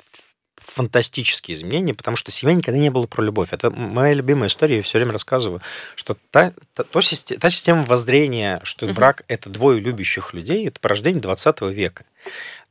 фантастические 0.65 1.56
изменения, 1.56 1.93
потому 1.93 2.17
что 2.17 2.32
семья 2.32 2.56
никогда 2.56 2.80
не 2.80 2.89
была 2.89 3.08
про 3.08 3.23
любовь. 3.23 3.49
Это 3.51 3.69
моя 3.69 4.13
любимая 4.13 4.47
история, 4.49 4.78
я 4.78 4.82
все 4.82 4.97
время 4.97 5.13
рассказываю, 5.13 5.62
что 5.95 6.17
та, 6.32 6.54
та, 6.73 6.84
то 6.84 6.99
систе- 7.01 7.38
та 7.38 7.49
система 7.49 7.84
воззрения, 7.84 8.60
что 8.63 8.88
брак– 8.88 9.23
это 9.28 9.49
двое 9.49 9.80
любящих 9.80 10.34
людей, 10.34 10.67
это 10.67 10.80
порождение 10.80 11.21
20 11.21 11.62
века. 11.62 12.06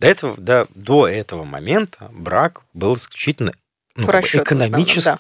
До 0.00 0.06
этого, 0.06 0.36
до, 0.36 0.66
до 0.74 1.08
этого 1.08 1.44
момента 1.44 2.10
брак 2.12 2.62
был 2.74 2.94
исключительно 2.94 3.52
ну, 3.96 4.06
По 4.06 4.12
расчету 4.12 4.44
экономически. 4.44 5.04
да. 5.04 5.18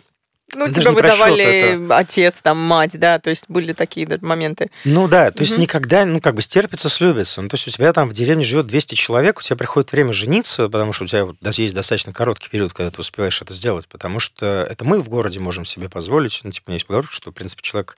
Ну, 0.54 0.66
Даже 0.66 0.80
тебя 0.80 0.90
не 0.90 0.96
про 0.96 1.10
счёт, 1.10 1.30
выдавали 1.30 1.92
отец, 1.92 2.42
там, 2.42 2.58
мать, 2.58 2.98
да, 2.98 3.18
то 3.18 3.30
есть 3.30 3.44
были 3.48 3.72
такие 3.72 4.06
да, 4.06 4.16
моменты. 4.20 4.70
Ну 4.84 5.08
да, 5.08 5.30
то 5.30 5.42
есть 5.42 5.52
Мгм. 5.52 5.62
никогда, 5.62 6.04
ну 6.04 6.20
как 6.20 6.34
бы 6.34 6.42
стерпится, 6.42 6.88
слюбится. 6.88 7.42
Ну 7.42 7.48
то 7.48 7.54
есть 7.54 7.68
у 7.68 7.70
тебя 7.70 7.92
там 7.92 8.08
в 8.08 8.12
деревне 8.12 8.44
живет 8.44 8.66
200 8.66 8.94
человек, 8.94 9.38
у 9.38 9.42
тебя 9.42 9.56
приходит 9.56 9.92
время 9.92 10.12
жениться, 10.12 10.68
потому 10.68 10.92
что 10.92 11.04
у 11.04 11.06
тебя 11.06 11.24
вот 11.24 11.36
есть 11.42 11.74
достаточно 11.74 12.12
короткий 12.12 12.48
период, 12.48 12.72
когда 12.72 12.90
ты 12.90 13.00
успеваешь 13.00 13.40
это 13.40 13.52
сделать, 13.52 13.88
потому 13.88 14.18
что 14.20 14.66
это 14.68 14.84
мы 14.84 15.00
в 15.00 15.08
городе 15.08 15.40
можем 15.40 15.64
себе 15.64 15.88
позволить. 15.88 16.40
Ну 16.42 16.50
типа 16.50 16.68
у 16.68 16.70
меня 16.70 16.76
есть 16.76 16.86
поговорка, 16.86 17.12
что 17.12 17.30
в 17.30 17.34
принципе 17.34 17.62
человек 17.62 17.96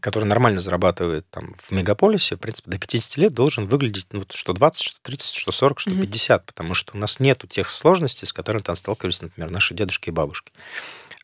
который 0.00 0.24
нормально 0.24 0.60
зарабатывает 0.60 1.28
там 1.30 1.54
в 1.58 1.70
мегаполисе, 1.72 2.36
в 2.36 2.38
принципе, 2.38 2.70
до 2.70 2.78
50 2.78 3.16
лет 3.16 3.32
должен 3.32 3.66
выглядеть 3.66 4.06
ну, 4.12 4.24
что 4.30 4.52
20, 4.52 4.82
что 4.82 4.98
30, 5.02 5.34
что 5.34 5.52
40, 5.52 5.80
что 5.80 5.90
Мгм. 5.90 6.02
50, 6.02 6.44
потому 6.44 6.74
что 6.74 6.94
у 6.94 6.98
нас 6.98 7.20
нету 7.20 7.46
тех 7.46 7.68
сложностей, 7.70 8.26
с 8.26 8.32
которыми 8.32 8.62
там 8.62 8.76
сталкивались, 8.76 9.22
например, 9.22 9.50
наши 9.50 9.74
дедушки 9.74 10.08
и 10.08 10.12
бабушки. 10.12 10.52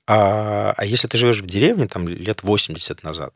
А, 0.06 0.74
а 0.76 0.84
если 0.84 1.08
ты 1.08 1.16
живешь 1.16 1.42
в 1.42 1.46
деревне 1.46 1.86
там 1.86 2.08
лет 2.08 2.42
80 2.42 3.02
назад, 3.02 3.34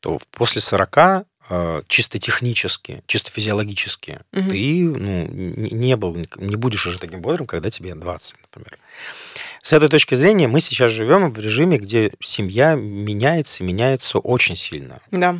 то 0.00 0.18
после 0.32 0.60
40 0.60 1.24
э, 1.50 1.82
чисто 1.86 2.18
технически, 2.18 3.02
чисто 3.06 3.30
физиологически, 3.30 4.20
Мгм. 4.32 4.50
ты 4.50 4.82
ну, 4.82 5.26
не 5.28 5.96
был, 5.96 6.16
не 6.36 6.56
будешь 6.56 6.86
уже 6.86 6.98
таким 6.98 7.20
бодрым, 7.20 7.46
когда 7.46 7.70
тебе 7.70 7.94
20, 7.94 8.36
например. 8.42 8.78
С 9.62 9.72
этой 9.72 9.88
точки 9.88 10.14
зрения 10.14 10.48
мы 10.48 10.60
сейчас 10.60 10.90
живем 10.90 11.32
в 11.32 11.38
режиме, 11.38 11.78
где 11.78 12.12
семья 12.20 12.74
меняется, 12.74 13.62
меняется 13.64 14.18
очень 14.18 14.56
сильно. 14.56 15.00
Да. 15.10 15.38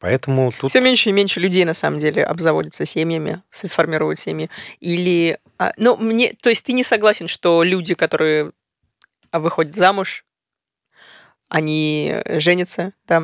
Поэтому 0.00 0.52
тут... 0.52 0.70
Все 0.70 0.80
меньше 0.80 1.08
и 1.08 1.12
меньше 1.12 1.40
людей, 1.40 1.64
на 1.64 1.74
самом 1.74 1.98
деле, 1.98 2.22
обзаводятся 2.24 2.84
семьями, 2.84 3.42
формируют 3.50 4.20
семьи. 4.20 4.48
Или... 4.80 5.38
а, 5.58 5.72
Ну, 5.76 5.96
мне... 5.96 6.34
То 6.40 6.50
есть 6.50 6.64
ты 6.64 6.72
не 6.72 6.84
согласен, 6.84 7.26
что 7.26 7.64
люди, 7.64 7.94
которые 7.94 8.52
а, 9.32 9.40
выходят 9.40 9.74
замуж, 9.74 10.24
они 11.48 12.16
женятся, 12.26 12.92
да, 13.06 13.22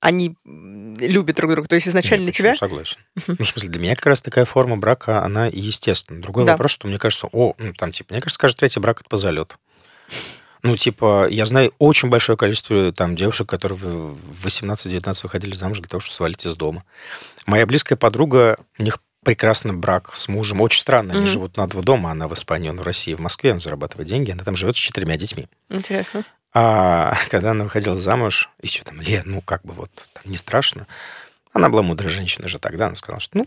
они 0.00 0.36
любят 0.44 1.36
друг 1.36 1.50
друга. 1.52 1.66
То 1.68 1.76
есть 1.76 1.88
изначально 1.88 2.26
Нет, 2.26 2.34
тебя... 2.34 2.54
Согласен. 2.54 2.98
Ну, 3.26 3.36
в 3.42 3.48
смысле, 3.48 3.70
для 3.70 3.80
меня 3.80 3.96
как 3.96 4.04
раз 4.06 4.20
такая 4.20 4.44
форма 4.44 4.76
брака, 4.76 5.22
она 5.24 5.46
естественна. 5.46 6.20
Другой 6.20 6.44
Да. 6.44 6.52
вопрос, 6.52 6.72
что 6.72 6.86
мне 6.88 6.98
кажется, 6.98 7.26
о, 7.32 7.54
ну, 7.58 7.72
там, 7.72 7.90
типа, 7.90 8.12
мне 8.12 8.20
кажется, 8.20 8.38
каждый 8.38 8.58
третий 8.58 8.80
брак– 8.80 9.00
это 9.00 9.08
по 9.08 9.16
залету. 9.16 9.56
Ну, 10.62 10.76
типа, 10.76 11.26
я 11.30 11.44
знаю 11.46 11.72
очень 11.78 12.08
большое 12.08 12.36
количество 12.38 12.90
там 12.92 13.16
девушек, 13.16 13.48
которые 13.48 13.78
в 13.78 14.46
18-19 14.46 15.22
выходили 15.22 15.54
замуж 15.54 15.78
для 15.80 15.88
того, 15.88 16.00
чтобы 16.00 16.14
свалить 16.16 16.46
из 16.46 16.54
дома. 16.56 16.84
Моя 17.46 17.66
близкая 17.66 17.96
подруга, 17.98 18.58
у 18.78 18.82
них 18.82 18.98
прекрасный 19.24 19.72
брак 19.74 20.14
с 20.14 20.28
мужем. 20.28 20.60
Очень 20.60 20.80
странно, 20.80 21.12
они 21.12 21.22
Мгм. 21.22 21.30
живут 21.30 21.56
на 21.56 21.66
два 21.66 21.80
дома. 21.82 22.10
Она 22.10 22.28
в 22.28 22.34
Испании, 22.34 22.68
он 22.68 22.76
в 22.78 22.82
России, 22.82 23.14
в 23.14 23.20
Москве, 23.20 23.52
он 23.52 23.60
зарабатывает 23.60 24.06
деньги. 24.08 24.30
Она 24.30 24.44
там 24.44 24.54
живет 24.54 24.76
с 24.76 24.78
четырьмя 24.78 25.16
детьми. 25.16 25.48
Интересно. 25.70 26.24
А 26.54 27.14
когда 27.30 27.50
она 27.50 27.64
выходила 27.64 27.96
замуж, 27.96 28.48
и 28.60 28.68
что 28.68 28.84
там, 28.84 29.00
Лен, 29.00 29.24
ну 29.26 29.40
как 29.40 29.62
бы 29.62 29.74
вот, 29.74 29.90
там, 30.12 30.22
не 30.24 30.36
страшно. 30.36 30.86
Она 31.52 31.68
была 31.68 31.82
мудрая 31.82 32.10
женщина 32.10 32.46
уже 32.46 32.58
тогда, 32.58 32.86
она 32.86 32.94
сказала, 32.94 33.20
что 33.20 33.38
ну, 33.38 33.46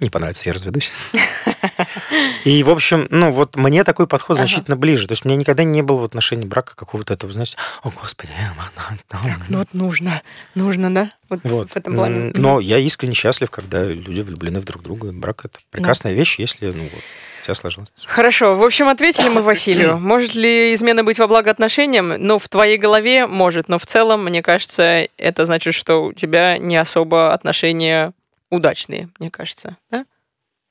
не 0.00 0.10
понравится, 0.10 0.42
я 0.46 0.52
разведусь. 0.52 0.92
И, 2.44 2.62
в 2.62 2.70
общем, 2.70 3.06
ну 3.10 3.30
вот 3.30 3.56
мне 3.56 3.84
такой 3.84 4.06
подход 4.06 4.36
значительно 4.36 4.76
ближе. 4.76 5.06
То 5.06 5.12
есть 5.12 5.24
у 5.24 5.28
меня 5.28 5.38
никогда 5.38 5.64
не 5.64 5.82
было 5.82 6.00
в 6.00 6.04
отношении 6.04 6.44
брака 6.44 6.74
какого-то 6.76 7.14
этого, 7.14 7.32
знаете, 7.32 7.56
о, 7.82 7.90
господи, 7.90 8.32
Ну 9.48 9.58
вот 9.58 9.72
нужно, 9.72 10.22
нужно, 10.54 10.92
да? 10.92 11.12
Вот, 11.28 11.40
вот. 11.44 11.70
в 11.70 11.76
этом 11.76 11.94
плане. 11.94 12.32
Но 12.34 12.60
я 12.60 12.78
искренне 12.78 13.14
счастлив, 13.14 13.50
когда 13.50 13.84
люди 13.84 14.20
влюблены 14.20 14.60
в 14.60 14.64
друг 14.64 14.82
друга. 14.82 15.12
Брак 15.12 15.46
это 15.46 15.58
прекрасная 15.70 16.12
вещь, 16.12 16.38
если 16.38 16.70
ну, 16.70 16.82
вот, 16.82 17.02
тебя 17.44 17.54
сложилось. 17.54 17.92
Хорошо, 18.06 18.54
в 18.56 18.64
общем, 18.64 18.88
ответили 18.88 19.28
мы 19.28 19.42
Василию. 19.42 19.98
Может 20.00 20.34
ли 20.34 20.72
измена 20.74 21.04
быть 21.04 21.18
во 21.18 21.26
благо 21.28 21.50
отношениям? 21.50 22.08
Ну, 22.18 22.38
в 22.38 22.48
твоей 22.48 22.78
голове 22.78 23.26
может, 23.26 23.68
но 23.68 23.78
в 23.78 23.86
целом, 23.86 24.24
мне 24.24 24.42
кажется, 24.42 25.06
это 25.16 25.44
значит, 25.46 25.74
что 25.74 26.04
у 26.04 26.12
тебя 26.12 26.58
не 26.58 26.76
особо 26.76 27.32
отношения 27.32 28.12
удачные, 28.50 29.08
мне 29.18 29.30
кажется, 29.30 29.76
да? 29.90 30.04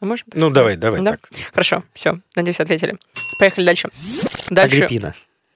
Мы 0.02 0.08
можем 0.10 0.26
Ну, 0.34 0.40
сказать? 0.50 0.54
давай, 0.54 0.76
давай 0.76 1.02
Да? 1.02 1.12
так. 1.12 1.30
Хорошо, 1.54 1.84
все, 1.94 2.18
надеюсь, 2.36 2.60
ответили. 2.60 2.98
Поехали 3.40 3.66
дальше. 3.66 3.90
Дальше. 4.50 4.76
Агриппина. 4.78 5.16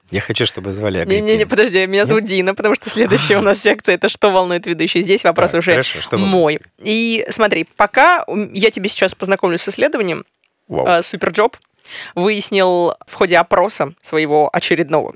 Я 0.09 0.21
хочу, 0.21 0.45
чтобы 0.45 0.71
звали 0.71 0.99
Агриппина. 0.99 1.25
Не-не-не, 1.25 1.45
подожди, 1.45 1.85
меня 1.85 2.05
зовут 2.05 2.23
Дина, 2.23 2.55
потому 2.55 2.75
что 2.75 2.89
следующая 2.89 3.37
у 3.37 3.41
нас 3.41 3.59
секция 3.61 3.95
это 3.95 4.07
что 4.07 4.29
волнует 4.31 4.65
ведущий. 4.65 5.01
Здесь 5.01 5.25
вопрос 5.25 5.51
Так, 5.51 5.59
уже 5.59 5.71
хорошо, 5.71 5.99
мой. 6.17 6.61
И 6.81 7.25
смотри, 7.29 7.65
пока 7.75 8.23
я 8.53 8.71
тебе 8.71 8.87
сейчас 8.87 9.15
познакомлю 9.15 9.57
с 9.57 9.67
исследованием, 9.67 10.23
Вау. 10.67 10.85
а, 10.87 11.01
SuperJob 11.03 11.57
выяснил 12.15 12.95
в 13.05 13.13
ходе 13.13 13.37
опроса 13.37 13.93
своего 14.01 14.49
очередного, 14.51 15.15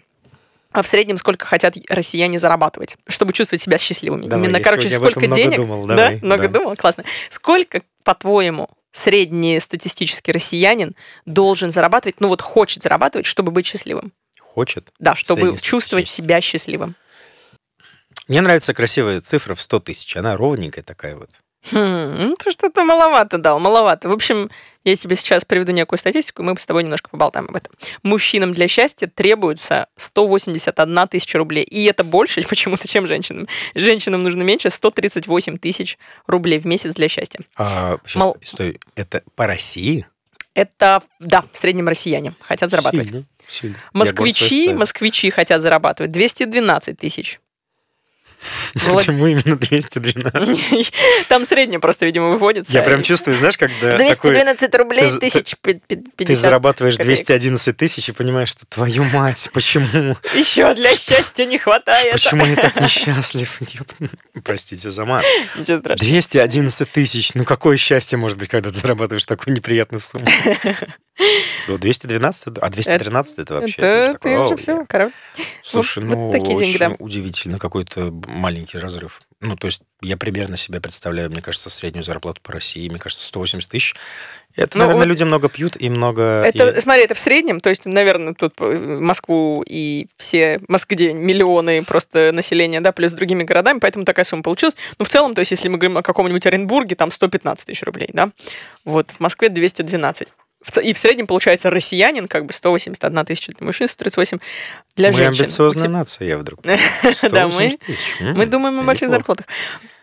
а 0.72 0.82
в 0.82 0.88
среднем 0.88 1.18
сколько 1.18 1.46
хотят 1.46 1.76
россияне 1.90 2.40
зарабатывать, 2.40 2.98
чтобы 3.08 3.34
чувствовать 3.34 3.62
себя 3.62 3.78
счастливыми. 3.78 4.28
Давай, 4.28 4.46
Именно, 4.46 4.62
короче, 4.62 4.90
сколько 4.90 5.20
много 5.20 5.36
денег. 5.36 5.58
думал, 5.58 5.86
да, 5.86 5.96
давай, 5.96 6.20
много 6.22 6.48
да. 6.48 6.60
думал, 6.60 6.76
классно. 6.78 7.04
Сколько, 7.30 7.82
по-твоему, 8.04 8.70
среднестатистический 8.92 10.32
россиянин 10.32 10.96
должен 11.26 11.72
зарабатывать, 11.72 12.20
ну 12.20 12.28
вот 12.28 12.42
хочет 12.42 12.84
зарабатывать, 12.84 13.26
чтобы 13.26 13.52
быть 13.52 13.66
счастливым? 13.66 14.14
Хочет. 14.40 14.90
Да, 15.00 15.16
чтобы 15.16 15.58
чувствовать 15.58 16.08
себя 16.08 16.42
счастливым. 16.42 16.96
Мне 18.28 18.42
нравится 18.42 18.74
красивая 18.74 19.22
цифра 19.22 19.56
в 19.56 19.62
100 19.62 19.80
тысяч. 19.82 20.16
Она 20.16 20.36
ровненькая 20.38 20.84
такая 20.84 21.16
вот. 21.16 21.30
Хм, 21.70 22.16
ну 22.30 22.36
ты 22.36 22.52
что-то 22.52 22.84
маловато 22.84 23.38
дал, 23.38 23.60
маловато. 23.60 24.10
В 24.10 24.14
общем, 24.14 24.50
я 24.84 24.96
тебе 24.96 25.16
сейчас 25.16 25.46
приведу 25.46 25.72
некую 25.72 26.00
статистику, 26.00 26.42
и 26.42 26.46
мы 26.46 26.58
с 26.58 26.66
тобой 26.66 26.84
немножко 26.84 27.10
поболтаем 27.10 27.48
об 27.50 27.56
этом. 27.56 27.74
Мужчинам 28.02 28.54
для 28.54 28.68
счастья 28.68 29.08
требуется 29.08 29.88
181 29.96 31.08
тысяча 31.08 31.38
рублей. 31.38 31.64
И 31.64 31.86
это 31.86 32.04
больше 32.04 32.42
почему-то, 32.50 32.88
чем 32.88 33.06
женщинам. 33.06 33.48
Женщинам 33.76 34.24
нужно 34.24 34.42
меньше 34.42 34.70
138 34.70 35.58
тысяч 35.58 35.98
рублей 36.26 36.60
в 36.60 36.66
месяц 36.66 36.96
для 36.96 37.08
счастья. 37.08 37.40
А, 37.56 37.98
сейчас, 38.06 38.24
Мол- 38.24 38.38
стой, 38.44 38.80
это 38.96 39.22
по 39.36 39.46
России? 39.46 40.08
Это, 40.54 41.02
да, 41.20 41.46
в 41.52 41.58
среднем 41.58 41.88
россияне 41.88 42.34
хотят 42.42 42.70
зарабатывать. 42.70 43.08
Сильно, 43.08 43.26
сильно. 43.48 43.78
Москвичи, 43.94 44.74
москвичи 44.74 45.30
хотят 45.30 45.62
зарабатывать 45.62 46.12
212 46.12 46.98
тысяч. 46.98 47.40
Почему 48.74 49.28
именно 49.28 49.56
212? 49.56 50.94
Там 51.28 51.46
среднее 51.46 51.80
просто, 51.80 52.06
видимо, 52.06 52.30
выводится. 52.30 52.74
Я 52.74 52.82
прям 52.82 53.04
чувствую, 53.04 53.38
знаешь, 53.38 53.58
когда 53.58 53.98
такой, 53.98 54.32
212 54.32 54.76
рублей, 54.76 55.10
ты- 55.10 55.20
тысяч 55.20 55.56
пи- 55.62 55.82
пи- 55.88 55.96
50 55.98 56.16
ты 56.28 56.36
зарабатываешь 56.36 56.98
копеек. 56.98 57.18
211 57.18 57.78
тысяч 57.78 58.10
и 58.10 58.12
понимаешь, 58.12 58.50
что 58.50 58.66
твою 58.66 59.04
мать, 59.06 59.50
почему? 59.54 60.16
Еще 60.34 60.74
для 60.74 60.94
счастья 60.96 61.46
не 61.46 61.58
хватает. 61.58 62.12
Почему 62.14 62.46
я 62.46 62.56
так 62.56 62.80
несчастлив? 62.82 63.60
Простите 64.44 64.90
за 64.92 65.06
мат. 65.06 65.24
Ничего 65.58 65.80
страшного. 65.80 65.98
211 66.12 66.92
тысяч. 66.92 67.34
Ну, 67.36 67.44
какое 67.44 67.78
счастье 67.78 68.18
может 68.18 68.38
быть, 68.38 68.50
когда 68.50 68.72
ты 68.72 68.78
зарабатываешь 68.78 69.26
такую 69.26 69.56
неприятную 69.56 70.00
сумму? 70.02 70.26
Ну, 71.68 71.78
212, 71.78 72.58
а 72.58 72.70
213 72.70 73.40
это 73.40 73.54
вообще... 73.56 73.82
Это 73.82 73.86
уже 73.88 74.08
ты 74.08 74.14
такое, 74.14 74.40
уже 74.40 74.50
«Оу, 74.52 74.58
все, 74.58 74.72
я». 74.74 74.86
короче. 74.88 75.14
Слушай, 75.64 76.04
ну, 76.04 76.16
вот 76.16 76.32
такие 76.32 76.58
деньги, 76.58 76.76
очень 76.76 76.80
да. 76.80 76.96
удивительно 77.00 77.60
какой-то 77.60 78.12
маленький 78.28 78.78
разрыв. 78.78 79.22
Ну, 79.40 79.56
то 79.56 79.68
есть 79.68 79.82
я 80.02 80.18
примерно 80.18 80.58
себе 80.58 80.82
представляю, 80.82 81.30
мне 81.30 81.42
кажется, 81.42 81.70
среднюю 81.70 82.04
зарплату 82.04 82.42
по 82.42 82.52
России, 82.54 82.90
мне 82.90 83.00
кажется, 83.00 83.26
180 83.26 83.70
тысяч. 83.70 83.96
Это, 84.56 84.78
Ну, 84.78 84.84
наверное, 84.84 85.06
вот- 85.06 85.08
люди 85.10 85.24
много 85.24 85.48
пьют 85.50 85.78
и 85.80 85.90
много... 85.90 86.44
Это, 86.44 86.70
и- 86.70 86.82
смотри, 86.82 87.04
это 87.04 87.14
в 87.14 87.20
среднем, 87.20 87.60
то 87.62 87.70
есть, 87.70 87.86
наверное, 87.86 88.34
тут 88.34 88.54
э, 88.60 88.98
Москву 89.00 89.64
и 89.66 90.08
все, 90.18 90.60
Москве 90.68 91.14
миллионы 91.14 91.84
просто 91.84 92.32
населения, 92.34 92.82
да, 92.82 92.92
плюс 92.92 93.12
с 93.12 93.16
другими 93.16 93.44
городами, 93.44 93.80
поэтому 93.80 94.04
такая 94.04 94.26
сумма 94.26 94.44
получилась. 94.44 94.76
Но 95.00 95.06
в 95.06 95.10
целом, 95.10 95.36
то 95.36 95.40
есть, 95.40 95.52
если 95.52 95.70
мы 95.70 95.78
говорим 95.78 95.98
о 95.98 96.02
каком-нибудь 96.02 96.46
Оренбурге, 96.46 96.96
там 96.96 97.12
115 97.12 97.66
тысяч 97.68 97.84
рублей, 97.84 98.10
да, 98.12 98.30
вот, 98.84 99.12
в 99.12 99.20
Москве 99.22 99.48
212. 99.50 100.28
И 100.84 100.94
в 100.94 100.98
среднем, 100.98 101.26
получается, 101.28 101.70
россиянин 101.70 102.28
как 102.28 102.46
бы 102.46 102.54
181 102.54 103.26
тысяча 103.26 103.52
для 103.52 103.66
мужчин, 103.66 103.88
138 103.88 104.40
для 104.96 105.10
мы 105.10 105.14
женщин. 105.18 105.42
амбициозная 105.44 105.84
У 105.84 105.88
тебя- 105.88 105.98
нация, 105.98 106.28
я 106.28 106.38
вдруг. 106.38 106.62
Да, 106.64 106.78
мы- 107.04 107.14
180 107.14 107.80
тысяч. 107.80 108.16
М, 108.20 108.38
Мы 108.38 108.46
думаем 108.46 108.80
о 108.80 108.84
больших 108.84 109.10
зарплатах. 109.10 109.48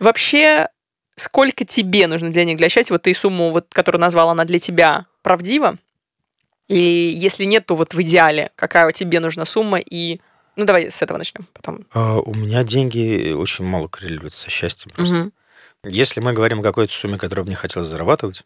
Вообще, 0.00 0.68
сколько 1.16 1.64
тебе 1.64 2.06
нужно 2.08 2.30
денег 2.30 2.56
для 2.56 2.68
счастья? 2.68 2.92
Вот 2.94 3.02
ты 3.02 3.14
сумму, 3.14 3.50
вот, 3.50 3.66
которую 3.72 4.00
назвала, 4.00 4.32
она 4.32 4.44
для 4.44 4.58
тебя 4.58 5.06
правдива? 5.22 5.76
И 6.68 6.76
если 6.78 7.44
нет, 7.44 7.64
то 7.66 7.74
вот 7.76 7.94
в 7.94 8.02
идеале, 8.02 8.50
какая 8.56 8.90
тебе 8.92 9.20
нужна 9.20 9.44
сумма? 9.44 9.78
И, 9.78 10.20
ну, 10.56 10.64
давай 10.64 10.90
с 10.90 11.00
этого 11.02 11.18
начнем 11.18 11.46
потом. 11.54 11.86
А, 11.92 12.18
У 12.18 12.34
меня 12.34 12.62
деньги 12.64 13.32
очень 13.32 13.64
мало 13.64 13.88
коррелируют 13.88 14.34
со 14.34 14.50
счастьем 14.50 14.90
просто. 14.94 15.14
Мгм. 15.14 15.32
Если 15.84 16.20
мы 16.20 16.32
говорим 16.32 16.60
о 16.60 16.62
какой-то 16.62 16.92
сумме, 16.92 17.16
которую 17.16 17.46
мне 17.46 17.54
хотелось 17.54 17.88
зарабатывать, 17.88 18.42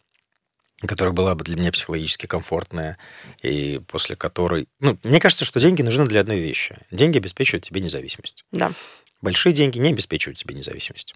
которая 0.87 1.13
была 1.13 1.35
бы 1.35 1.45
для 1.45 1.57
меня 1.57 1.73
психологически 1.73 2.27
комфортная, 2.27 2.99
и 3.43 3.81
после 3.89 4.17
которой... 4.17 4.69
Ну, 4.81 4.99
мне 5.03 5.21
кажется, 5.21 5.45
что 5.45 5.61
деньги 5.61 5.83
нужны 5.83 6.07
для 6.07 6.21
одной 6.21 6.39
вещи. 6.39 6.77
Деньги 6.91 7.19
обеспечивают 7.19 7.65
тебе 7.65 7.81
независимость. 7.81 8.45
Да. 8.53 8.73
Большие 9.21 9.53
деньги 9.53 9.79
не 9.79 9.91
обеспечивают 9.91 10.39
тебе 10.39 10.55
независимость. 10.55 11.15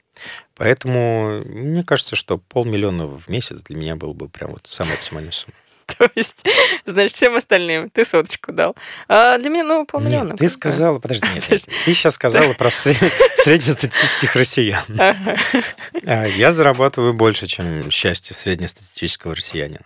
Поэтому 0.54 1.42
мне 1.44 1.82
кажется, 1.82 2.14
что 2.14 2.38
полмиллиона 2.38 3.06
в 3.06 3.28
месяц 3.28 3.62
для 3.62 3.76
меня 3.76 3.96
был 3.96 4.14
бы 4.14 4.28
прям 4.28 4.52
вот 4.52 4.66
самая 4.66 4.94
оптимальная 4.94 5.32
сумма. 5.32 5.56
То 5.99 6.11
есть, 6.14 6.45
значит, 6.84 7.16
всем 7.16 7.37
остальным 7.37 7.91
ты 7.91 8.05
соточку 8.05 8.53
дал. 8.53 8.74
А 9.09 9.39
для 9.39 9.51
меня, 9.51 9.64
ну, 9.64 9.87
полмиллиона. 9.87 10.30
Нет, 10.30 10.39
ты 10.39 10.49
сказала... 10.49 10.99
Подожди, 10.99 11.26
нет, 11.34 11.49
нет, 11.51 11.68
ты 11.84 11.95
сейчас 11.95 12.14
сказала 12.14 12.53
про 12.55 12.68
сред- 12.70 13.12
среднестатистических 13.37 14.34
россиян. 14.37 14.82
Ага. 14.99 15.37
А, 16.05 16.24
Я 16.26 16.53
зарабатываю 16.53 17.14
больше, 17.14 17.47
чем 17.47 17.91
счастье 17.91 18.34
среднестатистического 18.34 19.34
россиянина. 19.34 19.80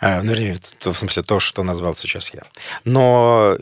А, 0.00 0.20
Ну, 0.22 0.32
вернее, 0.32 0.56
в 0.80 0.94
смысле, 0.94 1.22
то, 1.22 1.40
что 1.40 1.62
назвал 1.62 1.94
сейчас 1.94 2.32
я. 2.34 2.42
Но 2.84 3.56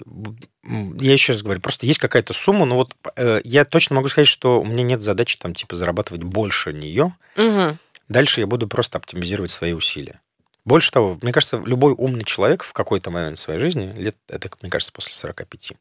я 0.65 1.13
еще 1.13 1.33
раз 1.33 1.43
говорю, 1.43 1.61
просто 1.61 1.87
есть 1.87 1.99
какая-то 1.99 2.33
сумма, 2.33 2.67
но 2.67 2.77
вот 2.77 2.97
э, 3.17 3.41
я 3.45 3.65
точно 3.65 3.97
могу 3.97 4.09
сказать, 4.09 4.29
что 4.29 4.61
у 4.61 4.65
меня 4.65 4.83
нет 4.83 5.03
задачи 5.03 5.37
там 5.39 5.55
типа 5.55 5.77
зарабатывать 5.77 6.23
больше 6.23 6.73
нее. 6.73 7.15
Мгм. 7.37 7.79
Дальше 8.09 8.41
я 8.41 8.47
буду 8.47 8.67
просто 8.69 8.99
оптимизировать 8.99 9.51
свои 9.51 9.73
усилия. 9.73 10.21
Больше 10.65 10.91
того, 10.93 11.19
мне 11.23 11.33
кажется, 11.33 11.63
любой 11.65 11.93
умный 11.97 12.25
человек 12.25 12.63
в 12.63 12.73
какой-то 12.73 13.11
момент 13.11 13.39
своей 13.39 13.59
жизни, 13.61 13.93
лет, 13.97 14.17
это, 14.29 14.51
мне 14.63 14.71
кажется, 14.71 14.93
после 14.93 15.15
45, 15.15 15.73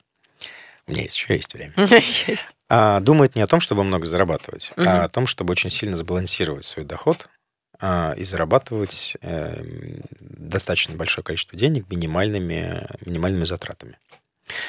у 0.87 0.91
меня 0.91 1.03
есть, 1.03 1.17
еще 1.17 1.35
есть 1.35 1.53
время, 1.53 1.73
Есть. 2.27 2.47
а, 2.69 2.99
думает 3.01 3.35
не 3.35 3.41
о 3.41 3.47
том, 3.47 3.59
чтобы 3.59 3.83
много 3.83 4.05
зарабатывать, 4.05 4.71
а 4.77 5.03
о 5.03 5.09
том, 5.09 5.27
чтобы 5.27 5.51
очень 5.51 5.69
сильно 5.69 5.95
сбалансировать 5.95 6.65
свой 6.65 6.85
доход 6.85 7.29
а, 7.79 8.13
и 8.17 8.23
зарабатывать 8.23 9.15
эм, 9.21 10.01
достаточно 10.19 10.95
большое 10.95 11.23
количество 11.23 11.57
денег 11.57 11.85
минимальными, 11.89 12.87
минимальными 13.05 13.43
затратами. 13.45 13.97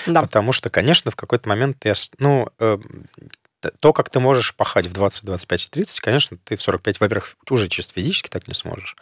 Да. 0.07 0.21
Потому 0.21 0.53
что, 0.53 0.69
конечно, 0.69 1.11
в 1.11 1.17
какой-то 1.17 1.49
момент 1.49 1.85
ос- 1.87 2.11
Ну, 2.19 2.49
э, 2.59 2.79
т- 2.79 2.89
то, 3.81 3.93
как 3.93 4.11
ты 4.11 4.21
можешь 4.21 4.55
пахать 4.55 4.87
в 4.87 4.93
20, 4.93 5.25
25 5.25 5.67
и 5.67 5.71
30, 5.71 6.01
конечно, 6.01 6.37
ты 6.45 6.57
в 6.57 6.63
45, 6.63 7.01
во-первых, 7.01 7.37
уже 7.51 7.69
чисто 7.69 7.93
физически 7.95 8.29
так 8.29 8.49
не 8.49 8.55
сможешь. 8.55 8.97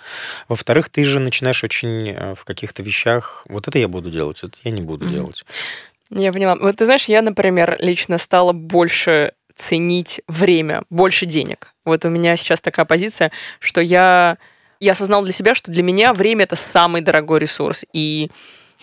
Во-вторых, 0.48 0.88
ты 0.88 1.04
же 1.04 1.20
начинаешь 1.20 1.62
очень 1.64 2.10
э, 2.10 2.34
в 2.34 2.44
каких-то 2.44 2.82
вещах... 2.82 3.44
Вот 3.48 3.68
это 3.68 3.78
я 3.78 3.88
буду 3.88 4.10
делать, 4.10 4.42
это 4.42 4.58
я 4.64 4.70
не 4.70 4.82
буду 4.82 5.04
Мгм. 5.04 5.14
делать. 5.14 5.44
Я 6.10 6.32
поняла. 6.32 6.56
Вот 6.56 6.76
ты 6.76 6.84
знаешь, 6.84 7.04
я, 7.04 7.22
например, 7.22 7.76
лично 7.80 8.18
стала 8.18 8.52
больше 8.52 9.32
ценить 9.54 10.22
время, 10.28 10.82
больше 10.88 11.26
денег. 11.26 11.74
Вот 11.84 12.04
у 12.04 12.08
меня 12.08 12.36
сейчас 12.36 12.60
такая 12.60 12.86
позиция, 12.86 13.30
что 13.58 13.80
я, 13.80 14.38
я 14.80 14.92
осознала 14.92 15.24
для 15.24 15.32
себя, 15.32 15.54
что 15.54 15.70
для 15.70 15.82
меня 15.82 16.14
время 16.14 16.44
это 16.44 16.56
самый 16.56 17.02
дорогой 17.02 17.40
ресурс. 17.40 17.84
И 17.92 18.30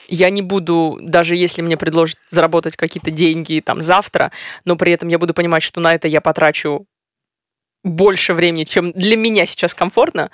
я 0.08 0.30
не 0.30 0.42
буду, 0.42 1.00
даже 1.02 1.36
если 1.36 1.62
мне 1.62 1.78
предложат 1.78 2.20
заработать 2.30 2.76
какие-то 2.76 3.12
деньги 3.12 3.62
там 3.66 3.82
завтра, 3.82 4.32
но 4.66 4.76
при 4.76 4.92
этом 4.92 5.10
я 5.10 5.20
буду 5.20 5.34
понимать, 5.34 5.64
что 5.64 5.80
на 5.80 5.94
это 5.94 6.08
я 6.08 6.22
потрачу 6.22 6.86
больше 7.84 8.34
времени, 8.34 8.64
чем 8.64 8.92
для 8.94 9.16
меня 9.16 9.46
сейчас 9.46 9.76
комфортно, 9.76 10.32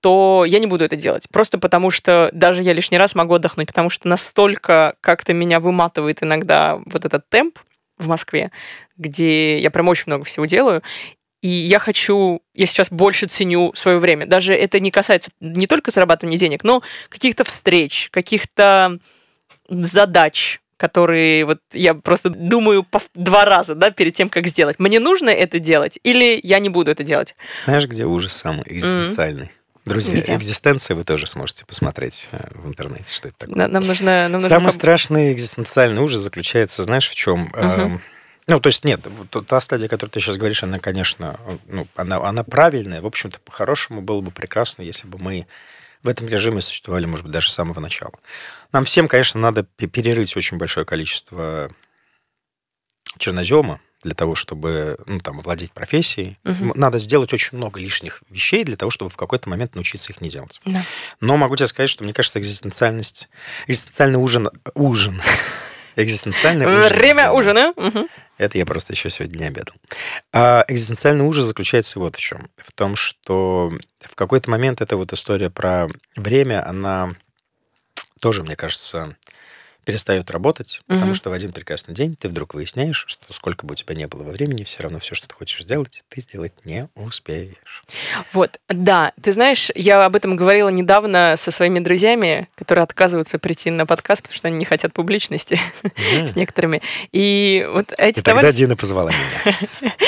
то 0.00 0.44
я 0.46 0.58
не 0.58 0.66
буду 0.66 0.84
это 0.84 0.96
делать. 0.96 1.28
Просто 1.32 1.58
потому 1.58 1.90
что 1.90 2.28
даже 2.32 2.62
я 2.62 2.72
лишний 2.72 2.98
раз 2.98 3.14
могу 3.14 3.34
отдохнуть, 3.34 3.68
потому 3.68 3.88
что 3.88 4.08
настолько 4.08 4.96
как-то 5.00 5.32
меня 5.32 5.60
выматывает 5.60 6.22
иногда 6.22 6.80
вот 6.86 7.04
этот 7.04 7.28
темп 7.28 7.58
в 7.98 8.08
Москве, 8.08 8.50
где 8.96 9.58
я 9.58 9.70
прям 9.70 9.88
очень 9.88 10.04
много 10.06 10.24
всего 10.24 10.46
делаю, 10.46 10.82
и 11.40 11.48
я 11.48 11.78
хочу, 11.78 12.42
я 12.54 12.66
сейчас 12.66 12.90
больше 12.90 13.26
ценю 13.26 13.72
свое 13.74 13.98
время. 13.98 14.26
Даже 14.26 14.54
это 14.54 14.80
не 14.80 14.90
касается 14.90 15.30
не 15.40 15.66
только 15.66 15.90
зарабатывания 15.90 16.38
денег, 16.38 16.64
но 16.64 16.82
каких-то 17.08 17.44
встреч, 17.44 18.08
каких-то 18.10 18.98
задач, 19.68 20.60
которые 20.76 21.44
вот 21.44 21.60
я 21.72 21.94
просто 21.94 22.30
думаю 22.30 22.86
два 23.14 23.44
раза, 23.44 23.74
да, 23.74 23.90
перед 23.90 24.14
тем, 24.14 24.28
как 24.28 24.46
сделать. 24.46 24.78
Мне 24.78 25.00
нужно 25.00 25.30
это 25.30 25.58
делать 25.58 25.98
или 26.02 26.40
я 26.42 26.58
не 26.58 26.68
буду 26.68 26.90
это 26.90 27.04
делать? 27.04 27.36
Знаешь, 27.64 27.86
где 27.86 28.04
ужас 28.04 28.32
самый 28.32 28.64
экзистенциальный? 28.66 29.44
Mm-hmm. 29.44 29.52
Друзья, 29.84 30.20
Где? 30.20 30.34
экзистенция 30.34 30.94
вы 30.96 31.04
тоже 31.04 31.26
сможете 31.26 31.64
посмотреть 31.64 32.28
э, 32.32 32.48
в 32.50 32.68
интернете, 32.68 33.14
что 33.14 33.28
это 33.28 33.38
такое. 33.38 33.68
Нам 33.68 33.86
нужно... 33.86 34.24
Нам 34.24 34.32
нужно 34.32 34.48
Самый 34.48 34.70
страшный 34.70 35.32
экзистенциальный 35.32 36.02
ужас 36.02 36.20
заключается, 36.20 36.82
знаешь, 36.82 37.08
в 37.08 37.14
чем? 37.14 37.44
Угу. 37.44 38.00
Ну, 38.48 38.60
то 38.60 38.68
есть 38.68 38.82
нет, 38.84 39.06
та 39.46 39.60
стадия, 39.60 39.88
которую 39.88 40.10
ты 40.10 40.20
сейчас 40.20 40.38
говоришь, 40.38 40.62
она, 40.62 40.78
конечно, 40.78 41.38
ну, 41.66 41.86
она, 41.94 42.16
она 42.16 42.44
правильная. 42.44 43.02
В 43.02 43.06
общем-то, 43.06 43.38
по-хорошему 43.40 44.00
было 44.00 44.22
бы 44.22 44.30
прекрасно, 44.30 44.80
если 44.80 45.06
бы 45.06 45.18
мы 45.18 45.46
в 46.02 46.08
этом 46.08 46.28
режиме 46.28 46.62
существовали, 46.62 47.04
может 47.04 47.26
быть, 47.26 47.32
даже 47.32 47.50
с 47.50 47.52
самого 47.52 47.78
начала. 47.80 48.14
Нам 48.72 48.86
всем, 48.86 49.06
конечно, 49.06 49.38
надо 49.38 49.64
перерыть 49.64 50.34
очень 50.34 50.56
большое 50.56 50.86
количество 50.86 51.70
чернозема 53.18 53.80
для 54.02 54.14
того, 54.14 54.34
чтобы 54.34 54.96
ну, 55.04 55.20
там, 55.20 55.40
владеть 55.40 55.72
профессией. 55.72 56.38
Угу. 56.44 56.72
Надо 56.74 56.98
сделать 57.00 57.34
очень 57.34 57.58
много 57.58 57.78
лишних 57.80 58.22
вещей 58.30 58.64
для 58.64 58.76
того, 58.76 58.90
чтобы 58.90 59.10
в 59.10 59.16
какой-то 59.16 59.50
момент 59.50 59.74
научиться 59.74 60.10
их 60.10 60.22
не 60.22 60.30
делать. 60.30 60.62
Да. 60.64 60.82
Но 61.20 61.36
могу 61.36 61.56
тебе 61.56 61.66
сказать, 61.66 61.90
что 61.90 62.02
мне 62.02 62.14
кажется, 62.14 62.38
экзистенциальность, 62.38 63.28
экзистенциальный 63.66 64.18
ужин, 64.18 64.48
ужин 64.74 65.20
Экзистенциальный 65.98 66.64
ужас. 66.66 66.92
Время 66.92 67.32
ужина. 67.32 67.72
Угу. 67.74 68.08
Это 68.38 68.56
я 68.56 68.64
просто 68.64 68.92
еще 68.92 69.10
сегодня 69.10 69.38
не 69.38 69.46
обедал. 69.46 69.74
А 70.32 70.64
экзистенциальный 70.68 71.24
ужас 71.24 71.44
заключается 71.44 71.98
вот 71.98 72.16
в 72.16 72.20
чем. 72.20 72.48
В 72.56 72.72
том, 72.72 72.96
что 72.96 73.72
в 74.00 74.14
какой-то 74.14 74.50
момент 74.50 74.80
эта 74.80 74.96
вот 74.96 75.12
история 75.12 75.50
про 75.50 75.88
время, 76.16 76.66
она 76.66 77.14
тоже, 78.20 78.42
мне 78.42 78.56
кажется, 78.56 79.16
перестает 79.88 80.30
работать, 80.30 80.82
угу. 80.86 80.96
потому 80.96 81.14
что 81.14 81.30
в 81.30 81.32
один 81.32 81.50
прекрасный 81.50 81.94
день 81.94 82.14
ты 82.14 82.28
вдруг 82.28 82.52
выясняешь, 82.52 83.06
что 83.08 83.32
сколько 83.32 83.64
бы 83.64 83.72
у 83.72 83.74
тебя 83.74 83.94
не 83.94 84.06
было 84.06 84.22
во 84.22 84.32
времени, 84.32 84.62
все 84.64 84.82
равно 84.82 84.98
все, 84.98 85.14
что 85.14 85.26
ты 85.26 85.34
хочешь 85.34 85.62
сделать, 85.62 86.04
ты 86.10 86.20
сделать 86.20 86.52
не 86.66 86.90
успеешь. 86.94 87.84
Вот, 88.32 88.60
да. 88.68 89.12
Ты 89.22 89.32
знаешь, 89.32 89.70
я 89.74 90.04
об 90.04 90.14
этом 90.14 90.36
говорила 90.36 90.68
недавно 90.68 91.36
со 91.38 91.50
своими 91.50 91.78
друзьями, 91.78 92.48
которые 92.54 92.82
отказываются 92.82 93.38
прийти 93.38 93.70
на 93.70 93.86
подкаст, 93.86 94.24
потому 94.24 94.36
что 94.36 94.48
они 94.48 94.58
не 94.58 94.66
хотят 94.66 94.92
публичности 94.92 95.58
с 95.96 96.36
некоторыми. 96.36 96.82
И 97.12 97.66
вот 97.72 97.94
эти 97.96 98.18
И 98.18 98.22
тогда 98.22 98.52
Дина 98.52 98.76
позвала 98.76 99.10
меня. 99.10 99.58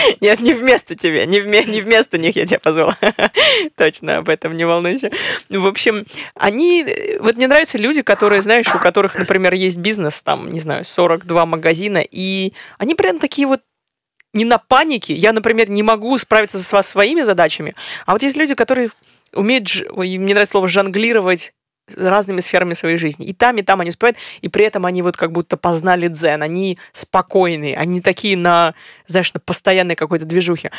Нет, 0.20 0.40
не 0.40 0.52
вместо 0.52 0.94
тебя, 0.94 1.24
не, 1.24 1.40
не 1.40 1.80
вместо 1.80 2.18
них 2.18 2.36
я 2.36 2.44
тебя 2.44 2.58
позвала. 2.58 2.98
Точно, 3.76 4.18
об 4.18 4.28
этом 4.28 4.54
не 4.56 4.66
волнуйся. 4.66 5.10
В 5.48 5.66
общем, 5.66 6.04
они... 6.34 6.84
Вот 7.20 7.36
мне 7.36 7.48
нравятся 7.48 7.78
люди, 7.78 8.02
которые, 8.02 8.42
знаешь, 8.42 8.66
у 8.74 8.78
которых, 8.78 9.16
например, 9.16 9.54
есть 9.54 9.69
есть 9.70 9.78
бизнес, 9.78 10.22
там, 10.22 10.50
не 10.52 10.60
знаю, 10.60 10.84
42 10.84 11.46
магазина, 11.46 11.98
и 11.98 12.52
они 12.78 12.94
прям 12.94 13.18
такие 13.18 13.46
вот 13.46 13.60
не 14.32 14.44
на 14.44 14.58
панике. 14.58 15.14
Я, 15.14 15.32
например, 15.32 15.68
не 15.70 15.82
могу 15.82 16.16
справиться 16.18 16.58
со 16.58 16.82
своими 16.82 17.22
задачами. 17.22 17.74
А 18.06 18.12
вот 18.12 18.22
есть 18.22 18.36
люди, 18.36 18.54
которые 18.54 18.90
умеют, 19.32 19.68
мне 19.96 20.34
нравится 20.34 20.52
слово, 20.52 20.68
жонглировать 20.68 21.52
разными 21.96 22.40
сферами 22.40 22.74
своей 22.74 22.98
жизни. 22.98 23.26
И 23.26 23.32
там, 23.32 23.56
и 23.56 23.62
там 23.62 23.80
они 23.80 23.90
успевают, 23.90 24.16
и 24.40 24.48
при 24.48 24.64
этом 24.64 24.86
они 24.86 25.02
вот 25.02 25.16
как 25.16 25.32
будто 25.32 25.56
познали 25.56 26.08
дзен, 26.08 26.42
они 26.42 26.78
спокойные, 26.92 27.76
они 27.76 28.00
такие 28.00 28.36
на, 28.36 28.74
знаешь, 29.06 29.32
на 29.34 29.40
постоянной 29.40 29.96
какой-то 29.96 30.24
движухе. 30.24 30.70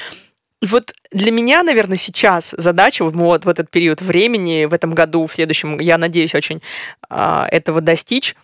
И 0.61 0.67
вот 0.67 0.93
для 1.11 1.31
меня, 1.31 1.63
наверное, 1.63 1.97
сейчас 1.97 2.53
задача 2.57 3.03
вот, 3.03 3.45
в 3.45 3.49
этот 3.49 3.69
период 3.71 4.01
времени, 4.01 4.65
в 4.65 4.73
этом 4.73 4.93
году, 4.93 5.25
в 5.25 5.33
следующем, 5.33 5.79
я 5.79 5.97
надеюсь 5.97 6.35
очень 6.35 6.61
э, 7.09 7.45
этого 7.51 7.81
достичь, 7.81 8.35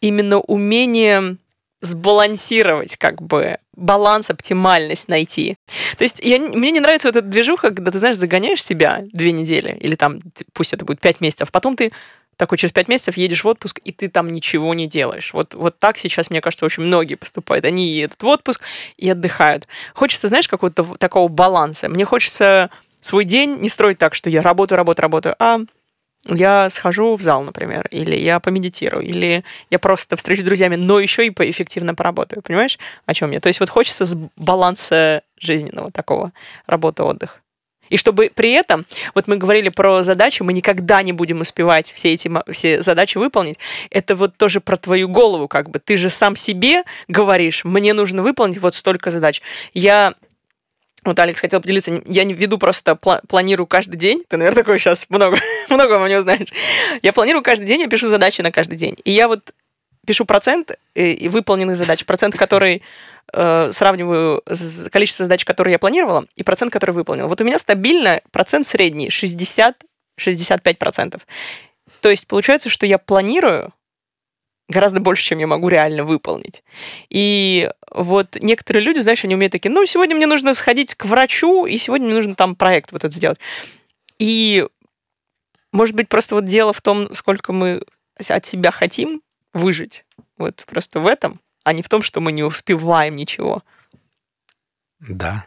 именно 0.00 0.38
умение 0.38 1.36
сбалансировать, 1.80 2.96
как 2.96 3.22
бы, 3.22 3.56
баланс, 3.74 4.30
оптимальность 4.30 5.08
найти. 5.08 5.56
То 5.96 6.04
есть 6.04 6.20
я, 6.22 6.38
мне 6.38 6.70
не 6.70 6.80
нравится 6.80 7.08
вот 7.08 7.16
эта 7.16 7.26
движуха, 7.26 7.70
когда 7.70 7.90
ты, 7.90 7.98
знаешь, 7.98 8.18
загоняешь 8.18 8.62
себя 8.62 9.02
две 9.12 9.32
недели, 9.32 9.76
или 9.80 9.94
там, 9.94 10.20
пусть 10.52 10.74
это 10.74 10.84
будет 10.84 11.00
пять 11.00 11.20
месяцев, 11.22 11.50
потом 11.50 11.76
ты 11.76 11.90
такой 12.36 12.58
через 12.58 12.72
пять 12.72 12.88
месяцев 12.88 13.16
едешь 13.16 13.44
в 13.44 13.48
отпуск, 13.48 13.80
и 13.84 13.92
ты 13.92 14.08
там 14.08 14.28
ничего 14.28 14.72
не 14.74 14.86
делаешь. 14.86 15.32
Вот, 15.34 15.54
вот 15.54 15.78
так 15.78 15.98
сейчас, 15.98 16.30
мне 16.30 16.40
кажется, 16.40 16.64
очень 16.64 16.82
многие 16.82 17.14
поступают. 17.14 17.66
Они 17.66 17.88
едут 17.88 18.22
в 18.22 18.26
отпуск 18.26 18.62
и 18.96 19.10
отдыхают. 19.10 19.68
Хочется, 19.94 20.28
знаешь, 20.28 20.48
какого-то 20.48 20.84
такого 20.96 21.28
баланса. 21.28 21.90
Мне 21.90 22.06
хочется 22.06 22.70
свой 23.02 23.24
день 23.24 23.58
не 23.60 23.68
строить 23.68 23.98
так, 23.98 24.14
что 24.14 24.30
я 24.30 24.40
работаю, 24.40 24.78
работаю, 24.78 25.02
работаю, 25.04 25.36
а 25.38 25.60
я 26.26 26.68
схожу 26.70 27.14
в 27.16 27.22
зал, 27.22 27.42
например, 27.42 27.86
или 27.90 28.16
я 28.16 28.40
помедитирую, 28.40 29.04
или 29.04 29.44
я 29.70 29.78
просто 29.78 30.16
встречусь 30.16 30.44
с 30.44 30.46
друзьями, 30.46 30.76
но 30.76 31.00
еще 31.00 31.26
и 31.26 31.30
эффективно 31.30 31.94
поработаю. 31.94 32.42
Понимаешь, 32.42 32.78
о 33.06 33.14
чем 33.14 33.30
я? 33.30 33.40
То 33.40 33.48
есть 33.48 33.60
вот 33.60 33.70
хочется 33.70 34.06
баланса 34.36 35.22
жизненного 35.38 35.90
такого, 35.90 36.32
работа-отдых. 36.66 37.40
И 37.90 37.96
чтобы 37.96 38.30
при 38.34 38.52
этом, 38.52 38.86
вот 39.14 39.26
мы 39.26 39.36
говорили 39.36 39.68
про 39.68 40.02
задачи, 40.02 40.42
мы 40.42 40.52
никогда 40.52 41.02
не 41.02 41.12
будем 41.12 41.40
успевать 41.40 41.90
все 41.92 42.14
эти 42.14 42.30
все 42.52 42.82
задачи 42.82 43.18
выполнить. 43.18 43.58
Это 43.90 44.14
вот 44.14 44.36
тоже 44.36 44.60
про 44.60 44.76
твою 44.76 45.08
голову, 45.08 45.48
как 45.48 45.70
бы. 45.70 45.80
Ты 45.80 45.96
же 45.96 46.08
сам 46.08 46.36
себе 46.36 46.84
говоришь, 47.08 47.64
мне 47.64 47.92
нужно 47.92 48.22
выполнить 48.22 48.58
вот 48.58 48.76
столько 48.76 49.10
задач. 49.10 49.42
Я 49.74 50.14
вот 51.04 51.18
Алекс 51.18 51.40
хотел 51.40 51.60
поделиться. 51.60 52.02
Я 52.06 52.24
не 52.24 52.34
веду 52.34 52.58
просто 52.58 52.92
пла- 52.92 53.20
планирую 53.26 53.66
каждый 53.66 53.96
день. 53.96 54.22
Ты, 54.28 54.36
наверное, 54.36 54.62
такой 54.62 54.78
сейчас 54.78 55.06
много, 55.08 55.38
много 55.70 56.04
о 56.04 56.08
него 56.08 56.20
знаешь. 56.20 56.52
Я 57.02 57.12
планирую 57.12 57.42
каждый 57.42 57.66
день, 57.66 57.80
я 57.80 57.88
пишу 57.88 58.06
задачи 58.06 58.42
на 58.42 58.52
каждый 58.52 58.76
день. 58.76 58.96
И 59.04 59.10
я 59.10 59.28
вот 59.28 59.52
пишу 60.06 60.24
процент 60.24 60.72
и, 60.94 61.00
э, 61.00 61.12
и 61.12 61.28
выполненных 61.28 61.76
задач. 61.76 62.04
Процент, 62.04 62.36
который 62.36 62.82
э, 63.32 63.70
сравниваю 63.72 64.42
с 64.46 64.88
количеством 64.90 65.24
задач, 65.24 65.44
которые 65.44 65.72
я 65.72 65.78
планировала, 65.78 66.26
и 66.36 66.42
процент, 66.42 66.72
который 66.72 66.92
выполнил. 66.92 67.28
Вот 67.28 67.40
у 67.40 67.44
меня 67.44 67.58
стабильно 67.58 68.20
процент 68.30 68.66
средний 68.66 69.08
60-65%. 69.08 71.20
То 72.00 72.10
есть 72.10 72.26
получается, 72.26 72.68
что 72.68 72.86
я 72.86 72.98
планирую 72.98 73.72
гораздо 74.70 75.00
больше, 75.00 75.24
чем 75.24 75.38
я 75.38 75.46
могу 75.46 75.68
реально 75.68 76.04
выполнить. 76.04 76.62
И 77.10 77.70
вот 77.90 78.36
некоторые 78.40 78.82
люди, 78.82 79.00
знаешь, 79.00 79.24
они 79.24 79.34
умеют 79.34 79.52
такие, 79.52 79.70
ну, 79.70 79.84
сегодня 79.84 80.16
мне 80.16 80.26
нужно 80.26 80.54
сходить 80.54 80.94
к 80.94 81.04
врачу, 81.04 81.66
и 81.66 81.76
сегодня 81.76 82.06
мне 82.06 82.16
нужно 82.16 82.34
там 82.34 82.54
проект 82.54 82.92
вот 82.92 83.04
это 83.04 83.14
сделать. 83.14 83.38
И, 84.18 84.66
может 85.72 85.94
быть, 85.94 86.08
просто 86.08 86.34
вот 86.34 86.44
дело 86.44 86.72
в 86.72 86.80
том, 86.80 87.14
сколько 87.14 87.52
мы 87.52 87.82
от 88.28 88.46
себя 88.46 88.70
хотим 88.70 89.20
выжить. 89.52 90.04
Вот 90.38 90.64
просто 90.66 91.00
в 91.00 91.06
этом, 91.06 91.40
а 91.64 91.72
не 91.72 91.82
в 91.82 91.88
том, 91.88 92.02
что 92.02 92.20
мы 92.20 92.32
не 92.32 92.42
успеваем 92.42 93.16
ничего. 93.16 93.62
Да, 95.00 95.46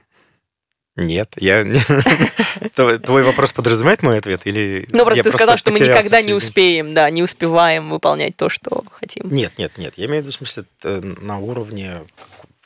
нет, 0.96 1.34
я... 1.38 1.64
Твой 2.76 3.24
вопрос 3.24 3.52
подразумевает 3.54 4.04
мой 4.04 4.20
ответ? 4.20 4.42
Или 4.46 4.88
ну, 4.92 5.06
просто 5.06 5.24
ты 5.24 5.32
сказал, 5.32 5.58
что 5.58 5.72
мы 5.72 5.80
никогда 5.80 6.22
не 6.22 6.34
успеем, 6.34 6.94
да, 6.94 7.10
не 7.10 7.24
успеваем 7.24 7.90
выполнять 7.90 8.36
то, 8.36 8.50
что 8.50 8.84
хотим. 8.92 9.28
Нет, 9.30 9.58
нет, 9.58 9.78
нет. 9.78 9.94
Я 9.98 10.06
имею 10.06 10.22
в 10.22 10.26
виду, 10.26 10.32
в 10.32 10.38
смысле, 10.38 10.66
на 10.84 11.40
уровне 11.40 12.04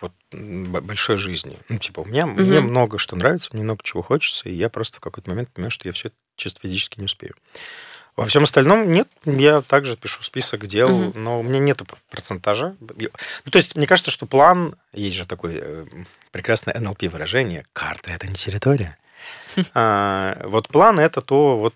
вот, 0.01 0.11
большой 0.31 1.17
жизни. 1.17 1.57
Ну, 1.69 1.77
типа, 1.77 2.01
у 2.01 2.05
меня, 2.05 2.27
угу. 2.27 2.41
мне 2.41 2.59
много 2.59 2.97
что 2.97 3.15
нравится, 3.15 3.49
мне 3.53 3.63
много 3.63 3.81
чего 3.83 4.01
хочется, 4.01 4.49
и 4.49 4.53
я 4.53 4.69
просто 4.69 4.97
в 4.97 5.01
какой-то 5.01 5.29
момент 5.29 5.49
понимаю, 5.49 5.71
что 5.71 5.87
я 5.87 5.93
все 5.93 6.11
чисто 6.35 6.59
физически 6.61 6.99
не 6.99 7.05
успею. 7.05 7.33
Во 8.17 8.25
всем 8.25 8.43
остальном 8.43 8.91
нет, 8.91 9.07
я 9.25 9.61
также 9.61 9.95
пишу 9.95 10.23
список 10.23 10.65
дел, 10.65 10.93
угу. 10.93 11.19
но 11.19 11.39
у 11.39 11.43
меня 11.43 11.59
нету 11.59 11.85
процентажа. 12.09 12.75
Ну, 12.79 13.51
то 13.51 13.57
есть, 13.57 13.75
мне 13.75 13.85
кажется, 13.85 14.09
что 14.09 14.25
план, 14.25 14.75
есть 14.91 15.15
же 15.15 15.27
такой 15.27 15.59
э, 15.61 15.85
прекрасное 16.31 16.77
НЛП 16.79 17.03
выражение, 17.03 17.63
карта– 17.73 18.09
это 18.15 18.27
не 18.27 18.33
территория. 18.33 18.97
А, 19.73 20.41
вот 20.45 20.67
план 20.69 20.99
это 20.99 21.21
то, 21.21 21.57
вот, 21.57 21.73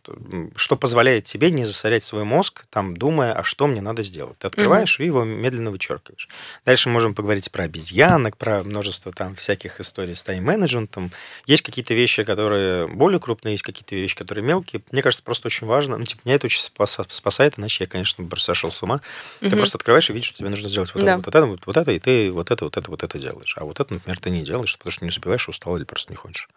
что 0.55 0.75
позволяет 0.75 1.23
тебе 1.25 1.51
не 1.51 1.65
засорять 1.65 2.03
свой 2.03 2.23
мозг, 2.23 2.65
там, 2.69 2.95
думая, 2.95 3.33
а 3.33 3.43
что 3.43 3.67
мне 3.67 3.81
надо 3.81 4.03
сделать. 4.03 4.37
Ты 4.39 4.47
открываешь 4.47 4.99
и 4.99 5.05
его 5.05 5.23
медленно 5.23 5.71
вычеркиваешь. 5.71 6.29
Дальше 6.65 6.89
можем 6.89 7.13
поговорить 7.15 7.51
про 7.51 7.63
обезьянок, 7.63 8.37
про 8.37 8.63
множество 8.63 9.11
там 9.11 9.35
всяких 9.35 9.79
историй 9.79 10.15
с 10.15 10.23
тайм-менеджментом. 10.23 11.11
Есть 11.45 11.63
какие-то 11.63 11.93
вещи, 11.93 12.23
которые 12.23 12.87
более 12.87 13.19
крупные, 13.19 13.53
есть 13.53 13.63
какие-то 13.63 13.95
вещи, 13.95 14.15
которые 14.15 14.43
мелкие. 14.45 14.81
Мне 14.91 15.01
кажется, 15.01 15.23
просто 15.23 15.47
очень 15.47 15.67
важно. 15.67 15.97
Ну, 15.97 16.05
типа, 16.05 16.21
меня 16.25 16.35
это 16.35 16.45
очень 16.47 16.61
спаса- 16.61 17.05
спасает, 17.09 17.57
иначе 17.59 17.83
я, 17.83 17.87
конечно, 17.87 18.23
бы 18.23 18.37
сошел 18.37 18.71
с 18.71 18.81
ума. 18.83 19.01
Ты 19.39 19.55
просто 19.55 19.77
открываешь 19.77 20.09
и 20.09 20.13
видишь, 20.13 20.29
что 20.29 20.39
тебе 20.39 20.49
нужно 20.49 20.69
сделать 20.69 20.93
вот 20.93 21.03
Да. 21.03 21.13
это, 21.13 21.17
вот 21.17 21.35
это, 21.35 21.45
вот, 21.45 21.61
вот 21.65 21.77
это, 21.77 21.91
и 21.91 21.99
ты 21.99 22.31
вот 22.31 22.51
это, 22.51 22.65
вот 22.65 22.77
это, 22.77 22.89
вот 22.89 23.03
это 23.03 23.19
делаешь. 23.19 23.55
А 23.57 23.65
вот 23.65 23.79
это, 23.79 23.93
например, 23.93 24.19
ты 24.19 24.29
не 24.29 24.43
делаешь, 24.43 24.77
потому 24.77 24.91
что 24.91 25.05
не 25.05 25.09
успеваешь, 25.09 25.47
устал 25.49 25.77
или 25.77 25.83
просто 25.83 26.11
не 26.11 26.17
хочешь. 26.17 26.47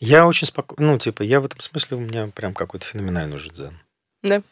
Я 0.00 0.26
очень 0.26 0.46
спокойно, 0.46 0.92
ну, 0.92 0.98
типа, 0.98 1.22
я 1.22 1.40
в 1.40 1.44
этом 1.44 1.60
смысле 1.60 1.96
у 1.96 2.00
меня 2.00 2.28
прям 2.28 2.54
какой-то 2.54 2.86
феноменальный 2.86 3.36
уже 3.36 3.50
дзен. 3.50 3.78
Да. 4.22 4.42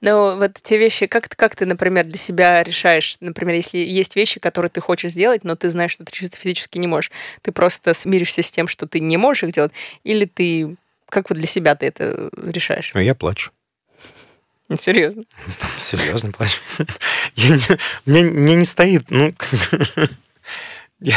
Ну, 0.00 0.38
вот 0.38 0.54
те 0.62 0.78
вещи, 0.78 1.06
как, 1.06 1.28
как 1.28 1.54
ты, 1.54 1.66
например, 1.66 2.06
для 2.06 2.16
себя 2.16 2.62
решаешь, 2.62 3.16
например, 3.20 3.56
если 3.56 3.78
есть 3.78 4.16
вещи, 4.16 4.40
которые 4.40 4.70
ты 4.70 4.80
хочешь 4.80 5.12
сделать, 5.12 5.44
но 5.44 5.54
ты 5.54 5.68
знаешь, 5.68 5.92
что 5.92 6.04
ты 6.04 6.12
чисто 6.12 6.36
физически 6.36 6.78
не 6.78 6.86
можешь, 6.86 7.10
ты 7.42 7.52
просто 7.52 7.92
смиришься 7.94 8.42
с 8.42 8.50
тем, 8.50 8.68
что 8.68 8.86
ты 8.86 9.00
не 9.00 9.16
можешь 9.16 9.44
их 9.44 9.52
делать, 9.52 9.72
или 10.02 10.24
ты, 10.24 10.76
как 11.08 11.28
вот 11.28 11.38
для 11.38 11.46
себя 11.46 11.74
ты 11.74 11.86
это 11.86 12.30
решаешь? 12.36 12.92
Но 12.94 13.00
я 13.00 13.14
плачу. 13.14 13.52
Ну, 14.68 14.76
Серьезно. 14.76 15.24
Серьезно 15.78 16.32
плачу. 16.32 16.60
Мне 18.06 18.54
не 18.54 18.64
стоит, 18.64 19.10
ну... 19.10 19.34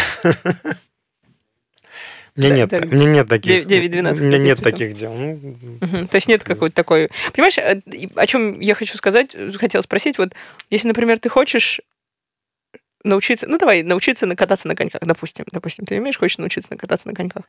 Мне 2.36 2.50
Да, 2.50 2.56
нет, 2.56 2.70
да. 2.70 2.80
мне 2.82 3.06
нет 3.06 3.28
таких... 3.30 3.66
9-12 3.68 4.22
У 4.22 4.24
меня 4.24 4.38
нет 4.40 4.62
таких 4.64 4.96
дел. 4.96 5.14
Мгм. 5.14 6.08
То 6.08 6.16
есть 6.16 6.28
нет 6.28 6.44
какой-то 6.44 6.76
такой... 6.76 7.10
Понимаешь, 7.34 7.58
э, 7.60 7.82
о 8.16 8.26
чем 8.28 8.60
я 8.60 8.74
хочу 8.74 8.98
сказать, 8.98 9.36
э, 9.36 9.52
хотела 9.52 9.82
спросить, 9.84 10.18
вот 10.18 10.34
если, 10.72 10.88
например, 10.88 11.20
ты 11.20 11.30
хочешь 11.30 11.80
научиться, 13.04 13.48
ну 13.48 13.58
давай, 13.58 13.84
научиться 13.84 14.26
на- 14.26 14.36
кататься 14.36 14.68
на 14.68 14.76
коньках, 14.76 15.02
допустим, 15.02 15.46
допустим, 15.52 15.86
ты 15.86 15.98
умеешь, 16.00 16.18
хочешь 16.18 16.38
научиться 16.38 16.72
на- 16.72 16.78
кататься 16.78 17.08
на 17.08 17.14
коньках. 17.14 17.44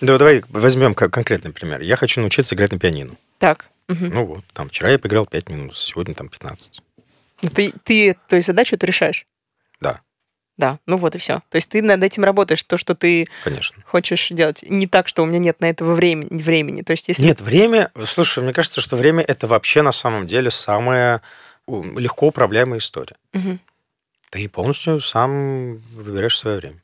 Да, 0.00 0.16
давай 0.18 0.42
возьмем 0.48 0.94
конкретный 0.94 1.52
пример. 1.52 1.80
Я 1.80 1.96
хочу 1.96 2.20
научиться 2.20 2.54
играть 2.54 2.72
на 2.72 2.78
пианино. 2.78 3.14
Так. 3.38 3.68
мгм. 3.88 4.10
Ну 4.14 4.24
вот, 4.24 4.44
там 4.54 4.68
вчера 4.68 4.90
я 4.90 4.98
поиграл 4.98 5.26
5 5.26 5.48
минут, 5.50 5.76
сегодня 5.76 6.14
там 6.14 6.28
15. 6.28 6.82
Ну, 7.42 7.48
ты, 7.48 7.72
ты, 7.84 8.16
то 8.28 8.36
есть 8.36 8.46
задачу 8.46 8.76
ты 8.78 8.86
решаешь? 8.86 9.26
Да. 9.80 10.00
Да, 10.58 10.78
ну 10.86 10.96
вот 10.96 11.14
и 11.14 11.18
все. 11.18 11.40
То 11.48 11.56
есть 11.56 11.70
ты 11.70 11.80
над 11.82 12.02
этим 12.02 12.24
работаешь, 12.24 12.62
то, 12.62 12.76
что 12.76 12.94
ты 12.94 13.26
Конечно. 13.42 13.82
хочешь 13.86 14.28
делать. 14.28 14.62
Не 14.68 14.86
так, 14.86 15.08
что 15.08 15.22
у 15.22 15.26
меня 15.26 15.38
нет 15.38 15.60
на 15.60 15.70
этого 15.70 15.94
времени. 15.94 16.28
времени. 16.30 16.82
То 16.82 16.90
есть 16.92 17.08
если... 17.08 17.22
Нет, 17.22 17.40
время... 17.40 17.90
Слушай, 18.04 18.42
мне 18.44 18.52
кажется, 18.52 18.80
что 18.80 18.96
время 18.96 19.24
это 19.26 19.46
вообще 19.46 19.82
на 19.82 19.92
самом 19.92 20.26
деле 20.26 20.50
самая 20.50 21.22
легко 21.66 22.26
управляемая 22.26 22.80
история. 22.80 23.16
Мгм. 23.32 23.60
Ты 24.30 24.48
полностью 24.48 25.00
сам 25.00 25.76
выбираешь 25.94 26.38
свое 26.38 26.58
время. 26.58 26.82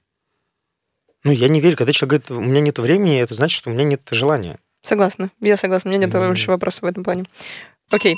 Ну, 1.25 1.33
я 1.33 1.49
не 1.49 1.61
верю, 1.61 1.77
когда 1.77 1.93
человек 1.93 2.27
говорит, 2.27 2.31
у 2.31 2.49
меня 2.51 2.61
нет 2.61 2.79
времени, 2.79 3.21
это 3.21 3.35
значит, 3.35 3.57
что 3.57 3.71
у 3.71 3.73
меня 3.73 3.85
нет 3.85 4.03
желания. 4.11 4.59
Согласна. 4.83 5.31
Я 5.41 5.57
согласна. 5.57 5.91
У 5.91 5.93
меня 5.93 6.07
нет 6.07 6.15
Мгм. 6.15 6.27
больше 6.29 6.51
вопросов 6.51 6.83
в 6.83 6.87
этом 6.87 7.05
плане. 7.05 7.25
Окей. 7.91 8.17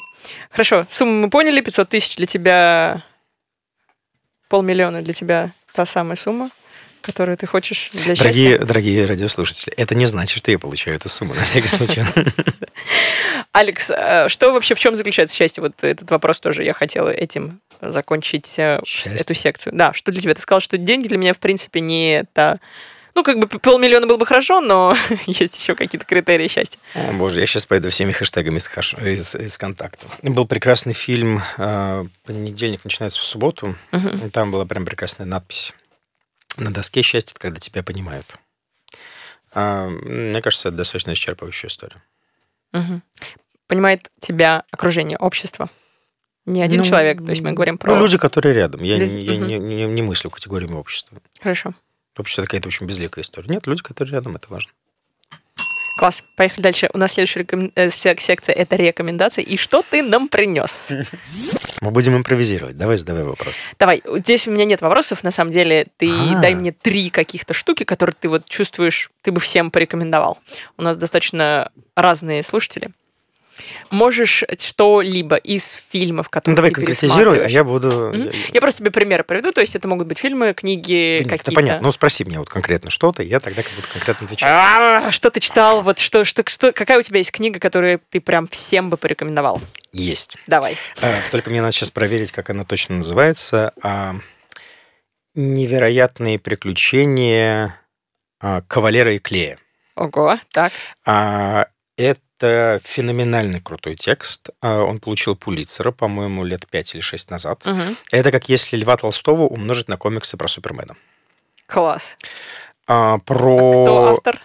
Хорошо. 0.51 0.87
Сумму 0.91 1.13
мы 1.23 1.31
поняли. 1.31 1.61
500 1.61 1.89
тысяч 1.89 2.17
для 2.17 2.27
тебя... 2.27 3.03
Полмиллиона 4.51 5.01
для 5.01 5.15
тебя 5.15 5.53
та 5.73 5.87
самая 5.87 6.17
сумма, 6.17 6.51
которую 7.03 7.37
ты 7.37 7.47
хочешь 7.47 7.91
для 7.93 8.15
Дорогие, 8.17 8.51
счастья. 8.51 8.67
дорогие 8.67 9.07
радиослушатели, 9.07 9.73
это 9.77 9.95
не 9.95 10.07
значит, 10.07 10.37
что 10.37 10.51
я 10.51 10.59
получаю 10.59 10.97
эту 10.97 11.09
сумму, 11.09 11.35
на 11.35 11.45
всякий 11.45 11.69
случай. 11.69 12.03
Алекс, 13.53 13.91
э, 13.91 14.29
что 14.29 14.53
вообще, 14.53 14.75
в 14.75 14.81
чем 14.81 14.97
заключается 14.97 15.35
счастье? 15.37 15.63
Вот 15.63 15.83
этот 15.85 16.11
вопрос 16.11 16.41
тоже 16.41 16.65
я 16.65 16.75
хотела 16.75 17.09
этим 17.11 17.61
закончить 17.81 18.59
э, 18.59 18.81
Счастье? 18.85 19.15
эту 19.15 19.35
секцию. 19.35 19.73
Да, 19.75 19.93
что 19.93 20.11
для 20.13 20.21
тебя? 20.21 20.35
Ты 20.35 20.41
сказал, 20.43 20.61
что 20.61 20.77
деньги 20.79 21.09
для 21.09 21.17
меня, 21.17 21.33
в 21.33 21.39
принципе, 21.39 21.81
не 21.81 22.19
это... 22.21 22.61
Ну, 23.15 23.23
как 23.25 23.39
бы 23.39 23.47
полмиллиона 23.49 24.07
было 24.07 24.17
бы 24.17 24.27
хорошо, 24.27 24.61
но 24.61 24.97
есть 25.27 25.57
еще 25.57 25.75
какие-то 25.75 26.07
критерии 26.07 26.49
счастья. 26.49 26.79
О, 26.95 27.13
боже, 27.13 27.41
я 27.41 27.47
сейчас 27.47 27.67
пойду 27.67 27.91
всеми 27.91 28.13
хэштегами 28.13 28.57
из, 28.59 28.69
хаш- 28.69 28.95
из, 29.07 29.35
из 29.35 29.59
контакта. 29.59 30.07
Был 30.23 30.47
прекрасный 30.47 30.93
фильм 30.93 31.41
э, 31.59 32.05
«Понедельник 32.25 32.85
начинается 32.85 33.21
в 33.21 33.25
субботу». 33.25 33.75
Мгм. 33.93 34.27
И 34.27 34.31
Там 34.31 34.51
была 34.51 34.65
прям 34.65 34.85
прекрасная 34.85 35.27
надпись. 35.27 35.75
На 36.57 36.71
доске 36.73 37.03
счастье, 37.03 37.35
когда 37.39 37.59
тебя 37.61 37.83
понимают. 37.83 38.27
А, 39.53 39.89
мне 39.89 40.41
кажется, 40.43 40.69
это 40.69 40.79
достаточно 40.79 41.11
исчерпывающая 41.13 41.69
история. 41.69 42.03
Мгм. 42.73 43.03
Понимает 43.67 44.11
тебя 44.21 44.65
окружение, 44.71 45.17
общество. 45.19 45.69
Не 46.47 46.63
один 46.63 46.81
Ну, 46.81 46.85
человек, 46.87 47.19
то 47.25 47.31
есть 47.31 47.43
мы 47.43 47.53
говорим 47.53 47.79
про... 47.79 47.95
Ну, 47.95 48.01
люди, 48.01 48.17
которые 48.19 48.55
рядом. 48.55 48.83
Я, 48.83 48.99
не, 48.99 49.07
я 49.23 49.33
мгм. 49.35 49.47
не, 49.47 49.59
не- 49.59 49.85
не 49.87 50.03
мыслю 50.03 50.31
категориями 50.31 50.75
общества. 50.75 51.19
Хорошо. 51.41 51.75
Общество 52.21 52.43
это 52.43 52.51
какая-то 52.51 52.69
очень 52.69 52.87
безликая 52.87 53.23
история. 53.25 53.49
Нет, 53.49 53.67
люди, 53.67 53.83
которые 53.83 54.13
рядом, 54.15 54.37
это 54.37 54.47
важно. 54.51 54.71
Класс. 55.99 56.25
Поехали 56.37 56.63
дальше. 56.63 56.89
У 56.95 56.99
нас 56.99 57.13
следующая 57.13 57.41
рекомен- 57.41 57.73
э, 57.75 57.91
сек- 57.91 58.21
секция— 58.23 58.55
это 58.57 58.77
рекомендации. 58.77 59.43
И 59.43 59.59
что 59.59 59.83
ты 59.83 60.03
нам 60.03 60.29
принес? 60.29 60.93
Мы 61.83 61.91
будем 61.91 62.17
импровизировать. 62.17 62.79
Давай 62.79 62.97
задавай 62.97 63.23
вопрос. 63.25 63.55
Давай, 63.79 64.03
здесь 64.07 64.49
у 64.49 64.51
меня 64.51 64.65
нет 64.65 64.81
вопросов, 64.81 65.23
на 65.25 65.31
самом 65.31 65.51
деле. 65.51 65.87
Ты 65.99 66.11
А. 66.11 66.41
дай 66.41 66.55
мне 66.55 66.73
три 66.73 67.11
каких-то 67.11 67.53
штуки, 67.53 67.85
которые 67.85 68.15
ты 68.19 68.29
вот 68.31 68.47
чувствуешь, 68.49 69.11
ты 69.23 69.31
бы 69.31 69.41
всем 69.41 69.71
порекомендовал. 69.71 70.39
У 70.79 70.83
нас 70.83 70.97
достаточно 70.97 71.71
разные 71.97 72.43
слушатели. 72.45 72.91
Можешь 73.91 74.45
что-либо 74.59 75.37
из 75.37 75.73
фильмов, 75.91 76.27
Ну, 76.27 76.31
которые 76.31 76.57
давай 76.57 76.71
ты 76.71 76.75
конкретизируй, 76.77 77.45
а 77.45 77.49
я 77.49 77.65
буду... 77.65 78.11
Мгм. 78.15 78.31
я- 78.53 78.61
просто 78.61 78.81
тебе 78.81 78.91
примеры 78.91 79.25
приведу, 79.25 79.53
то 79.53 79.61
есть 79.61 79.75
это 79.77 79.89
могут 79.89 80.07
быть 80.07 80.19
фильмы, 80.19 80.55
книги, 80.55 81.19
Да 81.19 81.25
какие-то... 81.31 81.51
это 81.51 81.53
понятно. 81.53 81.87
Ну, 81.87 81.93
спроси 81.93 82.25
меня 82.25 82.39
вот 82.41 82.49
конкретно 82.49 82.91
что-то, 82.91 83.23
я 83.23 83.41
тогда 83.41 83.63
как 83.63 83.73
буду 83.73 83.87
конкретно 83.93 84.25
отвечать. 84.27 84.49
А, 84.51 85.11
Что 85.11 85.31
ты 85.31 85.41
читал? 85.41 85.83
Вот 85.83 85.99
что, 85.99 86.25
что, 86.25 86.43
что, 86.47 86.73
какая 86.73 86.99
у 86.99 87.03
тебя 87.03 87.19
есть 87.19 87.33
книга, 87.33 87.59
которую 87.61 88.01
ты 88.11 88.21
прям 88.21 88.47
всем 88.49 88.91
бы 88.91 88.97
порекомендовал? 88.97 89.61
Есть. 89.93 90.37
Давай. 90.47 90.77
А, 91.03 91.13
Только 91.31 91.51
мне 91.51 91.61
надо 91.61 91.73
сейчас 91.73 91.91
проверить, 91.91 92.33
как 92.33 92.51
она 92.51 92.65
точно 92.65 92.97
называется. 92.97 93.73
А, 93.83 94.15
Невероятные 95.35 96.39
приключения 96.41 97.77
а, 98.41 98.63
Кавалера 98.63 99.15
и 99.15 99.19
Клея. 99.21 99.59
Ого, 99.95 100.39
так. 100.53 100.73
А, 101.07 101.67
Это 102.41 102.81
феноменальный 102.83 103.61
крутой 103.61 103.97
текст. 103.97 104.49
А, 104.63 104.83
Он 104.83 104.99
получил 104.99 105.37
Пулитцера, 105.37 105.91
по-моему, 105.91 106.43
лет 106.43 106.67
5 106.67 106.95
или 106.95 107.03
6 107.03 107.31
назад. 107.31 107.67
Мгм. 107.67 107.97
Это 108.11 108.33
как 108.33 108.49
если 108.49 108.79
Льва 108.79 108.97
Толстого 108.97 109.43
умножить 109.43 109.89
на 109.89 109.99
комиксы 109.99 110.39
про 110.39 110.49
Супермена. 110.49 110.97
Класс. 111.67 112.17
А, 112.87 113.15
А 113.15 113.19
Про... 113.19 113.71
кто 113.85 114.09
автор? 114.13 114.41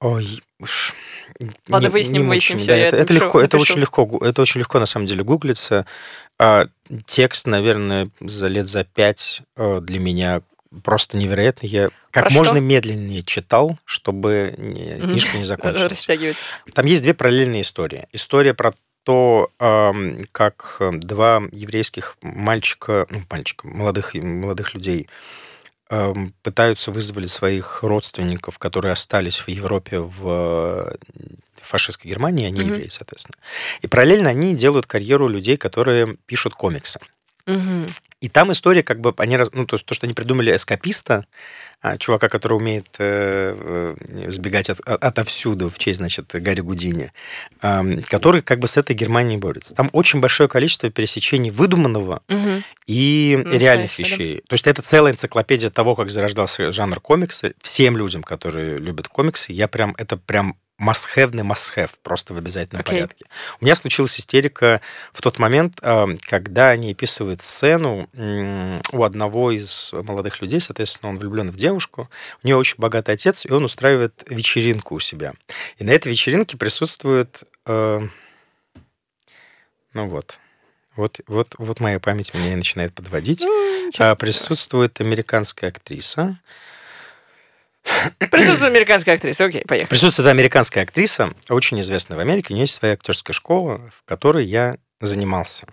Ой, 0.00 0.40
ш- 0.64 0.94
Ладно, 1.68 1.86
не- 1.86 1.92
выясним, 1.92 2.22
не 2.22 2.28
выясним 2.28 2.58
меня. 2.58 2.76
я 2.76 2.86
это, 2.88 2.96
это 2.96 3.12
напишу, 3.12 3.24
легко, 3.26 3.40
это 3.42 3.56
очень 3.58 3.78
легко, 3.80 4.18
это 4.24 4.42
очень 4.42 4.60
легко 4.60 4.78
на 4.78 4.86
самом 4.86 5.04
деле 5.06 5.22
гуглится. 5.22 5.84
А, 6.38 6.66
текст, 7.06 7.46
наверное, 7.46 8.08
за 8.20 8.46
лет 8.48 8.66
за 8.68 8.84
пять 8.84 9.42
э, 9.56 9.80
для 9.82 9.98
меня 9.98 10.40
просто 10.82 11.16
невероятный. 11.16 11.68
Я 11.68 11.90
как 12.10 12.24
Про 12.24 12.34
можно 12.34 12.54
что? 12.54 12.60
медленнее 12.60 13.22
читал, 13.22 13.78
чтобы 13.84 14.54
книжка 14.56 15.38
не 15.38 15.44
закончилась. 15.44 15.90
Растягивать. 15.90 16.36
Там 16.72 16.86
есть 16.86 17.02
две 17.02 17.14
параллельные 17.14 17.62
истории. 17.62 18.06
История 18.12 18.54
про 18.54 18.72
то, 19.04 19.50
как 20.32 20.80
два 20.92 21.42
еврейских 21.52 22.16
мальчика, 22.22 23.06
ну, 23.10 23.20
мальчика, 23.30 23.66
молодых, 23.66 24.14
молодых 24.14 24.74
людей 24.74 25.08
пытаются 26.42 26.90
вызвать 26.90 27.28
своих 27.28 27.82
родственников, 27.82 28.58
которые 28.58 28.92
остались 28.92 29.38
в 29.40 29.48
Европе 29.48 29.98
в 29.98 30.22
э, 30.24 30.94
фашистской 31.60 32.10
Германии, 32.10 32.46
они 32.46 32.62
евреи, 32.62 32.88
соответственно. 32.88 33.36
И 33.82 33.86
параллельно 33.86 34.30
они 34.30 34.54
делают 34.54 34.86
карьеру 34.86 35.28
людей, 35.28 35.56
которые 35.56 36.16
пишут 36.26 36.54
комиксы. 36.54 37.00
И 38.20 38.28
там 38.28 38.50
история, 38.52 38.82
как 38.82 39.00
бы, 39.00 39.12
они, 39.18 39.36
раз- 39.36 39.52
ну, 39.52 39.66
то, 39.66 39.76
что 39.76 40.06
они 40.06 40.14
придумали 40.14 40.54
эскаписта, 40.54 41.26
а, 41.82 41.98
чувака, 41.98 42.30
который 42.30 42.54
умеет 42.54 42.86
э, 42.98 43.94
э, 44.08 44.30
сбегать 44.30 44.70
от, 44.70 44.80
от- 44.80 45.04
отовсюду 45.04 45.68
в 45.68 45.76
честь, 45.76 45.98
значит, 45.98 46.30
Гарри 46.32 46.62
Гудини, 46.62 47.12
который 48.08 48.40
как 48.42 48.58
бы 48.60 48.66
с 48.68 48.78
этой 48.78 48.94
Германией 48.96 49.36
борется. 49.38 49.74
Там 49.74 49.90
очень 49.92 50.20
большое 50.20 50.48
количество 50.48 50.88
пересечений 50.90 51.50
выдуманного 51.50 52.22
Мгм. 52.28 52.62
и 52.86 53.34
Настоящего, 53.36 53.60
реальных 53.62 53.90
да. 53.90 54.02
вещей. 54.02 54.42
То 54.48 54.54
есть 54.54 54.66
это 54.66 54.80
целая 54.80 55.12
энциклопедия 55.12 55.68
того, 55.70 55.94
как 55.94 56.10
зарождался 56.10 56.72
жанр 56.72 57.00
комикса. 57.00 57.52
Всем 57.60 57.96
людям, 57.98 58.22
которые 58.22 58.78
любят 58.78 59.08
комиксы, 59.08 59.52
я 59.52 59.68
прям, 59.68 59.94
это 59.98 60.16
прям 60.16 60.56
must-have 60.80 61.30
must-have, 61.30 61.90
просто 62.02 62.34
в 62.34 62.38
обязательном 62.38 62.80
Окей. 62.80 62.96
порядке. 62.96 63.26
У 63.60 63.64
меня 63.64 63.74
случилась 63.74 64.18
истерика 64.18 64.80
в 65.12 65.22
тот 65.22 65.38
момент, 65.38 65.78
а, 65.82 66.08
когда 66.22 66.70
они 66.70 66.92
описывают 66.92 67.40
сцену 67.40 68.08
у 68.92 69.02
одного 69.02 69.52
из 69.52 69.92
молодых 69.92 70.40
людей, 70.42 70.60
соответственно, 70.60 71.10
он 71.10 71.18
влюблен 71.18 71.50
в 71.50 71.56
девушку, 71.56 72.10
у 72.42 72.46
нее 72.46 72.56
очень 72.56 72.76
богатый 72.78 73.12
отец, 73.12 73.46
и 73.46 73.52
он 73.52 73.64
устраивает 73.64 74.24
вечеринку 74.28 74.96
у 74.96 75.00
себя. 75.00 75.34
И 75.78 75.84
на 75.84 75.90
этой 75.90 76.08
вечеринке 76.08 76.56
присутствует... 76.56 77.44
э, 77.66 78.00
ну 79.92 80.08
вот. 80.08 80.38
Вот, 80.96 81.20
вот, 81.26 81.54
вот 81.58 81.80
моя 81.80 81.98
память 81.98 82.34
меня 82.34 82.52
и 82.52 82.56
начинает 82.56 82.94
подводить. 82.94 83.44
А, 83.98 84.14
присутствует 84.14 85.00
американская 85.00 85.70
актриса. 85.70 86.38
Присутствует 88.30 88.70
американская 88.72 89.14
актриса. 89.16 89.44
Окей, 89.44 89.62
поехали. 89.66 89.88
Присутствует 89.90 90.28
американская 90.28 90.84
актриса, 90.84 91.32
очень 91.48 91.80
известная 91.80 92.16
в 92.16 92.20
Америке. 92.20 92.48
У 92.50 92.54
нее 92.54 92.62
есть 92.64 92.74
своя 92.74 92.94
актерская 92.94 93.34
школа, 93.34 93.80
в 93.94 94.04
которой 94.04 94.44
я 94.44 94.76
занимался. 95.00 95.66